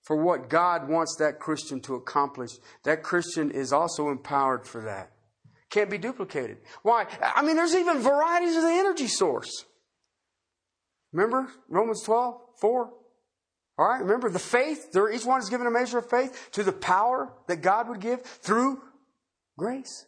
for 0.00 0.16
what 0.16 0.48
God 0.48 0.88
wants 0.88 1.16
that 1.18 1.38
Christian 1.38 1.80
to 1.82 1.94
accomplish. 1.94 2.52
That 2.84 3.02
Christian 3.02 3.50
is 3.50 3.74
also 3.74 4.08
empowered 4.08 4.66
for 4.66 4.84
that. 4.84 5.12
Can't 5.68 5.90
be 5.90 5.98
duplicated. 5.98 6.58
Why? 6.82 7.06
I 7.20 7.42
mean, 7.42 7.56
there's 7.56 7.74
even 7.74 7.98
varieties 7.98 8.56
of 8.56 8.62
the 8.62 8.70
energy 8.70 9.06
source. 9.06 9.66
Remember 11.12 11.48
Romans 11.68 12.02
12, 12.04 12.40
4? 12.58 12.92
All 13.78 13.86
right, 13.86 14.00
remember 14.00 14.28
the 14.28 14.40
faith, 14.40 14.90
there, 14.92 15.08
each 15.10 15.24
one 15.24 15.40
is 15.40 15.48
given 15.48 15.66
a 15.66 15.70
measure 15.70 15.98
of 15.98 16.10
faith 16.10 16.50
to 16.52 16.64
the 16.64 16.72
power 16.72 17.32
that 17.46 17.62
God 17.62 17.88
would 17.88 18.00
give 18.00 18.22
through 18.22 18.82
grace. 19.56 20.06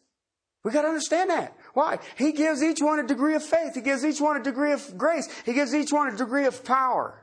We 0.64 0.72
got 0.72 0.82
to 0.82 0.88
understand 0.88 1.30
that. 1.30 1.56
Why? 1.72 2.00
He 2.18 2.32
gives 2.32 2.62
each 2.62 2.80
one 2.82 2.98
a 2.98 3.06
degree 3.06 3.34
of 3.34 3.44
faith. 3.44 3.74
He 3.74 3.80
gives 3.80 4.04
each 4.04 4.20
one 4.20 4.36
a 4.36 4.42
degree 4.42 4.72
of 4.72 4.98
grace. 4.98 5.28
He 5.46 5.52
gives 5.52 5.74
each 5.74 5.92
one 5.92 6.12
a 6.12 6.16
degree 6.16 6.46
of 6.46 6.64
power. 6.64 7.22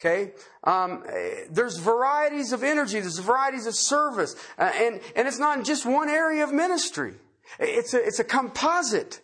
Okay? 0.00 0.32
Um, 0.64 1.04
there's 1.48 1.78
varieties 1.78 2.52
of 2.52 2.64
energy, 2.64 2.98
there's 2.98 3.20
varieties 3.20 3.66
of 3.68 3.76
service, 3.76 4.34
uh, 4.58 4.72
and, 4.74 5.00
and 5.14 5.28
it's 5.28 5.38
not 5.38 5.58
in 5.58 5.64
just 5.64 5.86
one 5.86 6.08
area 6.08 6.42
of 6.42 6.52
ministry. 6.52 7.14
It's 7.60 7.94
a, 7.94 8.04
it's 8.04 8.18
a 8.18 8.24
composite. 8.24 9.20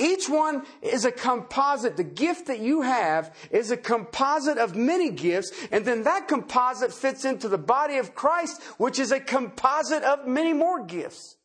Each 0.00 0.28
one 0.28 0.64
is 0.80 1.04
a 1.04 1.12
composite. 1.12 1.98
The 1.98 2.04
gift 2.04 2.46
that 2.46 2.60
you 2.60 2.80
have 2.80 3.34
is 3.50 3.70
a 3.70 3.76
composite 3.76 4.56
of 4.56 4.74
many 4.74 5.10
gifts, 5.10 5.52
and 5.70 5.84
then 5.84 6.04
that 6.04 6.26
composite 6.26 6.94
fits 6.94 7.26
into 7.26 7.48
the 7.48 7.58
body 7.58 7.98
of 7.98 8.14
Christ, 8.14 8.62
which 8.78 8.98
is 8.98 9.12
a 9.12 9.20
composite 9.20 10.02
of 10.02 10.26
many 10.26 10.54
more 10.54 10.84
gifts. 10.84 11.36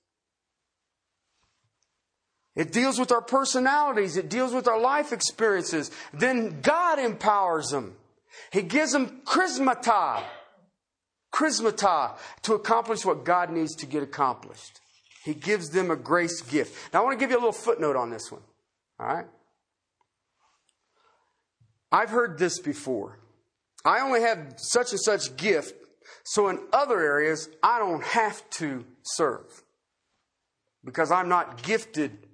It 2.56 2.72
deals 2.72 2.97
with 2.97 3.12
our 3.12 3.22
personalities. 3.22 4.16
It 4.16 4.30
deals 4.30 4.53
with 4.53 4.70
our 4.70 4.80
life 4.80 5.12
experiences. 5.12 5.91
Then 6.14 6.62
God 6.62 6.97
empowers 6.97 7.72
them. 7.72 7.97
He 8.53 8.62
gives 8.62 8.93
them 8.93 9.22
charismata, 9.26 10.24
charismata 11.34 12.18
to 12.43 12.53
accomplish 12.53 13.03
what 13.03 13.26
God 13.26 13.49
needs 13.49 13.76
to 13.76 13.86
get 13.86 14.03
accomplished. 14.03 14.80
He 15.26 15.34
gives 15.34 15.71
them 15.71 15.89
a 15.89 15.95
grace 15.95 16.39
gift. 16.41 16.93
Now, 16.93 17.01
I 17.01 17.03
want 17.03 17.19
to 17.19 17.23
give 17.23 17.32
you 17.32 17.38
a 17.38 17.39
little 17.39 17.51
footnote 17.51 17.95
on 17.95 18.11
this 18.11 18.32
one. 18.32 18.43
All 18.99 19.07
right? 19.07 19.26
I've 21.91 22.11
heard 22.11 22.38
this 22.38 22.59
before. 22.59 23.17
I 23.84 24.01
only 24.01 24.21
have 24.21 24.53
such 24.57 24.91
and 24.91 24.99
such 24.99 25.36
gift, 25.36 25.73
so 26.26 26.49
in 26.49 26.59
other 26.71 27.01
areas, 27.01 27.49
I 27.63 27.80
don't 27.80 28.03
have 28.03 28.47
to 28.51 28.86
serve 29.01 29.63
because 30.84 31.09
I'm 31.09 31.28
not 31.28 31.63
gifted 31.63 32.28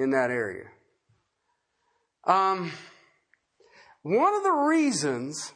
in 0.00 0.10
that 0.10 0.30
area. 0.30 0.66
Um, 2.24 2.72
one 4.02 4.34
of 4.34 4.42
the 4.42 4.50
reasons 4.50 5.52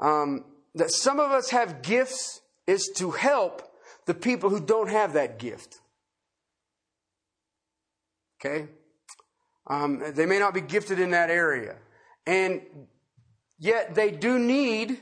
um, 0.00 0.44
that 0.76 0.92
some 0.92 1.18
of 1.18 1.32
us 1.32 1.50
have 1.50 1.82
gifts 1.82 2.42
is 2.68 2.92
to 2.98 3.10
help 3.10 3.72
the 4.06 4.14
people 4.14 4.50
who 4.50 4.60
don't 4.60 4.88
have 4.88 5.12
that 5.12 5.38
gift. 5.38 5.80
Okay? 8.40 8.68
Um, 9.66 10.02
they 10.14 10.26
may 10.26 10.38
not 10.38 10.54
be 10.54 10.60
gifted 10.60 10.98
in 10.98 11.10
that 11.10 11.30
area. 11.30 11.76
And 12.26 12.62
yet 13.58 13.94
they 13.94 14.10
do 14.10 14.38
need 14.38 15.00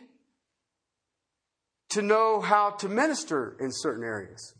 to 1.91 2.03
know 2.03 2.41
how 2.41 2.71
to 2.71 2.89
minister 2.89 3.57
in 3.61 3.71
certain 3.71 4.05
areas. 4.05 4.55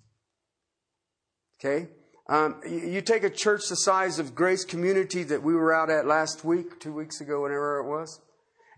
Okay? 1.59 1.89
Um, 2.29 2.61
you 2.67 3.01
take 3.03 3.23
a 3.23 3.31
church 3.31 3.63
the 3.69 3.77
size 3.77 4.19
of 4.19 4.35
Grace 4.35 4.65
Community 4.65 5.23
that 5.25 5.43
we 5.43 5.55
were 5.55 5.75
out 5.75 5.91
at 5.91 6.07
last 6.07 6.45
week, 6.45 6.81
two 6.81 6.93
weeks 6.93 7.21
ago, 7.21 7.43
whenever 7.43 7.81
it 7.81 7.87
was, 7.87 8.21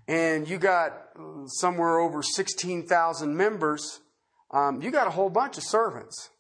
and 0.09 0.49
you 0.49 0.59
got 0.59 0.93
somewhere 1.47 1.99
over 1.99 2.23
16,000 2.23 3.37
members, 3.37 4.01
um, 4.51 4.81
you 4.83 4.91
got 4.91 5.07
a 5.07 5.11
whole 5.11 5.31
bunch 5.31 5.59
of 5.59 5.65
servants, 5.65 6.31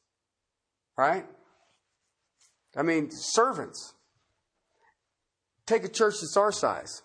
right? 0.96 1.26
I 2.76 2.82
mean, 2.82 3.10
servants. 3.10 3.94
Take 5.66 5.84
a 5.84 5.88
church 5.88 6.14
that's 6.20 6.36
our 6.36 6.52
size. 6.52 7.02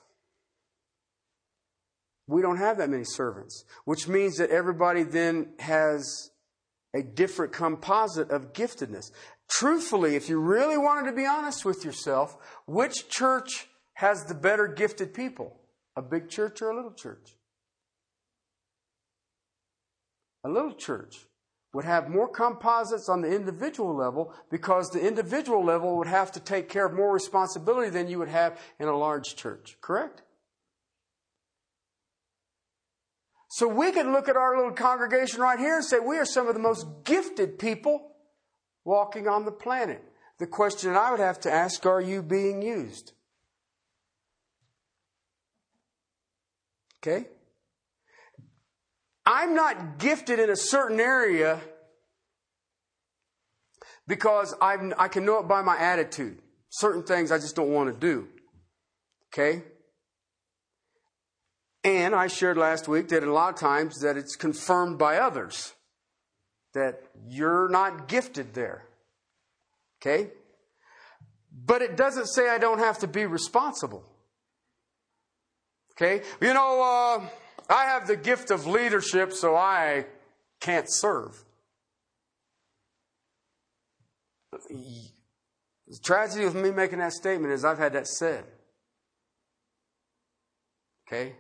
We 2.28 2.42
don't 2.42 2.58
have 2.58 2.78
that 2.78 2.90
many 2.90 3.04
servants, 3.04 3.66
which 3.86 4.08
means 4.08 4.38
that 4.38 4.52
everybody 4.52 5.04
then 5.04 5.54
has 5.60 6.30
a 6.94 7.02
different 7.02 7.54
composite 7.54 8.30
of 8.30 8.54
giftedness 8.54 9.12
truthfully, 9.52 10.16
if 10.16 10.30
you 10.30 10.40
really 10.40 10.78
wanted 10.78 11.10
to 11.10 11.16
be 11.16 11.26
honest 11.26 11.66
with 11.66 11.84
yourself, 11.84 12.38
which 12.66 13.10
church 13.10 13.68
has 13.94 14.24
the 14.26 14.34
better 14.34 14.68
gifted 14.68 15.14
people? 15.14 15.60
A 15.96 16.02
big 16.02 16.30
church 16.30 16.62
or 16.62 16.72
a 16.72 16.76
little 16.76 16.94
church? 16.94 17.36
A 20.44 20.50
little 20.50 20.74
church, 20.74 21.26
would 21.74 21.86
have 21.86 22.10
more 22.10 22.28
composites 22.28 23.08
on 23.08 23.22
the 23.22 23.34
individual 23.34 23.96
level 23.96 24.34
because 24.50 24.90
the 24.90 25.06
individual 25.06 25.64
level 25.64 25.98
would 25.98 26.08
have 26.08 26.32
to 26.34 26.40
take 26.40 26.68
care 26.68 26.86
of 26.86 26.94
more 26.94 27.14
responsibility 27.14 27.90
than 27.90 28.08
you 28.08 28.20
would 28.20 28.28
have 28.28 28.60
in 28.80 28.88
a 28.88 28.98
large 28.98 29.36
church. 29.36 29.78
Correct? 29.80 30.22
So 33.50 33.68
we 33.68 33.92
can 33.92 34.12
look 34.12 34.30
at 34.30 34.36
our 34.36 34.56
little 34.58 34.72
congregation 34.72 35.42
right 35.42 35.60
here 35.60 35.76
and 35.76 35.86
say 35.86 36.00
we 36.00 36.18
are 36.18 36.26
some 36.26 36.48
of 36.48 36.54
the 36.54 36.62
most 36.62 36.86
gifted 37.04 37.60
people 37.60 38.12
walking 38.84 39.28
on 39.28 39.46
the 39.46 39.52
planet. 39.52 40.04
The 40.40 40.48
question 40.48 40.96
I 40.96 41.12
would 41.12 41.20
have 41.20 41.40
to 41.42 41.52
ask 41.52 41.86
are 41.86 42.02
you 42.02 42.24
being 42.24 42.62
used? 42.62 43.14
Okay? 47.00 47.28
I'm 49.26 49.56
not 49.56 50.00
gifted 50.00 50.40
in 50.40 50.50
a 50.50 50.56
certain 50.56 51.00
area 51.00 51.60
because 54.08 54.56
I'm, 54.62 54.94
I 54.98 55.08
can 55.08 55.26
know 55.26 55.40
it 55.40 55.48
by 55.48 55.62
my 55.62 55.78
attitude. 55.78 56.40
Certain 56.70 57.04
things 57.04 57.32
I 57.32 57.38
just 57.38 57.56
don't 57.56 57.72
want 57.72 57.94
to 57.94 58.00
do. 58.00 58.28
Okay? 59.34 59.64
And 61.84 62.14
I 62.14 62.28
shared 62.28 62.58
last 62.58 62.88
week 62.88 63.10
that 63.10 63.24
a 63.24 63.32
lot 63.32 63.54
of 63.54 63.60
times 63.60 64.02
that 64.02 64.18
it's 64.18 64.36
confirmed 64.36 64.98
by 64.98 65.18
others 65.18 65.74
that 66.74 67.02
you're 67.28 67.70
not 67.70 68.08
gifted 68.08 68.54
there. 68.54 68.86
Okay? 70.02 70.30
But 71.52 71.82
it 71.82 71.98
doesn't 71.98 72.28
say 72.28 72.50
I 72.50 72.58
don't 72.58 72.80
have 72.80 73.00
to 73.00 73.08
be 73.08 73.26
responsible. 73.26 74.04
Okay? 75.96 76.26
You 76.42 76.54
know, 76.54 76.82
uh, 76.82 77.30
I 77.70 77.86
have 77.86 78.08
the 78.08 78.18
gift 78.18 78.52
of 78.52 78.68
leadership, 78.68 79.34
so 79.34 79.56
I 79.56 80.06
can't 80.60 80.88
serve. 80.88 81.44
The 84.52 86.00
tragedy 86.04 86.46
with 86.46 86.56
me 86.56 86.72
making 86.72 87.00
that 87.00 87.14
statement 87.14 87.54
is 87.54 87.66
I've 87.66 87.78
had 87.78 87.94
that 87.94 88.08
said. 88.08 88.46
Okay? 91.08 91.36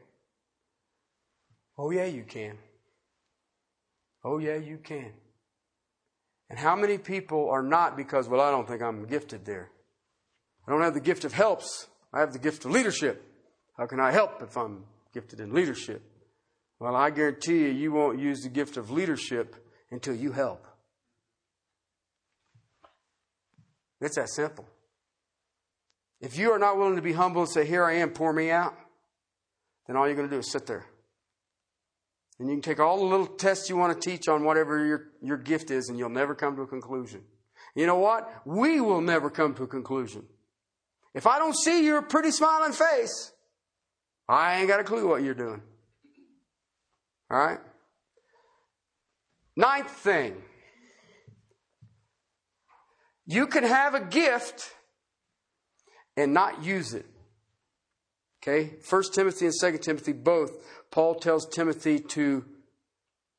Oh, 1.77 1.91
yeah, 1.91 2.05
you 2.05 2.23
can. 2.23 2.57
Oh, 4.23 4.37
yeah, 4.37 4.57
you 4.57 4.77
can. 4.77 5.13
And 6.49 6.59
how 6.59 6.75
many 6.75 6.97
people 6.97 7.49
are 7.49 7.63
not 7.63 7.95
because, 7.95 8.27
well, 8.27 8.41
I 8.41 8.51
don't 8.51 8.67
think 8.67 8.81
I'm 8.81 9.05
gifted 9.05 9.45
there? 9.45 9.71
I 10.67 10.71
don't 10.71 10.81
have 10.81 10.93
the 10.93 10.99
gift 10.99 11.23
of 11.23 11.33
helps. 11.33 11.87
I 12.13 12.19
have 12.19 12.33
the 12.33 12.39
gift 12.39 12.65
of 12.65 12.71
leadership. 12.71 13.23
How 13.77 13.85
can 13.85 13.99
I 13.99 14.11
help 14.11 14.41
if 14.41 14.57
I'm 14.57 14.83
gifted 15.13 15.39
in 15.39 15.53
leadership? 15.53 16.01
Well, 16.81 16.95
I 16.95 17.11
guarantee 17.11 17.59
you, 17.59 17.67
you 17.67 17.91
won't 17.91 18.17
use 18.17 18.41
the 18.41 18.49
gift 18.49 18.75
of 18.75 18.89
leadership 18.89 19.55
until 19.91 20.15
you 20.15 20.31
help. 20.31 20.65
It's 24.01 24.15
that 24.15 24.29
simple. 24.31 24.65
If 26.21 26.39
you 26.39 26.49
are 26.51 26.57
not 26.57 26.79
willing 26.79 26.95
to 26.95 27.03
be 27.03 27.13
humble 27.13 27.41
and 27.41 27.51
say, 27.51 27.67
Here 27.67 27.85
I 27.85 27.97
am, 27.97 28.09
pour 28.09 28.33
me 28.33 28.49
out, 28.49 28.73
then 29.85 29.95
all 29.95 30.07
you're 30.07 30.15
going 30.15 30.27
to 30.27 30.35
do 30.35 30.39
is 30.39 30.51
sit 30.51 30.65
there. 30.65 30.87
And 32.39 32.49
you 32.49 32.55
can 32.55 32.63
take 32.63 32.79
all 32.79 32.97
the 32.97 33.05
little 33.05 33.27
tests 33.27 33.69
you 33.69 33.77
want 33.77 33.93
to 33.93 34.09
teach 34.09 34.27
on 34.27 34.43
whatever 34.43 34.83
your, 34.83 35.11
your 35.21 35.37
gift 35.37 35.69
is, 35.69 35.87
and 35.87 35.99
you'll 35.99 36.09
never 36.09 36.33
come 36.33 36.55
to 36.55 36.63
a 36.63 36.67
conclusion. 36.67 37.21
You 37.75 37.85
know 37.85 37.99
what? 37.99 38.27
We 38.43 38.81
will 38.81 39.01
never 39.01 39.29
come 39.29 39.53
to 39.53 39.63
a 39.63 39.67
conclusion. 39.67 40.25
If 41.13 41.27
I 41.27 41.37
don't 41.37 41.55
see 41.55 41.85
your 41.85 42.01
pretty 42.01 42.31
smiling 42.31 42.71
face, 42.71 43.33
I 44.27 44.57
ain't 44.57 44.67
got 44.67 44.79
a 44.79 44.83
clue 44.83 45.07
what 45.07 45.21
you're 45.21 45.35
doing. 45.35 45.61
All 47.31 47.37
right? 47.37 47.59
Ninth 49.55 49.89
thing. 49.89 50.35
You 53.25 53.47
can 53.47 53.63
have 53.63 53.93
a 53.93 54.01
gift 54.01 54.69
and 56.17 56.33
not 56.33 56.61
use 56.61 56.93
it. 56.93 57.05
Okay? 58.43 58.73
First 58.81 59.13
Timothy 59.13 59.45
and 59.45 59.55
Second 59.55 59.81
Timothy 59.81 60.11
both, 60.11 60.51
Paul 60.91 61.15
tells 61.15 61.47
Timothy 61.47 61.99
to 61.99 62.43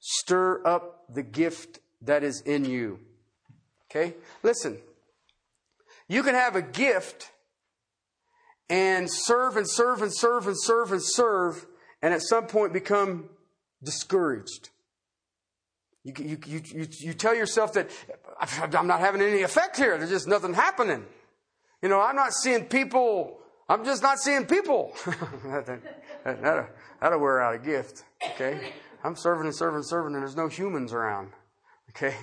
stir 0.01 0.66
up 0.66 1.05
the 1.12 1.22
gift 1.22 1.80
that 2.01 2.24
is 2.24 2.40
in 2.40 2.64
you. 2.64 2.99
Okay? 3.90 4.14
Listen. 4.43 4.78
You 6.09 6.22
can 6.22 6.34
have 6.34 6.57
a 6.57 6.62
gift 6.62 7.30
and 8.70 9.07
serve 9.11 9.59
and 9.59 9.68
serve 9.68 10.01
and 10.01 10.14
serve 10.14 10.47
and 10.47 10.57
serve 10.59 10.93
and 10.93 11.03
serve, 11.03 11.66
and 12.01 12.14
at 12.14 12.22
some 12.22 12.47
point 12.47 12.72
become 12.72 13.28
discouraged. 13.82 14.70
You, 16.04 16.12
you, 16.18 16.38
you, 16.46 16.62
you, 16.64 16.88
you 16.98 17.14
tell 17.14 17.34
yourself 17.34 17.72
that 17.74 17.90
I'm 18.74 18.86
not 18.86 19.00
having 19.00 19.22
any 19.22 19.42
effect 19.42 19.76
here. 19.76 19.96
There's 19.98 20.10
just 20.10 20.26
nothing 20.26 20.54
happening. 20.54 21.04
You 21.80 21.88
know, 21.88 22.00
I'm 22.00 22.16
not 22.16 22.32
seeing 22.32 22.64
people. 22.64 23.38
I'm 23.68 23.84
just 23.84 24.02
not 24.02 24.18
seeing 24.18 24.46
people. 24.46 24.94
that'll, 26.24 26.66
that'll 27.00 27.20
wear 27.20 27.40
out 27.40 27.54
a 27.54 27.58
gift. 27.58 28.04
Okay. 28.30 28.72
I'm 29.04 29.16
serving 29.16 29.46
and 29.46 29.54
serving 29.54 29.76
and 29.76 29.86
serving, 29.86 30.14
and 30.14 30.22
there's 30.22 30.36
no 30.36 30.48
humans 30.48 30.92
around. 30.92 31.30
Okay. 31.90 32.14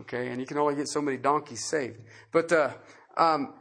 Okay. 0.00 0.28
And 0.28 0.40
you 0.40 0.46
can 0.46 0.58
only 0.58 0.74
get 0.74 0.88
so 0.88 1.00
many 1.00 1.16
donkeys 1.16 1.64
saved. 1.64 2.00
But, 2.32 2.52
uh, 2.52 2.70
um, 3.16 3.54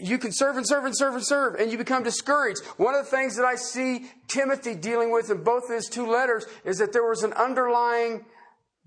you 0.00 0.18
can 0.18 0.32
serve 0.32 0.56
and 0.56 0.66
serve 0.66 0.84
and 0.84 0.96
serve 0.96 1.14
and 1.14 1.24
serve, 1.24 1.54
and 1.56 1.70
you 1.70 1.78
become 1.78 2.02
discouraged. 2.02 2.64
One 2.76 2.94
of 2.94 3.04
the 3.04 3.10
things 3.10 3.36
that 3.36 3.44
I 3.44 3.56
see 3.56 4.06
Timothy 4.28 4.74
dealing 4.74 5.10
with 5.10 5.30
in 5.30 5.42
both 5.42 5.64
of 5.64 5.74
his 5.74 5.86
two 5.86 6.06
letters 6.06 6.46
is 6.64 6.78
that 6.78 6.92
there 6.92 7.08
was 7.08 7.22
an 7.22 7.32
underlying 7.32 8.24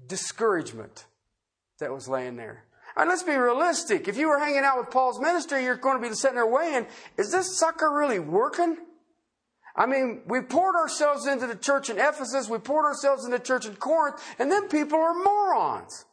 discouragement 0.07 1.05
that 1.79 1.91
was 1.91 2.07
laying 2.07 2.35
there. 2.35 2.65
And 2.95 3.09
let's 3.09 3.23
be 3.23 3.35
realistic. 3.35 4.07
If 4.07 4.17
you 4.17 4.27
were 4.27 4.39
hanging 4.39 4.63
out 4.63 4.77
with 4.77 4.91
Paul's 4.91 5.19
ministry, 5.19 5.63
you're 5.63 5.75
going 5.77 6.01
to 6.01 6.09
be 6.09 6.13
sitting 6.13 6.35
there 6.35 6.45
weighing, 6.45 6.87
is 7.17 7.31
this 7.31 7.57
sucker 7.57 7.91
really 7.91 8.19
working? 8.19 8.77
I 9.75 9.85
mean, 9.85 10.21
we 10.27 10.41
poured 10.41 10.75
ourselves 10.75 11.25
into 11.25 11.47
the 11.47 11.55
church 11.55 11.89
in 11.89 11.97
Ephesus, 11.97 12.49
we 12.49 12.57
poured 12.57 12.85
ourselves 12.85 13.23
into 13.23 13.37
the 13.37 13.43
church 13.43 13.65
in 13.65 13.75
Corinth, 13.75 14.21
and 14.37 14.51
then 14.51 14.67
people 14.67 14.99
are 14.99 15.13
morons. 15.13 16.05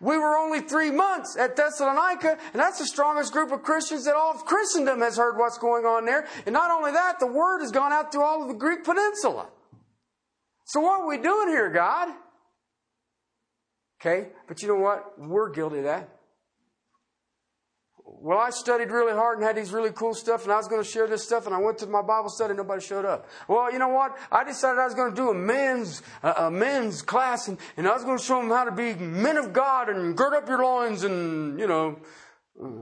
We 0.00 0.18
were 0.18 0.36
only 0.36 0.60
three 0.60 0.90
months 0.90 1.36
at 1.38 1.56
Thessalonica, 1.56 2.38
and 2.52 2.60
that's 2.60 2.78
the 2.78 2.86
strongest 2.86 3.32
group 3.32 3.50
of 3.50 3.62
Christians 3.62 4.04
that 4.04 4.14
all 4.14 4.34
of 4.34 4.44
Christendom 4.44 5.00
has 5.00 5.16
heard 5.16 5.38
what's 5.38 5.58
going 5.58 5.84
on 5.84 6.04
there. 6.04 6.26
And 6.44 6.52
not 6.52 6.70
only 6.70 6.92
that, 6.92 7.18
the 7.18 7.26
word 7.26 7.60
has 7.60 7.72
gone 7.72 7.92
out 7.92 8.12
through 8.12 8.22
all 8.22 8.42
of 8.42 8.48
the 8.48 8.54
Greek 8.54 8.84
peninsula. 8.84 9.48
So 10.64 10.80
what 10.80 11.00
are 11.00 11.06
we 11.06 11.16
doing 11.18 11.48
here, 11.48 11.70
God? 11.70 12.08
Okay, 14.00 14.28
but 14.46 14.60
you 14.62 14.68
know 14.68 14.76
what? 14.76 15.18
We're 15.18 15.50
guilty 15.50 15.78
of 15.78 15.84
that. 15.84 16.15
Well, 18.20 18.38
I 18.38 18.50
studied 18.50 18.90
really 18.90 19.12
hard 19.12 19.38
and 19.38 19.46
had 19.46 19.56
these 19.56 19.72
really 19.72 19.90
cool 19.90 20.14
stuff, 20.14 20.44
and 20.44 20.52
I 20.52 20.56
was 20.56 20.68
going 20.68 20.82
to 20.82 20.88
share 20.88 21.06
this 21.06 21.22
stuff, 21.22 21.46
and 21.46 21.54
I 21.54 21.58
went 21.58 21.78
to 21.78 21.86
my 21.86 22.02
Bible 22.02 22.30
study, 22.30 22.50
and 22.50 22.56
nobody 22.58 22.80
showed 22.80 23.04
up. 23.04 23.28
Well, 23.46 23.70
you 23.72 23.78
know 23.78 23.88
what? 23.88 24.16
I 24.32 24.42
decided 24.42 24.80
I 24.80 24.84
was 24.84 24.94
going 24.94 25.10
to 25.10 25.16
do 25.16 25.30
a 25.30 25.34
men's 25.34 26.02
a 26.22 26.50
men's 26.50 27.02
class, 27.02 27.48
and, 27.48 27.58
and 27.76 27.86
I 27.86 27.92
was 27.92 28.04
going 28.04 28.18
to 28.18 28.24
show 28.24 28.40
them 28.40 28.48
how 28.48 28.64
to 28.64 28.72
be 28.72 28.94
men 28.94 29.36
of 29.36 29.52
God 29.52 29.88
and 29.88 30.16
gird 30.16 30.34
up 30.34 30.48
your 30.48 30.62
loins 30.62 31.04
and 31.04 31.58
you 31.60 31.66
know 31.66 31.98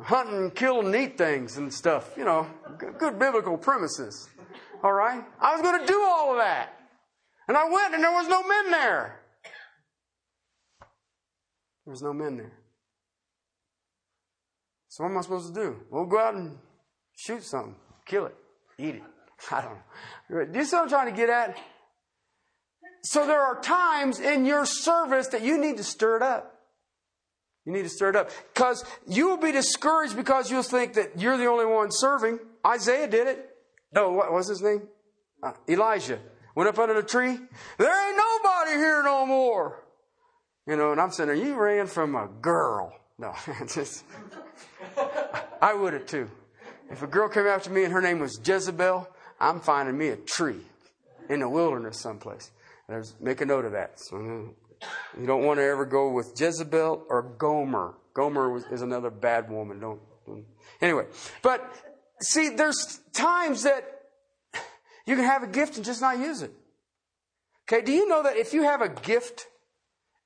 hunt 0.05 0.31
and 0.31 0.55
kill 0.55 0.81
and 0.87 0.95
eat 0.95 1.19
things 1.19 1.57
and 1.57 1.73
stuff. 1.73 2.15
You 2.17 2.25
know, 2.25 2.47
good, 2.79 2.99
good 2.99 3.19
biblical 3.19 3.59
premises. 3.59 4.29
All 4.83 4.93
right, 4.93 5.25
I 5.41 5.53
was 5.53 5.63
going 5.63 5.81
to 5.81 5.87
do 5.87 6.01
all 6.03 6.33
of 6.33 6.39
that, 6.39 6.79
and 7.49 7.57
I 7.57 7.69
went, 7.69 7.95
and 7.95 8.03
there 8.03 8.13
was 8.13 8.29
no 8.29 8.43
men 8.47 8.71
there. 8.71 9.21
There 11.85 11.93
was 11.93 12.03
no 12.03 12.13
men 12.13 12.37
there. 12.37 12.53
So 14.95 15.03
what 15.03 15.11
am 15.11 15.19
I 15.19 15.23
supposed 15.23 15.53
to 15.53 15.61
do? 15.61 15.77
Well, 15.91 16.05
go 16.05 16.21
out 16.21 16.37
and 16.37 16.57
shoot 17.17 17.43
something, 17.43 17.75
kill 18.07 18.27
it, 18.27 18.37
eat 18.79 18.95
it. 18.95 19.03
I 19.51 19.61
don't 19.61 19.73
know. 20.31 20.45
Do 20.53 20.57
you 20.57 20.65
see 20.65 20.77
what 20.77 20.85
I'm 20.85 20.89
trying 20.89 21.11
to 21.11 21.17
get 21.17 21.29
at? 21.29 21.59
So 23.03 23.27
there 23.27 23.41
are 23.41 23.61
times 23.61 24.21
in 24.21 24.45
your 24.45 24.65
service 24.65 25.27
that 25.29 25.43
you 25.43 25.59
need 25.59 25.79
to 25.79 25.83
stir 25.83 26.19
it 26.19 26.23
up. 26.23 26.61
You 27.67 27.73
need 27.73 27.83
to 27.83 27.89
stir 27.89 28.11
it 28.11 28.15
up. 28.15 28.31
Because 28.55 28.85
you 29.09 29.27
will 29.27 29.37
be 29.37 29.51
discouraged 29.51 30.15
because 30.15 30.49
you'll 30.49 30.63
think 30.63 30.95
that 30.95 31.19
you're 31.19 31.39
the 31.39 31.47
only 31.47 31.67
one 31.67 31.89
serving. 31.91 32.39
Isaiah 32.65 33.09
did 33.09 33.27
it. 33.27 33.51
No, 33.93 34.13
what 34.13 34.33
was 34.33 34.47
his 34.47 34.63
name? 34.63 34.83
Uh, 35.43 35.55
Elijah. 35.69 36.21
Went 36.55 36.69
up 36.69 36.79
under 36.79 36.95
the 36.95 37.03
tree. 37.03 37.37
There 37.79 38.09
ain't 38.09 38.17
nobody 38.17 38.77
here 38.77 39.03
no 39.03 39.27
more. 39.27 39.83
You 40.69 40.77
know, 40.77 40.93
and 40.93 41.01
I'm 41.01 41.11
saying, 41.11 41.45
you 41.45 41.57
ran 41.57 41.89
from 41.89 42.15
a 42.15 42.29
girl. 42.29 42.93
No, 43.19 43.33
just, 43.73 44.05
I 45.65 45.73
would 45.73 45.95
have 45.95 46.05
too. 46.05 46.31
If 46.91 47.03
a 47.03 47.07
girl 47.07 47.27
came 47.31 47.47
after 47.47 47.71
me 47.71 47.85
and 47.85 47.93
her 47.95 48.03
name 48.03 48.19
was 48.19 48.39
Jezebel, 48.45 49.09
I'm 49.41 49.61
finding 49.61 49.97
me 49.97 50.09
a 50.09 50.17
tree 50.17 50.61
in 51.31 51.41
the 51.41 51.49
wilderness 51.49 51.99
someplace. 51.99 52.51
There's, 52.87 53.15
make 53.19 53.41
a 53.41 53.47
note 53.47 53.65
of 53.65 53.73
that. 53.73 53.99
So 53.99 54.19
you 55.19 55.27
don't 55.27 55.43
want 55.43 55.61
to 55.61 55.65
ever 55.65 55.87
go 55.87 56.11
with 56.11 56.39
Jezebel 56.39 57.07
or 57.09 57.23
Gomer. 57.39 57.95
Gomer 58.13 58.63
is 58.71 58.83
another 58.83 59.09
bad 59.09 59.51
woman. 59.51 59.81
Don't, 59.81 60.01
don't. 60.27 60.45
Anyway, 60.83 61.07
but 61.41 61.75
see, 62.21 62.51
there's 62.51 63.01
times 63.15 63.63
that 63.63 63.87
you 65.07 65.17
can 65.17 65.25
have 65.25 65.43
a 65.43 65.49
gift 65.49 65.77
and 65.77 65.85
just 65.85 66.03
not 66.03 66.19
use 66.19 66.43
it. 66.43 66.53
Okay, 67.67 67.83
do 67.83 67.91
you 67.91 68.07
know 68.07 68.23
that 68.23 68.37
if 68.37 68.53
you 68.53 68.65
have 68.65 68.83
a 68.83 68.91
gift 68.91 69.47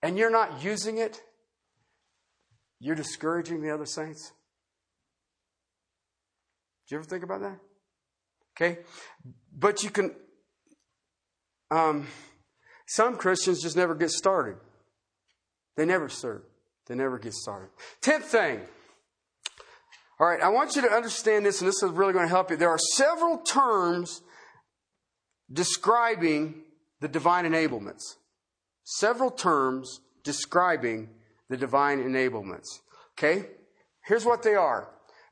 and 0.03 0.19
you're 0.19 0.33
not 0.33 0.65
using 0.65 0.99
it, 0.99 1.23
you're 2.81 2.97
discouraging 2.97 3.63
the 3.63 3.73
other 3.73 3.87
saints. 3.87 4.33
Did 6.89 6.95
you 6.95 6.99
ever 7.01 7.07
think 7.07 7.23
about 7.23 7.43
that? 7.43 7.59
Okay? 8.57 8.79
But 9.55 9.83
you 9.83 9.91
can, 9.91 10.15
um, 11.71 12.07
some 12.87 13.17
Christians 13.17 13.61
just 13.61 13.77
never 13.77 13.95
get 13.95 14.11
started. 14.11 14.57
They 15.77 15.85
never 15.85 16.09
serve. 16.09 16.43
They 16.87 16.95
never 16.95 17.19
get 17.19 17.35
started. 17.35 17.69
Tenth 18.01 18.25
thing. 18.25 18.61
All 20.19 20.27
right, 20.27 20.41
I 20.41 20.49
want 20.49 20.77
you 20.77 20.83
to 20.83 20.91
understand 20.91 21.45
this, 21.45 21.61
and 21.61 21.69
this 21.69 21.83
is 21.83 21.91
really 21.91 22.15
going 22.15 22.25
to 22.25 22.31
help 22.31 22.51
you. 22.51 22.57
There 22.57 22.71
are 22.71 22.79
several 22.79 23.37
terms 23.39 24.23
describing 25.53 26.63
the 27.01 27.09
divine 27.09 27.45
enablements. 27.45 28.03
Several 28.83 29.31
terms 29.31 30.01
describing 30.25 31.11
the 31.51 31.57
divine 31.59 32.03
enablements. 32.03 32.67
Okay? 33.19 33.47
Here's 34.05 34.25
what 34.25 34.43
they 34.43 34.55
are. 34.55 34.89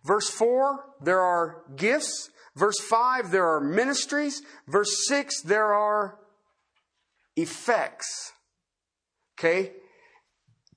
Verse 0.07 0.31
4, 0.31 0.85
there 1.01 1.21
are 1.21 1.65
gifts. 1.75 2.31
Verse 2.55 2.79
5, 2.79 3.33
there 3.33 3.47
are 3.47 3.61
ministries. 3.61 4.41
Verse 4.69 5.07
6, 5.09 5.43
there 5.43 5.75
are 5.75 6.19
effects. 7.35 8.33
Okay? 9.37 9.73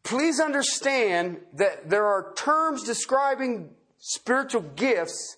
Please 0.03 0.39
understand 0.39 1.41
that 1.53 1.89
there 1.91 2.07
are 2.07 2.33
terms 2.33 2.83
describing 2.83 3.69
spiritual 3.99 4.61
gifts, 4.61 5.37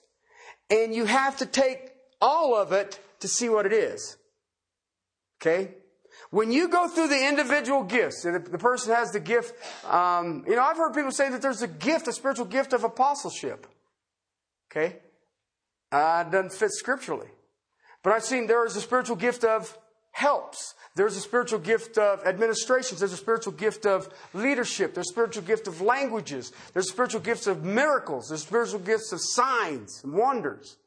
and 0.69 0.95
you 0.95 1.03
have 1.03 1.35
to 1.37 1.45
take 1.45 1.91
all 2.21 2.55
of 2.55 2.71
it 2.71 2.97
to 3.19 3.27
see 3.27 3.49
what 3.49 3.65
it 3.65 3.73
is. 3.73 4.15
Okay? 5.41 5.73
When 6.29 6.49
you 6.49 6.69
go 6.69 6.87
through 6.87 7.09
the 7.09 7.27
individual 7.27 7.83
gifts, 7.83 8.23
and 8.23 8.45
the 8.45 8.57
person 8.57 8.93
has 8.95 9.11
the 9.11 9.19
gift, 9.19 9.53
um, 9.85 10.45
you 10.47 10.55
know, 10.55 10.61
I've 10.61 10.77
heard 10.77 10.93
people 10.93 11.11
say 11.11 11.29
that 11.29 11.41
there's 11.41 11.61
a 11.61 11.67
gift, 11.67 12.07
a 12.07 12.13
spiritual 12.13 12.45
gift 12.45 12.71
of 12.71 12.85
apostleship. 12.85 13.67
Okay? 14.71 14.97
Uh, 15.91 16.23
doesn't 16.23 16.53
fit 16.53 16.71
scripturally. 16.71 17.27
But 18.03 18.13
I've 18.13 18.23
seen 18.23 18.47
there 18.47 18.65
is 18.65 18.75
a 18.75 18.81
spiritual 18.81 19.17
gift 19.17 19.43
of 19.43 19.77
helps. 20.11 20.75
There's 20.95 21.15
a 21.15 21.21
spiritual 21.21 21.59
gift 21.59 21.97
of 21.97 22.25
administrations. 22.25 22.99
There's 22.99 23.13
a 23.13 23.17
spiritual 23.17 23.53
gift 23.53 23.85
of 23.85 24.09
leadership. 24.33 24.93
There's 24.93 25.09
a 25.09 25.13
spiritual 25.13 25.43
gift 25.43 25.67
of 25.67 25.81
languages. 25.81 26.51
There's 26.73 26.89
spiritual 26.89 27.21
gifts 27.21 27.47
of 27.47 27.63
miracles. 27.63 28.27
There's 28.29 28.43
spiritual 28.43 28.79
gifts 28.79 29.11
of 29.11 29.19
signs 29.21 30.01
and 30.03 30.13
wonders. 30.13 30.77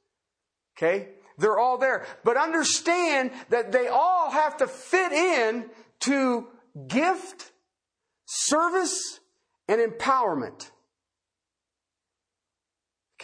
Okay? 0.77 1.09
They're 1.39 1.59
all 1.59 1.79
there. 1.79 2.07
But 2.23 2.37
understand 2.37 3.33
that 3.51 3.73
they 3.73 3.89
all 3.89 4.31
have 4.31 4.59
to 4.59 4.67
fit 4.67 5.13
in 5.13 5.71
to 6.01 6.47
gift, 6.87 7.53
service, 8.27 9.21
and 9.69 9.81
empowerment. 9.81 10.71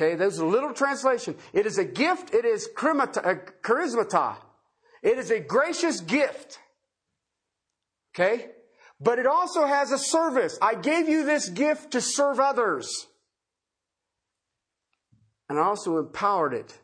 Okay, 0.00 0.14
there's 0.14 0.38
a 0.38 0.46
little 0.46 0.72
translation. 0.72 1.36
It 1.52 1.66
is 1.66 1.76
a 1.76 1.84
gift, 1.84 2.32
it 2.32 2.46
is 2.46 2.66
uh, 2.74 3.34
charismata. 3.62 4.36
It 5.02 5.18
is 5.18 5.30
a 5.30 5.40
gracious 5.40 6.00
gift. 6.00 6.58
Okay? 8.14 8.46
But 8.98 9.18
it 9.18 9.26
also 9.26 9.66
has 9.66 9.92
a 9.92 9.98
service. 9.98 10.58
I 10.62 10.74
gave 10.74 11.06
you 11.06 11.26
this 11.26 11.50
gift 11.50 11.90
to 11.92 12.00
serve 12.00 12.40
others. 12.40 13.08
And 15.50 15.58
I 15.58 15.64
also 15.64 15.98
empowered 15.98 16.54
it 16.54 16.78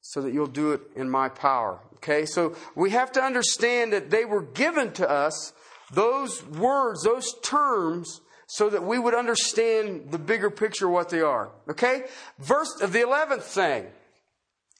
so 0.00 0.20
that 0.22 0.32
you'll 0.32 0.46
do 0.46 0.72
it 0.72 0.82
in 0.94 1.10
my 1.10 1.28
power. 1.28 1.80
Okay? 1.96 2.24
So 2.24 2.54
we 2.76 2.90
have 2.90 3.10
to 3.12 3.20
understand 3.20 3.92
that 3.92 4.10
they 4.10 4.24
were 4.24 4.42
given 4.42 4.92
to 4.92 5.10
us, 5.10 5.52
those 5.92 6.44
words, 6.46 7.02
those 7.02 7.34
terms, 7.42 8.20
so 8.52 8.68
that 8.68 8.84
we 8.84 8.98
would 8.98 9.14
understand 9.14 10.10
the 10.10 10.18
bigger 10.18 10.50
picture 10.50 10.84
of 10.84 10.92
what 10.92 11.08
they 11.08 11.22
are. 11.22 11.48
Okay? 11.70 12.04
Verse 12.38 12.82
of 12.82 12.92
the 12.92 12.98
11th 12.98 13.44
thing. 13.44 13.86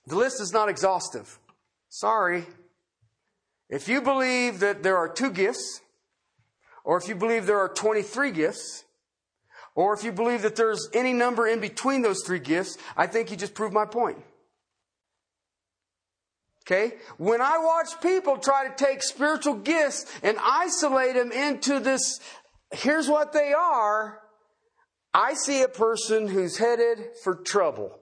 The 0.07 0.15
list 0.15 0.43
is 0.43 0.53
not 0.53 0.69
exhaustive. 0.69 1.39
Sorry. 1.89 2.45
If 3.71 3.89
you 3.89 4.03
believe 4.03 4.61
that 4.61 4.83
there 4.83 4.99
are 4.99 5.09
two 5.09 5.31
gifts, 5.31 5.81
or 6.85 6.99
if 6.99 7.09
you 7.09 7.15
believe 7.15 7.47
there 7.47 7.61
are 7.61 7.69
23 7.71 8.31
gifts, 8.33 8.85
or 9.75 9.95
if 9.95 10.05
you 10.05 10.13
believe 10.13 10.43
that 10.43 10.55
there's 10.55 10.91
any 10.93 11.15
number 11.15 11.49
in 11.49 11.59
between 11.59 12.03
those 12.03 12.23
three 12.27 12.41
gifts, 12.41 12.77
I 12.95 13.07
think 13.07 13.31
you 13.31 13.39
just 13.39 13.55
proved 13.55 13.73
my 13.73 13.87
point. 13.87 14.19
Okay? 16.67 16.97
When 17.17 17.41
I 17.41 17.59
watch 17.59 18.01
people 18.01 18.37
try 18.37 18.69
to 18.69 18.75
take 18.75 19.03
spiritual 19.03 19.55
gifts 19.55 20.07
and 20.23 20.37
isolate 20.41 21.15
them 21.15 21.33
into 21.33 21.81
this, 21.81 22.21
here's 22.73 23.09
what 23.09 23.33
they 23.33 23.53
are, 23.53 24.21
I 25.15 25.35
see 25.35 25.63
a 25.63 25.69
person 25.69 26.29
who's 26.29 26.59
headed 26.59 26.99
for 27.23 27.35
trouble. 27.35 27.99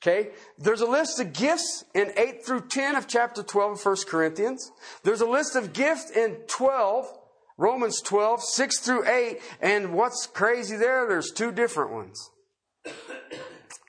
Okay? 0.00 0.30
There's 0.58 0.80
a 0.80 0.86
list 0.86 1.18
of 1.18 1.32
gifts 1.32 1.84
in 1.94 2.12
8 2.16 2.44
through 2.44 2.68
10 2.68 2.94
of 2.94 3.08
chapter 3.08 3.42
12 3.42 3.72
of 3.72 3.84
1 3.84 3.96
Corinthians. 4.06 4.70
There's 5.02 5.20
a 5.20 5.26
list 5.26 5.56
of 5.56 5.72
gifts 5.72 6.10
in 6.10 6.36
12, 6.46 7.06
Romans 7.56 8.00
12, 8.02 8.42
6 8.42 8.78
through 8.78 9.08
8. 9.08 9.40
And 9.60 9.94
what's 9.94 10.26
crazy 10.26 10.76
there? 10.76 11.08
There's 11.08 11.32
two 11.32 11.50
different 11.50 11.92
ones. 11.92 12.30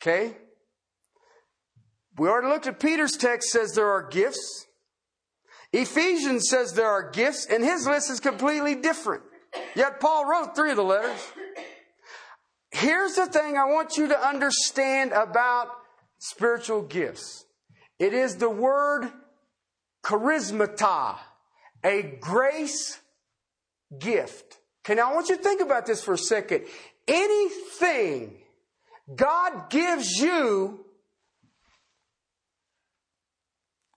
Okay? 0.02 0.38
We 2.18 2.28
already 2.28 2.48
looked 2.48 2.68
at 2.68 2.80
Peter's 2.80 3.16
text 3.16 3.50
says 3.50 3.74
there 3.74 3.90
are 3.90 4.08
gifts. 4.08 4.66
Ephesians 5.72 6.50
says 6.50 6.74
there 6.74 6.90
are 6.90 7.12
gifts, 7.12 7.46
and 7.46 7.64
his 7.64 7.86
list 7.86 8.10
is 8.10 8.20
completely 8.20 8.74
different. 8.74 9.22
Yet 9.76 10.00
Paul 10.00 10.26
wrote 10.26 10.56
three 10.56 10.72
of 10.72 10.78
the 10.78 10.84
letters. 10.84 11.32
Here's 12.72 13.16
the 13.16 13.26
thing 13.26 13.58
I 13.58 13.66
want 13.66 13.98
you 13.98 14.08
to 14.08 14.28
understand 14.28 15.12
about 15.12 15.70
spiritual 16.20 16.82
gifts. 16.82 17.46
It 17.98 18.14
is 18.14 18.38
the 18.38 18.50
word 18.50 19.12
charismata, 20.04 21.18
a 21.84 22.18
grace 22.20 23.00
gift. 23.98 24.58
Okay, 24.86 24.96
now 24.96 25.12
I 25.12 25.14
want 25.14 25.30
you 25.30 25.38
to 25.38 25.44
think 25.44 25.62
about 25.62 25.86
this 25.86 26.04
for 26.04 26.14
a 26.14 26.18
second. 26.18 26.66
Anything 27.08 28.38
God 29.14 29.70
gives 29.70 30.20
you 30.20 30.86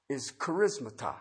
is 0.09 0.33
charismata, 0.33 1.15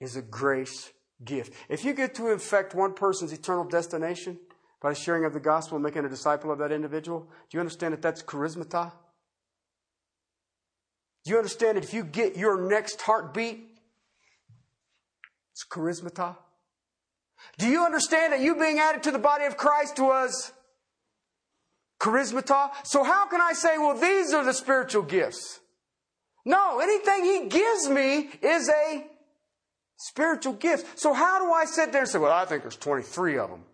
is 0.00 0.16
a 0.16 0.22
grace 0.22 0.90
gift. 1.22 1.52
If 1.68 1.84
you 1.84 1.92
get 1.92 2.14
to 2.16 2.32
infect 2.32 2.74
one 2.74 2.94
person's 2.94 3.32
eternal 3.32 3.64
destination 3.64 4.38
by 4.80 4.90
the 4.90 4.96
sharing 4.96 5.24
of 5.24 5.32
the 5.32 5.40
gospel 5.40 5.76
and 5.76 5.84
making 5.84 6.04
a 6.04 6.08
disciple 6.08 6.50
of 6.50 6.58
that 6.58 6.72
individual, 6.72 7.20
do 7.20 7.56
you 7.56 7.60
understand 7.60 7.94
that 7.94 8.02
that's 8.02 8.22
charismata? 8.22 8.92
Do 11.24 11.30
you 11.30 11.38
understand 11.38 11.76
that 11.76 11.84
if 11.84 11.94
you 11.94 12.04
get 12.04 12.36
your 12.36 12.68
next 12.68 13.00
heartbeat, 13.00 13.66
it's 15.52 15.64
charismata? 15.64 16.36
Do 17.58 17.68
you 17.68 17.84
understand 17.84 18.32
that 18.32 18.40
you 18.40 18.56
being 18.56 18.78
added 18.78 19.02
to 19.04 19.10
the 19.10 19.18
body 19.18 19.44
of 19.44 19.56
Christ 19.56 19.98
was 19.98 20.52
charismata? 22.00 22.70
So 22.84 23.04
how 23.04 23.26
can 23.26 23.40
I 23.40 23.52
say, 23.52 23.78
well, 23.78 23.96
these 23.96 24.32
are 24.34 24.44
the 24.44 24.52
spiritual 24.52 25.02
gifts? 25.02 25.60
No, 26.44 26.80
anything 26.80 27.24
he 27.24 27.48
gives 27.48 27.88
me 27.88 28.30
is 28.42 28.68
a 28.68 29.06
spiritual 29.96 30.54
gifts. 30.54 30.84
So 31.00 31.12
how 31.12 31.44
do 31.44 31.52
I 31.52 31.64
sit 31.64 31.92
there 31.92 32.02
and 32.02 32.10
say, 32.10 32.18
well, 32.18 32.32
I 32.32 32.44
think 32.44 32.62
there's 32.62 32.76
23 32.76 33.38
of 33.38 33.50
them? 33.50 33.64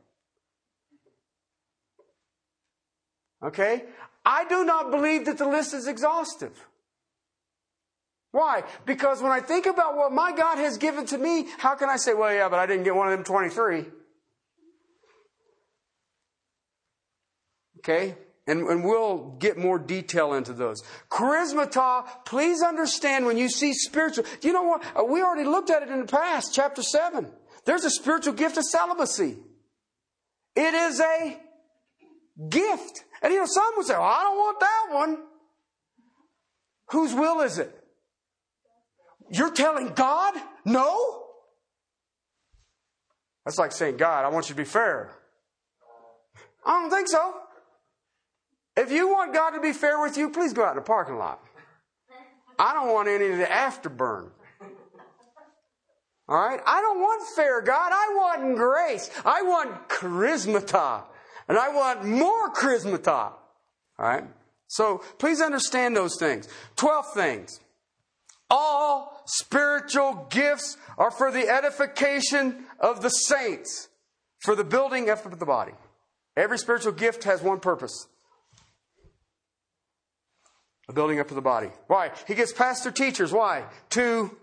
Okay? 3.43 3.85
I 4.25 4.45
do 4.45 4.65
not 4.65 4.91
believe 4.91 5.27
that 5.27 5.39
the 5.39 5.49
list 5.49 5.73
is 5.73 5.87
exhaustive. 5.87 6.67
Why? 8.33 8.63
Because 8.87 9.21
when 9.23 9.33
I 9.33 9.41
think 9.41 9.67
about 9.67 9.97
what 9.97 10.13
my 10.13 10.33
God 10.33 10.59
has 10.59 10.77
given 10.77 11.07
to 11.07 11.19
me, 11.19 11.47
how 11.59 11.75
can 11.75 11.89
I 11.89 11.97
say, 11.97 12.15
well, 12.15 12.33
yeah, 12.33 12.49
but 12.49 12.59
I 12.59 12.67
didn't 12.67 12.85
get 12.85 12.95
one 12.95 13.09
of 13.09 13.13
them 13.13 13.25
23? 13.25 13.87
Okay? 17.79 18.15
And, 18.47 18.67
and 18.67 18.85
we'll 18.85 19.37
get 19.39 19.59
more 19.59 19.79
detail 19.79 20.33
into 20.33 20.53
those. 20.53 20.83
Charismata, 21.11 22.07
please 22.25 22.63
understand 22.63 23.27
when 23.27 23.37
you 23.37 23.49
see 23.49 23.73
spiritual, 23.75 24.25
you 24.43 24.53
know 24.53 24.63
what? 24.63 24.83
Uh, 24.97 25.05
we 25.05 25.23
already 25.23 25.49
looked 25.49 25.71
at 25.71 25.83
it 25.83 25.89
in 25.89 26.01
the 26.01 26.07
past, 26.07 26.55
chapter 26.55 26.83
7. 26.83 27.31
There's 27.65 27.85
a 27.85 27.91
spiritual 27.91 28.33
gift 28.33 28.57
of 28.57 28.65
celibacy. 28.65 29.37
It 30.57 30.75
is 30.75 31.01
a 31.01 31.39
gift. 32.49 33.05
And 33.23 33.33
you 33.33 33.41
know, 33.41 33.47
some 33.47 33.73
would 33.77 33.87
say, 33.87 33.95
well, 33.95 34.03
I 34.03 34.23
don't 34.23 34.37
want 34.37 34.61
that 34.61 34.87
one. 34.91 35.19
Whose 36.91 37.15
will 37.15 37.41
is 37.43 37.59
it? 37.59 37.73
You're 39.31 39.53
telling 39.53 39.93
God 39.95 40.35
no? 40.65 41.25
That's 43.45 43.59
like 43.59 43.73
saying, 43.73 43.97
God, 43.97 44.25
I 44.25 44.29
want 44.29 44.49
you 44.49 44.55
to 44.55 44.61
be 44.61 44.65
fair. 44.65 45.13
I 46.67 46.81
don't 46.81 46.91
think 46.91 47.09
so. 47.09 47.35
If 48.77 48.91
you 48.93 49.09
want 49.09 49.35
God 49.35 49.51
to 49.51 49.61
be 49.61 49.73
fair 49.73 50.01
with 50.01 50.17
you, 50.17 50.31
please 50.31 50.53
go 50.53 50.65
out 50.65 50.71
in 50.71 50.77
the 50.77 50.83
parking 50.83 51.17
lot. 51.17 51.41
I 52.59 52.75
don't 52.75 52.93
want 52.93 53.09
any 53.09 53.27
of 53.27 53.39
the 53.39 53.45
afterburn. 53.45 54.31
All 56.29 56.37
right? 56.37 56.61
I 56.65 56.81
don't 56.81 57.01
want 57.01 57.23
fair, 57.35 57.61
God. 57.61 57.91
I 57.93 58.15
want 58.15 58.57
grace. 58.57 59.11
I 59.25 59.43
want 59.43 59.89
charismata. 59.89 61.03
And 61.49 61.59
I 61.59 61.71
want 61.71 62.05
more 62.05 62.53
charismata. 62.53 63.33
All 63.33 63.35
right? 63.99 64.25
So 64.69 64.99
please 65.19 65.41
understand 65.41 65.97
those 65.97 66.17
things. 66.17 66.49
Twelve 66.77 67.13
things. 67.13 67.61
All 68.49 69.23
spiritual 69.27 70.27
gifts 70.31 70.77
are 70.97 71.11
for 71.11 71.33
the 71.33 71.49
edification 71.49 72.67
of 72.79 73.01
the 73.03 73.09
saints, 73.09 73.89
for 74.39 74.55
the 74.55 74.65
building 74.65 75.11
up 75.11 75.27
of 75.27 75.39
the 75.39 75.47
body. 75.47 75.73
Every 76.37 76.59
spiritual 76.59 76.93
gift 76.93 77.25
has 77.25 77.43
one 77.43 77.59
purpose 77.59 78.07
the 80.91 80.95
building 80.95 81.21
up 81.21 81.29
of 81.29 81.37
the 81.37 81.41
body. 81.41 81.69
Why? 81.87 82.11
He 82.27 82.35
gives 82.35 82.53
pastor 82.53 82.91
teachers. 82.91 83.33
Why? 83.33 83.63
To 83.91 84.37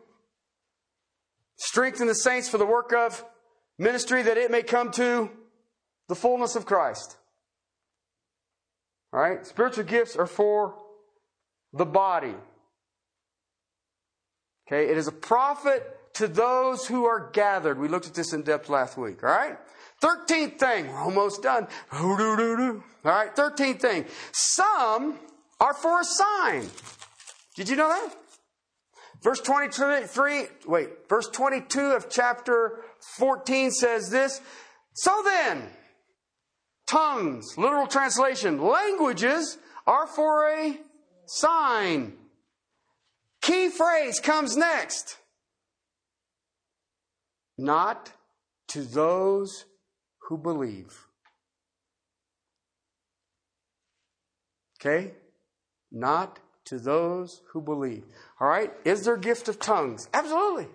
strengthen 1.57 2.07
the 2.07 2.15
saints 2.15 2.47
for 2.47 2.57
the 2.57 2.65
work 2.65 2.93
of 2.93 3.25
ministry 3.77 4.23
that 4.23 4.37
it 4.37 4.49
may 4.49 4.63
come 4.63 4.91
to 4.91 5.29
the 6.07 6.15
fullness 6.15 6.55
of 6.55 6.65
Christ. 6.65 7.17
All 9.11 9.19
right? 9.19 9.45
Spiritual 9.45 9.83
gifts 9.83 10.15
are 10.15 10.25
for 10.25 10.75
the 11.73 11.85
body. 11.85 12.35
Okay? 14.67 14.89
It 14.89 14.97
is 14.97 15.07
a 15.07 15.11
profit 15.11 15.83
to 16.13 16.29
those 16.29 16.87
who 16.87 17.03
are 17.03 17.29
gathered. 17.31 17.77
We 17.77 17.89
looked 17.89 18.07
at 18.07 18.13
this 18.13 18.31
in 18.31 18.43
depth 18.43 18.69
last 18.69 18.97
week. 18.97 19.21
All 19.21 19.29
right? 19.29 19.57
Thirteenth 19.99 20.61
thing. 20.61 20.87
We're 20.87 20.97
almost 20.97 21.43
done. 21.43 21.67
All 21.91 22.81
right? 23.03 23.35
Thirteenth 23.35 23.81
thing. 23.81 24.05
Some 24.31 25.19
are 25.59 25.73
for 25.73 26.01
a 26.01 26.05
sign. 26.05 26.69
Did 27.55 27.69
you 27.69 27.75
know 27.75 27.89
that? 27.89 28.15
Verse 29.23 29.39
23, 29.39 30.45
wait, 30.67 30.89
verse 31.09 31.27
22 31.27 31.79
of 31.79 32.09
chapter 32.09 32.83
14 33.17 33.71
says 33.71 34.09
this. 34.09 34.41
So 34.93 35.21
then, 35.23 35.69
tongues, 36.87 37.57
literal 37.57 37.87
translation, 37.87 38.61
languages 38.61 39.57
are 39.87 40.05
for 40.05 40.49
a 40.49 40.77
sign. 41.25 42.13
Key 43.41 43.69
phrase 43.69 44.19
comes 44.19 44.55
next. 44.55 45.17
Not 47.57 48.11
to 48.69 48.83
those 48.83 49.65
who 50.27 50.37
believe. 50.37 51.07
Okay? 54.79 55.13
Not 55.91 56.39
to 56.65 56.77
those 56.79 57.41
who 57.51 57.61
believe. 57.61 58.03
All 58.39 58.47
right? 58.47 58.71
Is 58.85 59.05
there 59.05 59.17
gift 59.17 59.47
of 59.47 59.59
tongues? 59.59 60.09
Absolutely. 60.13 60.67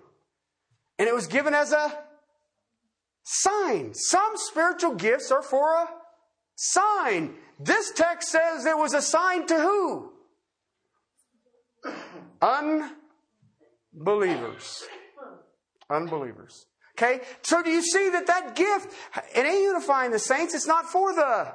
And 0.99 1.09
it 1.09 1.15
was 1.15 1.27
given 1.27 1.55
as 1.55 1.73
a 1.73 1.99
sign. 3.23 3.95
Some 3.95 4.33
spiritual 4.37 4.95
gifts 4.95 5.31
are 5.31 5.43
for 5.43 5.75
a 5.75 5.89
sign. 6.55 7.35
This 7.59 7.93
text 7.93 8.31
says 8.31 8.65
it 8.67 8.77
was 8.77 8.95
a 8.95 9.03
sign 9.03 9.47
to 9.47 9.55
who? 9.55 10.13
Unbelievers. 13.95 14.85
Unbelievers. 15.91 16.67
Okay? 16.97 17.21
So 17.43 17.63
do 17.63 17.71
you 17.71 17.83
see 17.83 18.09
that 18.11 18.27
that 18.27 18.57
gift, 18.57 18.93
it 19.35 19.45
ain't 19.45 19.63
unifying 19.63 20.11
the 20.11 20.19
saints. 20.19 20.55
It's 20.55 20.67
not 20.67 20.87
for 20.87 21.15
the 21.15 21.55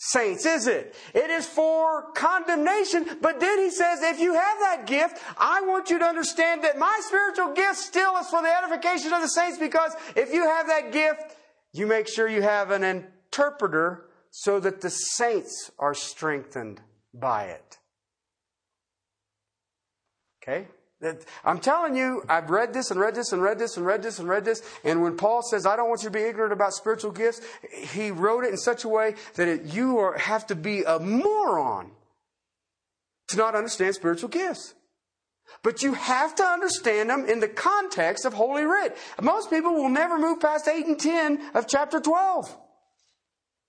saints, 0.00 0.46
is 0.46 0.66
it? 0.66 0.94
It 1.14 1.30
is 1.30 1.46
for 1.46 2.10
condemnation. 2.12 3.18
But 3.20 3.38
then 3.38 3.58
he 3.58 3.70
says, 3.70 4.02
if 4.02 4.18
you 4.18 4.32
have 4.32 4.58
that 4.60 4.86
gift, 4.86 5.22
I 5.36 5.60
want 5.60 5.90
you 5.90 5.98
to 5.98 6.04
understand 6.04 6.64
that 6.64 6.78
my 6.78 7.00
spiritual 7.02 7.52
gift 7.52 7.76
still 7.76 8.16
is 8.16 8.26
for 8.28 8.40
the 8.42 8.48
edification 8.48 9.12
of 9.12 9.20
the 9.20 9.28
saints 9.28 9.58
because 9.58 9.94
if 10.16 10.32
you 10.32 10.44
have 10.44 10.66
that 10.68 10.90
gift, 10.90 11.36
you 11.72 11.86
make 11.86 12.08
sure 12.08 12.28
you 12.28 12.42
have 12.42 12.70
an 12.70 12.82
interpreter 12.82 14.08
so 14.30 14.58
that 14.58 14.80
the 14.80 14.90
saints 14.90 15.70
are 15.78 15.94
strengthened 15.94 16.80
by 17.12 17.44
it. 17.44 17.78
Okay? 20.42 20.66
I'm 21.44 21.58
telling 21.60 21.96
you, 21.96 22.22
I've 22.28 22.50
read 22.50 22.74
this 22.74 22.90
and 22.90 23.00
read 23.00 23.14
this 23.14 23.32
and 23.32 23.42
read 23.42 23.58
this 23.58 23.76
and 23.76 23.86
read 23.86 24.02
this 24.02 24.18
and 24.18 24.28
read 24.28 24.44
this. 24.44 24.62
And 24.84 25.02
when 25.02 25.16
Paul 25.16 25.42
says, 25.42 25.64
I 25.64 25.76
don't 25.76 25.88
want 25.88 26.02
you 26.02 26.10
to 26.10 26.18
be 26.18 26.24
ignorant 26.24 26.52
about 26.52 26.74
spiritual 26.74 27.10
gifts, 27.10 27.40
he 27.72 28.10
wrote 28.10 28.44
it 28.44 28.50
in 28.50 28.58
such 28.58 28.84
a 28.84 28.88
way 28.88 29.14
that 29.34 29.48
it, 29.48 29.64
you 29.64 29.98
are, 29.98 30.18
have 30.18 30.46
to 30.48 30.54
be 30.54 30.82
a 30.82 30.98
moron 30.98 31.92
to 33.28 33.36
not 33.36 33.54
understand 33.54 33.94
spiritual 33.94 34.28
gifts. 34.28 34.74
But 35.62 35.82
you 35.82 35.94
have 35.94 36.34
to 36.36 36.44
understand 36.44 37.10
them 37.10 37.26
in 37.28 37.40
the 37.40 37.48
context 37.48 38.24
of 38.24 38.34
Holy 38.34 38.64
Writ. 38.64 38.96
Most 39.20 39.50
people 39.50 39.72
will 39.74 39.88
never 39.88 40.18
move 40.18 40.40
past 40.40 40.68
8 40.68 40.86
and 40.86 40.98
10 40.98 41.50
of 41.54 41.66
chapter 41.66 41.98
12. 41.98 42.56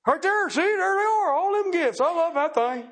Right 0.06 0.22
there, 0.22 0.50
see, 0.50 0.62
there 0.62 0.78
they 0.78 0.84
are, 0.84 1.34
all 1.34 1.64
them 1.64 1.72
gifts. 1.72 2.02
I 2.02 2.14
love 2.14 2.34
that 2.34 2.54
thing. 2.54 2.92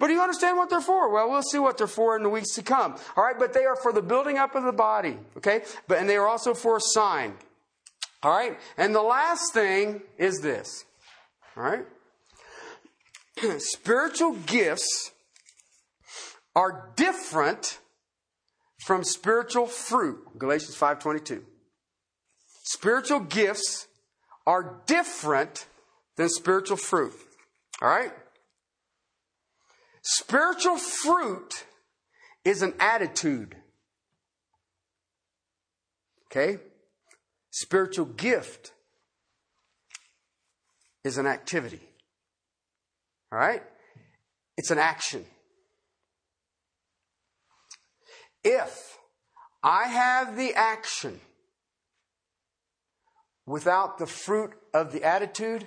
But 0.00 0.06
do 0.06 0.14
you 0.14 0.22
understand 0.22 0.56
what 0.56 0.70
they're 0.70 0.80
for? 0.80 1.12
Well, 1.12 1.28
we'll 1.28 1.42
see 1.42 1.58
what 1.58 1.76
they're 1.76 1.86
for 1.86 2.16
in 2.16 2.22
the 2.22 2.30
weeks 2.30 2.54
to 2.54 2.62
come. 2.62 2.96
All 3.18 3.22
right, 3.22 3.38
but 3.38 3.52
they 3.52 3.66
are 3.66 3.76
for 3.76 3.92
the 3.92 4.00
building 4.00 4.38
up 4.38 4.54
of 4.54 4.64
the 4.64 4.72
body, 4.72 5.18
okay? 5.36 5.62
But 5.86 5.98
and 5.98 6.08
they 6.08 6.16
are 6.16 6.26
also 6.26 6.54
for 6.54 6.78
a 6.78 6.80
sign. 6.80 7.34
All 8.22 8.30
right? 8.32 8.58
And 8.78 8.94
the 8.94 9.02
last 9.02 9.52
thing 9.52 10.00
is 10.16 10.40
this. 10.40 10.86
All 11.54 11.62
right? 11.62 11.84
Spiritual 13.58 14.36
gifts 14.46 15.12
are 16.56 16.90
different 16.96 17.78
from 18.78 19.04
spiritual 19.04 19.66
fruit. 19.66 20.38
Galatians 20.38 20.76
5:22. 20.76 21.42
Spiritual 22.64 23.20
gifts 23.20 23.86
are 24.46 24.80
different 24.86 25.66
than 26.16 26.30
spiritual 26.30 26.78
fruit. 26.78 27.12
All 27.82 27.88
right? 27.88 28.12
Spiritual 30.02 30.78
fruit 30.78 31.64
is 32.44 32.62
an 32.62 32.74
attitude. 32.80 33.56
Okay? 36.26 36.58
Spiritual 37.50 38.06
gift 38.06 38.72
is 41.04 41.18
an 41.18 41.26
activity. 41.26 41.80
All 43.32 43.38
right? 43.38 43.62
It's 44.56 44.70
an 44.70 44.78
action. 44.78 45.24
If 48.42 48.98
I 49.62 49.88
have 49.88 50.36
the 50.36 50.54
action 50.54 51.20
without 53.44 53.98
the 53.98 54.06
fruit 54.06 54.52
of 54.72 54.92
the 54.92 55.04
attitude, 55.04 55.66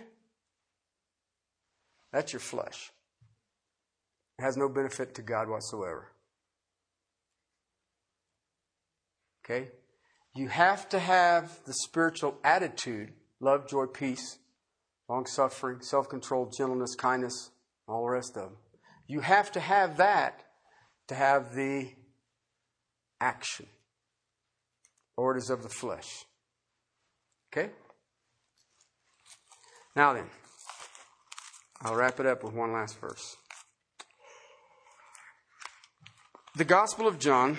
that's 2.11 2.33
your 2.33 2.39
flesh 2.39 2.92
has 4.43 4.57
no 4.57 4.67
benefit 4.67 5.15
to 5.15 5.21
God 5.21 5.47
whatsoever. 5.47 6.11
Okay? 9.43 9.69
You 10.35 10.49
have 10.49 10.89
to 10.89 10.99
have 10.99 11.59
the 11.65 11.73
spiritual 11.73 12.37
attitude 12.43 13.13
love, 13.39 13.69
joy, 13.69 13.85
peace, 13.85 14.39
long 15.07 15.25
suffering, 15.25 15.81
self 15.81 16.09
control, 16.09 16.51
gentleness, 16.57 16.93
kindness, 16.95 17.51
all 17.87 18.03
the 18.03 18.11
rest 18.11 18.35
of 18.35 18.43
them. 18.43 18.57
You 19.07 19.21
have 19.21 19.49
to 19.53 19.61
have 19.61 19.95
that 19.97 20.43
to 21.07 21.15
have 21.15 21.55
the 21.55 21.93
action, 23.21 23.67
or 25.15 25.35
it 25.35 25.37
is 25.37 25.49
of 25.49 25.63
the 25.63 25.69
flesh. 25.69 26.25
Okay? 27.51 27.69
Now 29.95 30.13
then, 30.13 30.25
I'll 31.81 31.95
wrap 31.95 32.19
it 32.19 32.25
up 32.25 32.43
with 32.43 32.53
one 32.53 32.73
last 32.73 32.99
verse. 32.99 33.37
The 36.55 36.65
Gospel 36.65 37.07
of 37.07 37.17
John, 37.17 37.57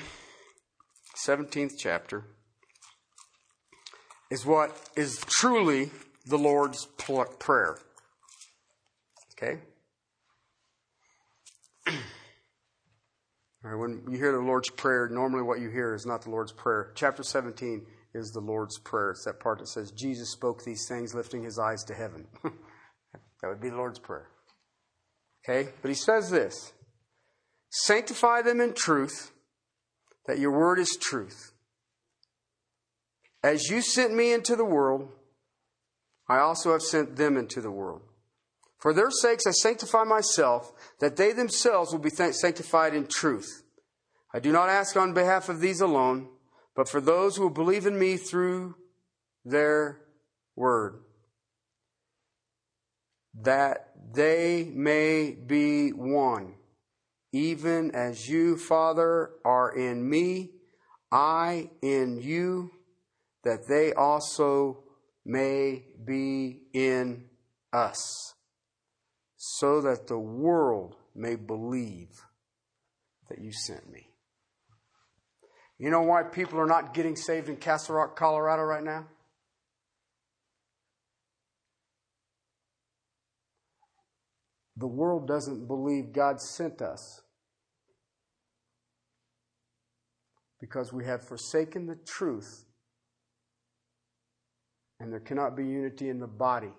17th 1.26 1.72
chapter, 1.76 2.26
is 4.30 4.47
what 4.47 4.70
is 4.97 5.18
truly 5.26 5.90
the 6.26 6.38
Lord's 6.38 6.86
Prayer. 6.97 7.76
Okay? 9.32 9.59
All 11.88 11.95
right, 13.64 13.74
when 13.74 14.05
you 14.09 14.16
hear 14.16 14.30
the 14.30 14.38
Lord's 14.38 14.70
Prayer, 14.70 15.09
normally 15.11 15.42
what 15.42 15.59
you 15.59 15.70
hear 15.70 15.92
is 15.97 16.07
not 16.07 16.22
the 16.22 16.30
Lord's 16.30 16.53
Prayer. 16.53 16.92
Chapter 16.95 17.24
17 17.24 17.84
is 18.14 18.30
the 18.30 18.38
Lord's 18.38 18.78
Prayer. 18.78 19.11
It's 19.11 19.24
that 19.24 19.40
part 19.40 19.59
that 19.59 19.66
says, 19.66 19.90
Jesus 19.90 20.30
spoke 20.30 20.62
these 20.62 20.86
things, 20.88 21.16
lifting 21.16 21.42
his 21.42 21.59
eyes 21.59 21.82
to 21.88 21.95
heaven. 21.95 22.28
that 22.45 23.49
would 23.49 23.61
be 23.61 23.70
the 23.70 23.76
Lord's 23.76 23.99
Prayer. 23.99 24.28
Okay? 25.42 25.70
But 25.82 25.88
he 25.88 25.97
says 25.97 26.30
this 26.30 26.72
Sanctify 27.77 28.43
them 28.43 28.61
in 28.61 28.72
truth, 28.72 29.33
that 30.27 30.39
your 30.39 30.53
word 30.53 30.79
is 30.79 30.97
truth. 31.01 31.51
As 33.43 33.68
you 33.68 33.81
sent 33.81 34.14
me 34.14 34.33
into 34.33 34.55
the 34.55 34.64
world, 34.64 35.09
I 36.29 36.39
also 36.39 36.70
have 36.70 36.83
sent 36.83 37.16
them 37.16 37.37
into 37.37 37.61
the 37.61 37.72
world. 37.72 38.03
For 38.79 38.95
their 38.95 39.11
sakes 39.11 39.45
I 39.45 39.51
sanctify 39.51 40.05
myself, 40.05 40.72
that 41.01 41.16
they 41.16 41.33
themselves 41.33 41.91
will 41.91 41.99
be 41.99 42.11
sanctified 42.11 42.95
in 42.95 43.09
truth. 43.09 43.64
I 44.33 44.39
do 44.39 44.53
not 44.53 44.68
ask 44.68 44.97
on 44.97 45.12
behalf 45.12 45.49
of 45.49 45.61
these 45.61 45.81
alone, 45.81 46.29
but 46.77 46.89
for 46.89 47.01
those 47.01 47.37
who 47.37 47.51
believe 47.51 47.87
in 47.87 47.99
me 47.99 48.18
through 48.18 48.77
their 49.45 50.01
word, 50.55 51.03
that 53.43 53.91
they 54.12 54.70
may 54.72 55.33
be 55.33 55.91
one, 55.91 56.55
even 57.35 57.91
as 57.97 58.28
you, 58.28 58.57
Father, 58.57 59.32
are 59.45 59.76
in 59.76 60.09
me, 60.09 60.53
I 61.11 61.68
in 61.82 62.20
you, 62.22 62.70
that 63.43 63.66
they 63.68 63.93
also 63.93 64.85
may 65.24 65.85
be 66.05 66.61
in 66.72 67.24
us, 67.72 68.35
so 69.37 69.80
that 69.80 70.07
the 70.07 70.18
world 70.18 70.95
may 71.12 71.35
believe 71.35 72.24
that 73.28 73.41
you 73.41 73.51
sent 73.53 73.91
me. 73.91 74.07
You 75.76 75.91
know 75.91 76.03
why 76.03 76.22
people 76.22 76.61
are 76.61 76.66
not 76.66 76.95
getting 76.95 77.16
saved 77.16 77.49
in 77.49 77.57
Castle 77.57 77.97
Rock, 77.97 78.14
Colorado 78.14 78.62
right 78.62 78.85
now? 78.85 79.07
The 84.76 84.87
world 84.87 85.26
doesn't 85.26 85.66
believe 85.66 86.12
God 86.12 86.41
sent 86.41 86.80
us 86.80 87.22
because 90.65 90.95
we 90.95 91.05
have 91.05 91.23
forsaken 91.23 91.87
the 91.87 91.99
truth, 92.07 92.65
and 94.99 95.12
there 95.12 95.21
cannot 95.21 95.55
be 95.55 95.62
unity 95.62 96.09
in 96.09 96.19
the 96.19 96.27
body 96.27 96.73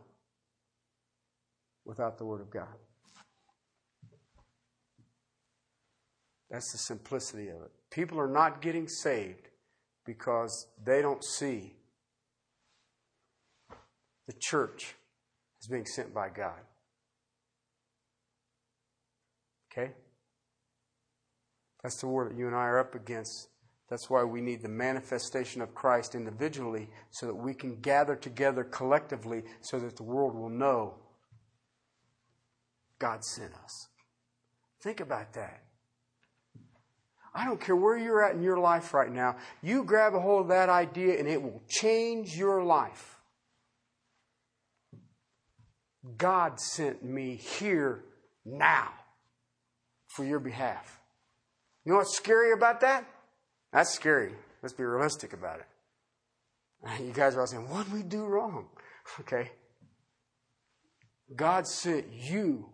without 1.86 2.18
the 2.18 2.26
Word 2.26 2.42
of 2.42 2.50
God. 2.50 2.74
That's 6.50 6.72
the 6.72 6.80
simplicity 6.80 7.50
of 7.50 7.62
it. 7.62 7.72
People 7.92 8.20
are 8.20 8.28
not 8.28 8.60
getting 8.60 8.88
saved 8.88 9.50
because 10.04 10.66
they 10.84 11.04
don't 11.04 11.24
see 11.24 11.76
the 14.26 14.34
church 14.40 14.96
as 15.62 15.68
being 15.68 15.86
sent 15.86 16.12
by 16.12 16.30
God. 16.30 16.60
Okay? 19.72 19.92
That's 21.84 22.02
the 22.02 22.08
war 22.08 22.28
that 22.28 22.36
you 22.36 22.48
and 22.48 22.56
I 22.56 22.62
are 22.62 22.80
up 22.80 22.96
against. 22.96 23.50
That's 23.90 24.10
why 24.10 24.24
we 24.24 24.42
need 24.42 24.62
the 24.62 24.70
manifestation 24.70 25.62
of 25.62 25.76
Christ 25.76 26.16
individually 26.16 26.90
so 27.12 27.28
that 27.28 27.36
we 27.36 27.54
can 27.54 27.80
gather 27.82 28.16
together 28.16 28.64
collectively 28.64 29.44
so 29.62 29.80
that 29.80 29.96
the 29.96 30.04
world 30.04 30.36
will 30.36 30.50
know 30.50 30.96
God 32.98 33.24
sent 33.24 33.54
us. 33.54 33.88
Think 34.82 35.00
about 35.00 35.34
that. 35.34 35.62
I 37.34 37.46
don't 37.46 37.60
care 37.60 37.76
where 37.76 37.98
you're 37.98 38.24
at 38.24 38.34
in 38.34 38.42
your 38.42 38.58
life 38.58 38.94
right 38.94 39.12
now. 39.12 39.36
You 39.62 39.84
grab 39.84 40.16
a 40.16 40.20
hold 40.20 40.44
of 40.44 40.48
that 40.48 40.70
idea 40.70 41.20
and 41.20 41.28
it 41.28 41.42
will 41.42 41.62
change 41.68 42.36
your 42.36 42.64
life. 42.64 43.20
God 46.18 46.60
sent 46.60 47.04
me 47.04 47.36
here 47.36 48.06
now 48.46 48.94
for 50.08 50.24
your 50.24 50.40
behalf. 50.40 51.00
You 51.84 51.92
know 51.92 51.98
what's 51.98 52.16
scary 52.16 52.54
about 52.54 52.80
that? 52.82 53.06
That's 53.76 53.94
scary. 53.94 54.32
Let's 54.64 54.72
be 54.72 54.86
realistic 54.86 55.34
about 55.34 55.60
it. 55.60 57.04
You 57.04 57.12
guys 57.12 57.36
are 57.36 57.42
all 57.42 57.48
saying, 57.48 57.70
what 57.70 57.84
did 57.84 57.94
we 57.94 58.04
do 58.04 58.26
wrong? 58.26 58.68
Okay. 59.20 59.52
God 61.36 61.68
sent 61.68 62.06
you 62.12 62.70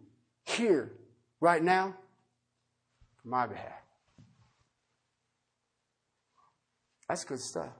here, 0.45 0.93
right 1.41 1.61
now, 1.61 1.93
for 3.21 3.27
my 3.27 3.45
behalf. 3.47 3.81
That's 7.09 7.25
good 7.25 7.41
stuff. 7.41 7.73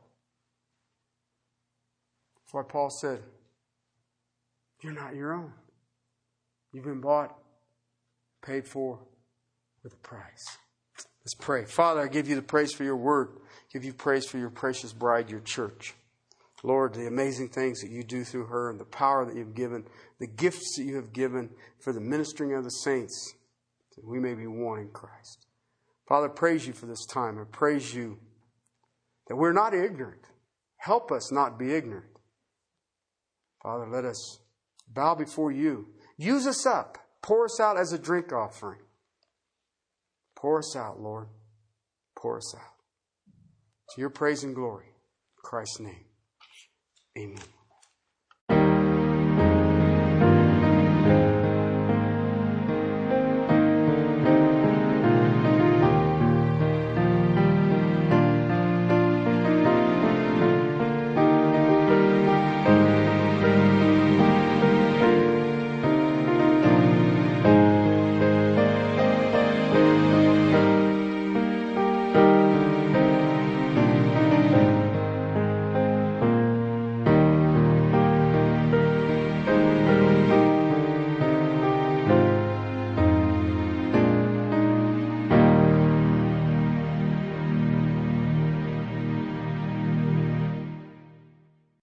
That's 2.35 2.53
why 2.53 2.63
Paul 2.63 2.89
said, 2.89 3.19
You're 4.81 4.91
not 4.91 5.15
your 5.15 5.31
own. 5.31 5.53
You've 6.73 6.83
been 6.83 6.99
bought, 6.99 7.37
paid 8.45 8.67
for 8.67 8.99
with 9.81 9.93
a 9.93 9.97
price. 9.97 10.57
Let's 11.23 11.35
pray. 11.35 11.65
Father, 11.65 12.01
I 12.01 12.07
give 12.07 12.27
you 12.27 12.35
the 12.35 12.41
praise 12.41 12.73
for 12.73 12.83
your 12.83 12.97
word. 12.97 13.29
I 13.37 13.73
give 13.73 13.85
you 13.85 13.93
praise 13.93 14.25
for 14.25 14.37
your 14.37 14.49
precious 14.49 14.91
bride, 14.91 15.29
your 15.29 15.39
church. 15.39 15.93
Lord, 16.63 16.93
the 16.93 17.07
amazing 17.07 17.49
things 17.49 17.81
that 17.81 17.89
you 17.89 18.03
do 18.03 18.23
through 18.23 18.45
her 18.45 18.69
and 18.69 18.79
the 18.79 18.85
power 18.85 19.25
that 19.25 19.35
you've 19.35 19.55
given, 19.55 19.85
the 20.19 20.27
gifts 20.27 20.75
that 20.77 20.83
you 20.83 20.95
have 20.95 21.13
given 21.13 21.49
for 21.79 21.91
the 21.91 21.99
ministering 21.99 22.53
of 22.53 22.63
the 22.63 22.69
saints, 22.69 23.33
that 23.95 24.07
we 24.07 24.19
may 24.19 24.33
be 24.33 24.47
one 24.47 24.79
in 24.79 24.89
Christ. 24.89 25.45
Father, 26.07 26.29
praise 26.29 26.67
you 26.67 26.73
for 26.73 26.85
this 26.85 27.05
time. 27.05 27.39
I 27.39 27.43
praise 27.51 27.93
you 27.93 28.19
that 29.27 29.35
we're 29.35 29.53
not 29.53 29.73
ignorant. 29.73 30.25
Help 30.77 31.11
us 31.11 31.31
not 31.31 31.57
be 31.57 31.73
ignorant. 31.73 32.05
Father, 33.63 33.87
let 33.87 34.05
us 34.05 34.39
bow 34.87 35.15
before 35.15 35.51
you. 35.51 35.87
Use 36.17 36.47
us 36.47 36.65
up. 36.65 36.97
Pour 37.21 37.45
us 37.45 37.59
out 37.59 37.77
as 37.77 37.93
a 37.93 37.99
drink 37.99 38.33
offering. 38.33 38.79
Pour 40.41 40.57
us 40.57 40.75
out, 40.75 40.99
Lord. 40.99 41.27
Pour 42.17 42.37
us 42.37 42.55
out. 42.55 42.73
To 43.91 44.01
your 44.01 44.09
praise 44.09 44.43
and 44.43 44.55
glory. 44.55 44.87
In 44.87 45.43
Christ's 45.43 45.79
name. 45.79 46.05
Amen. 47.15 47.60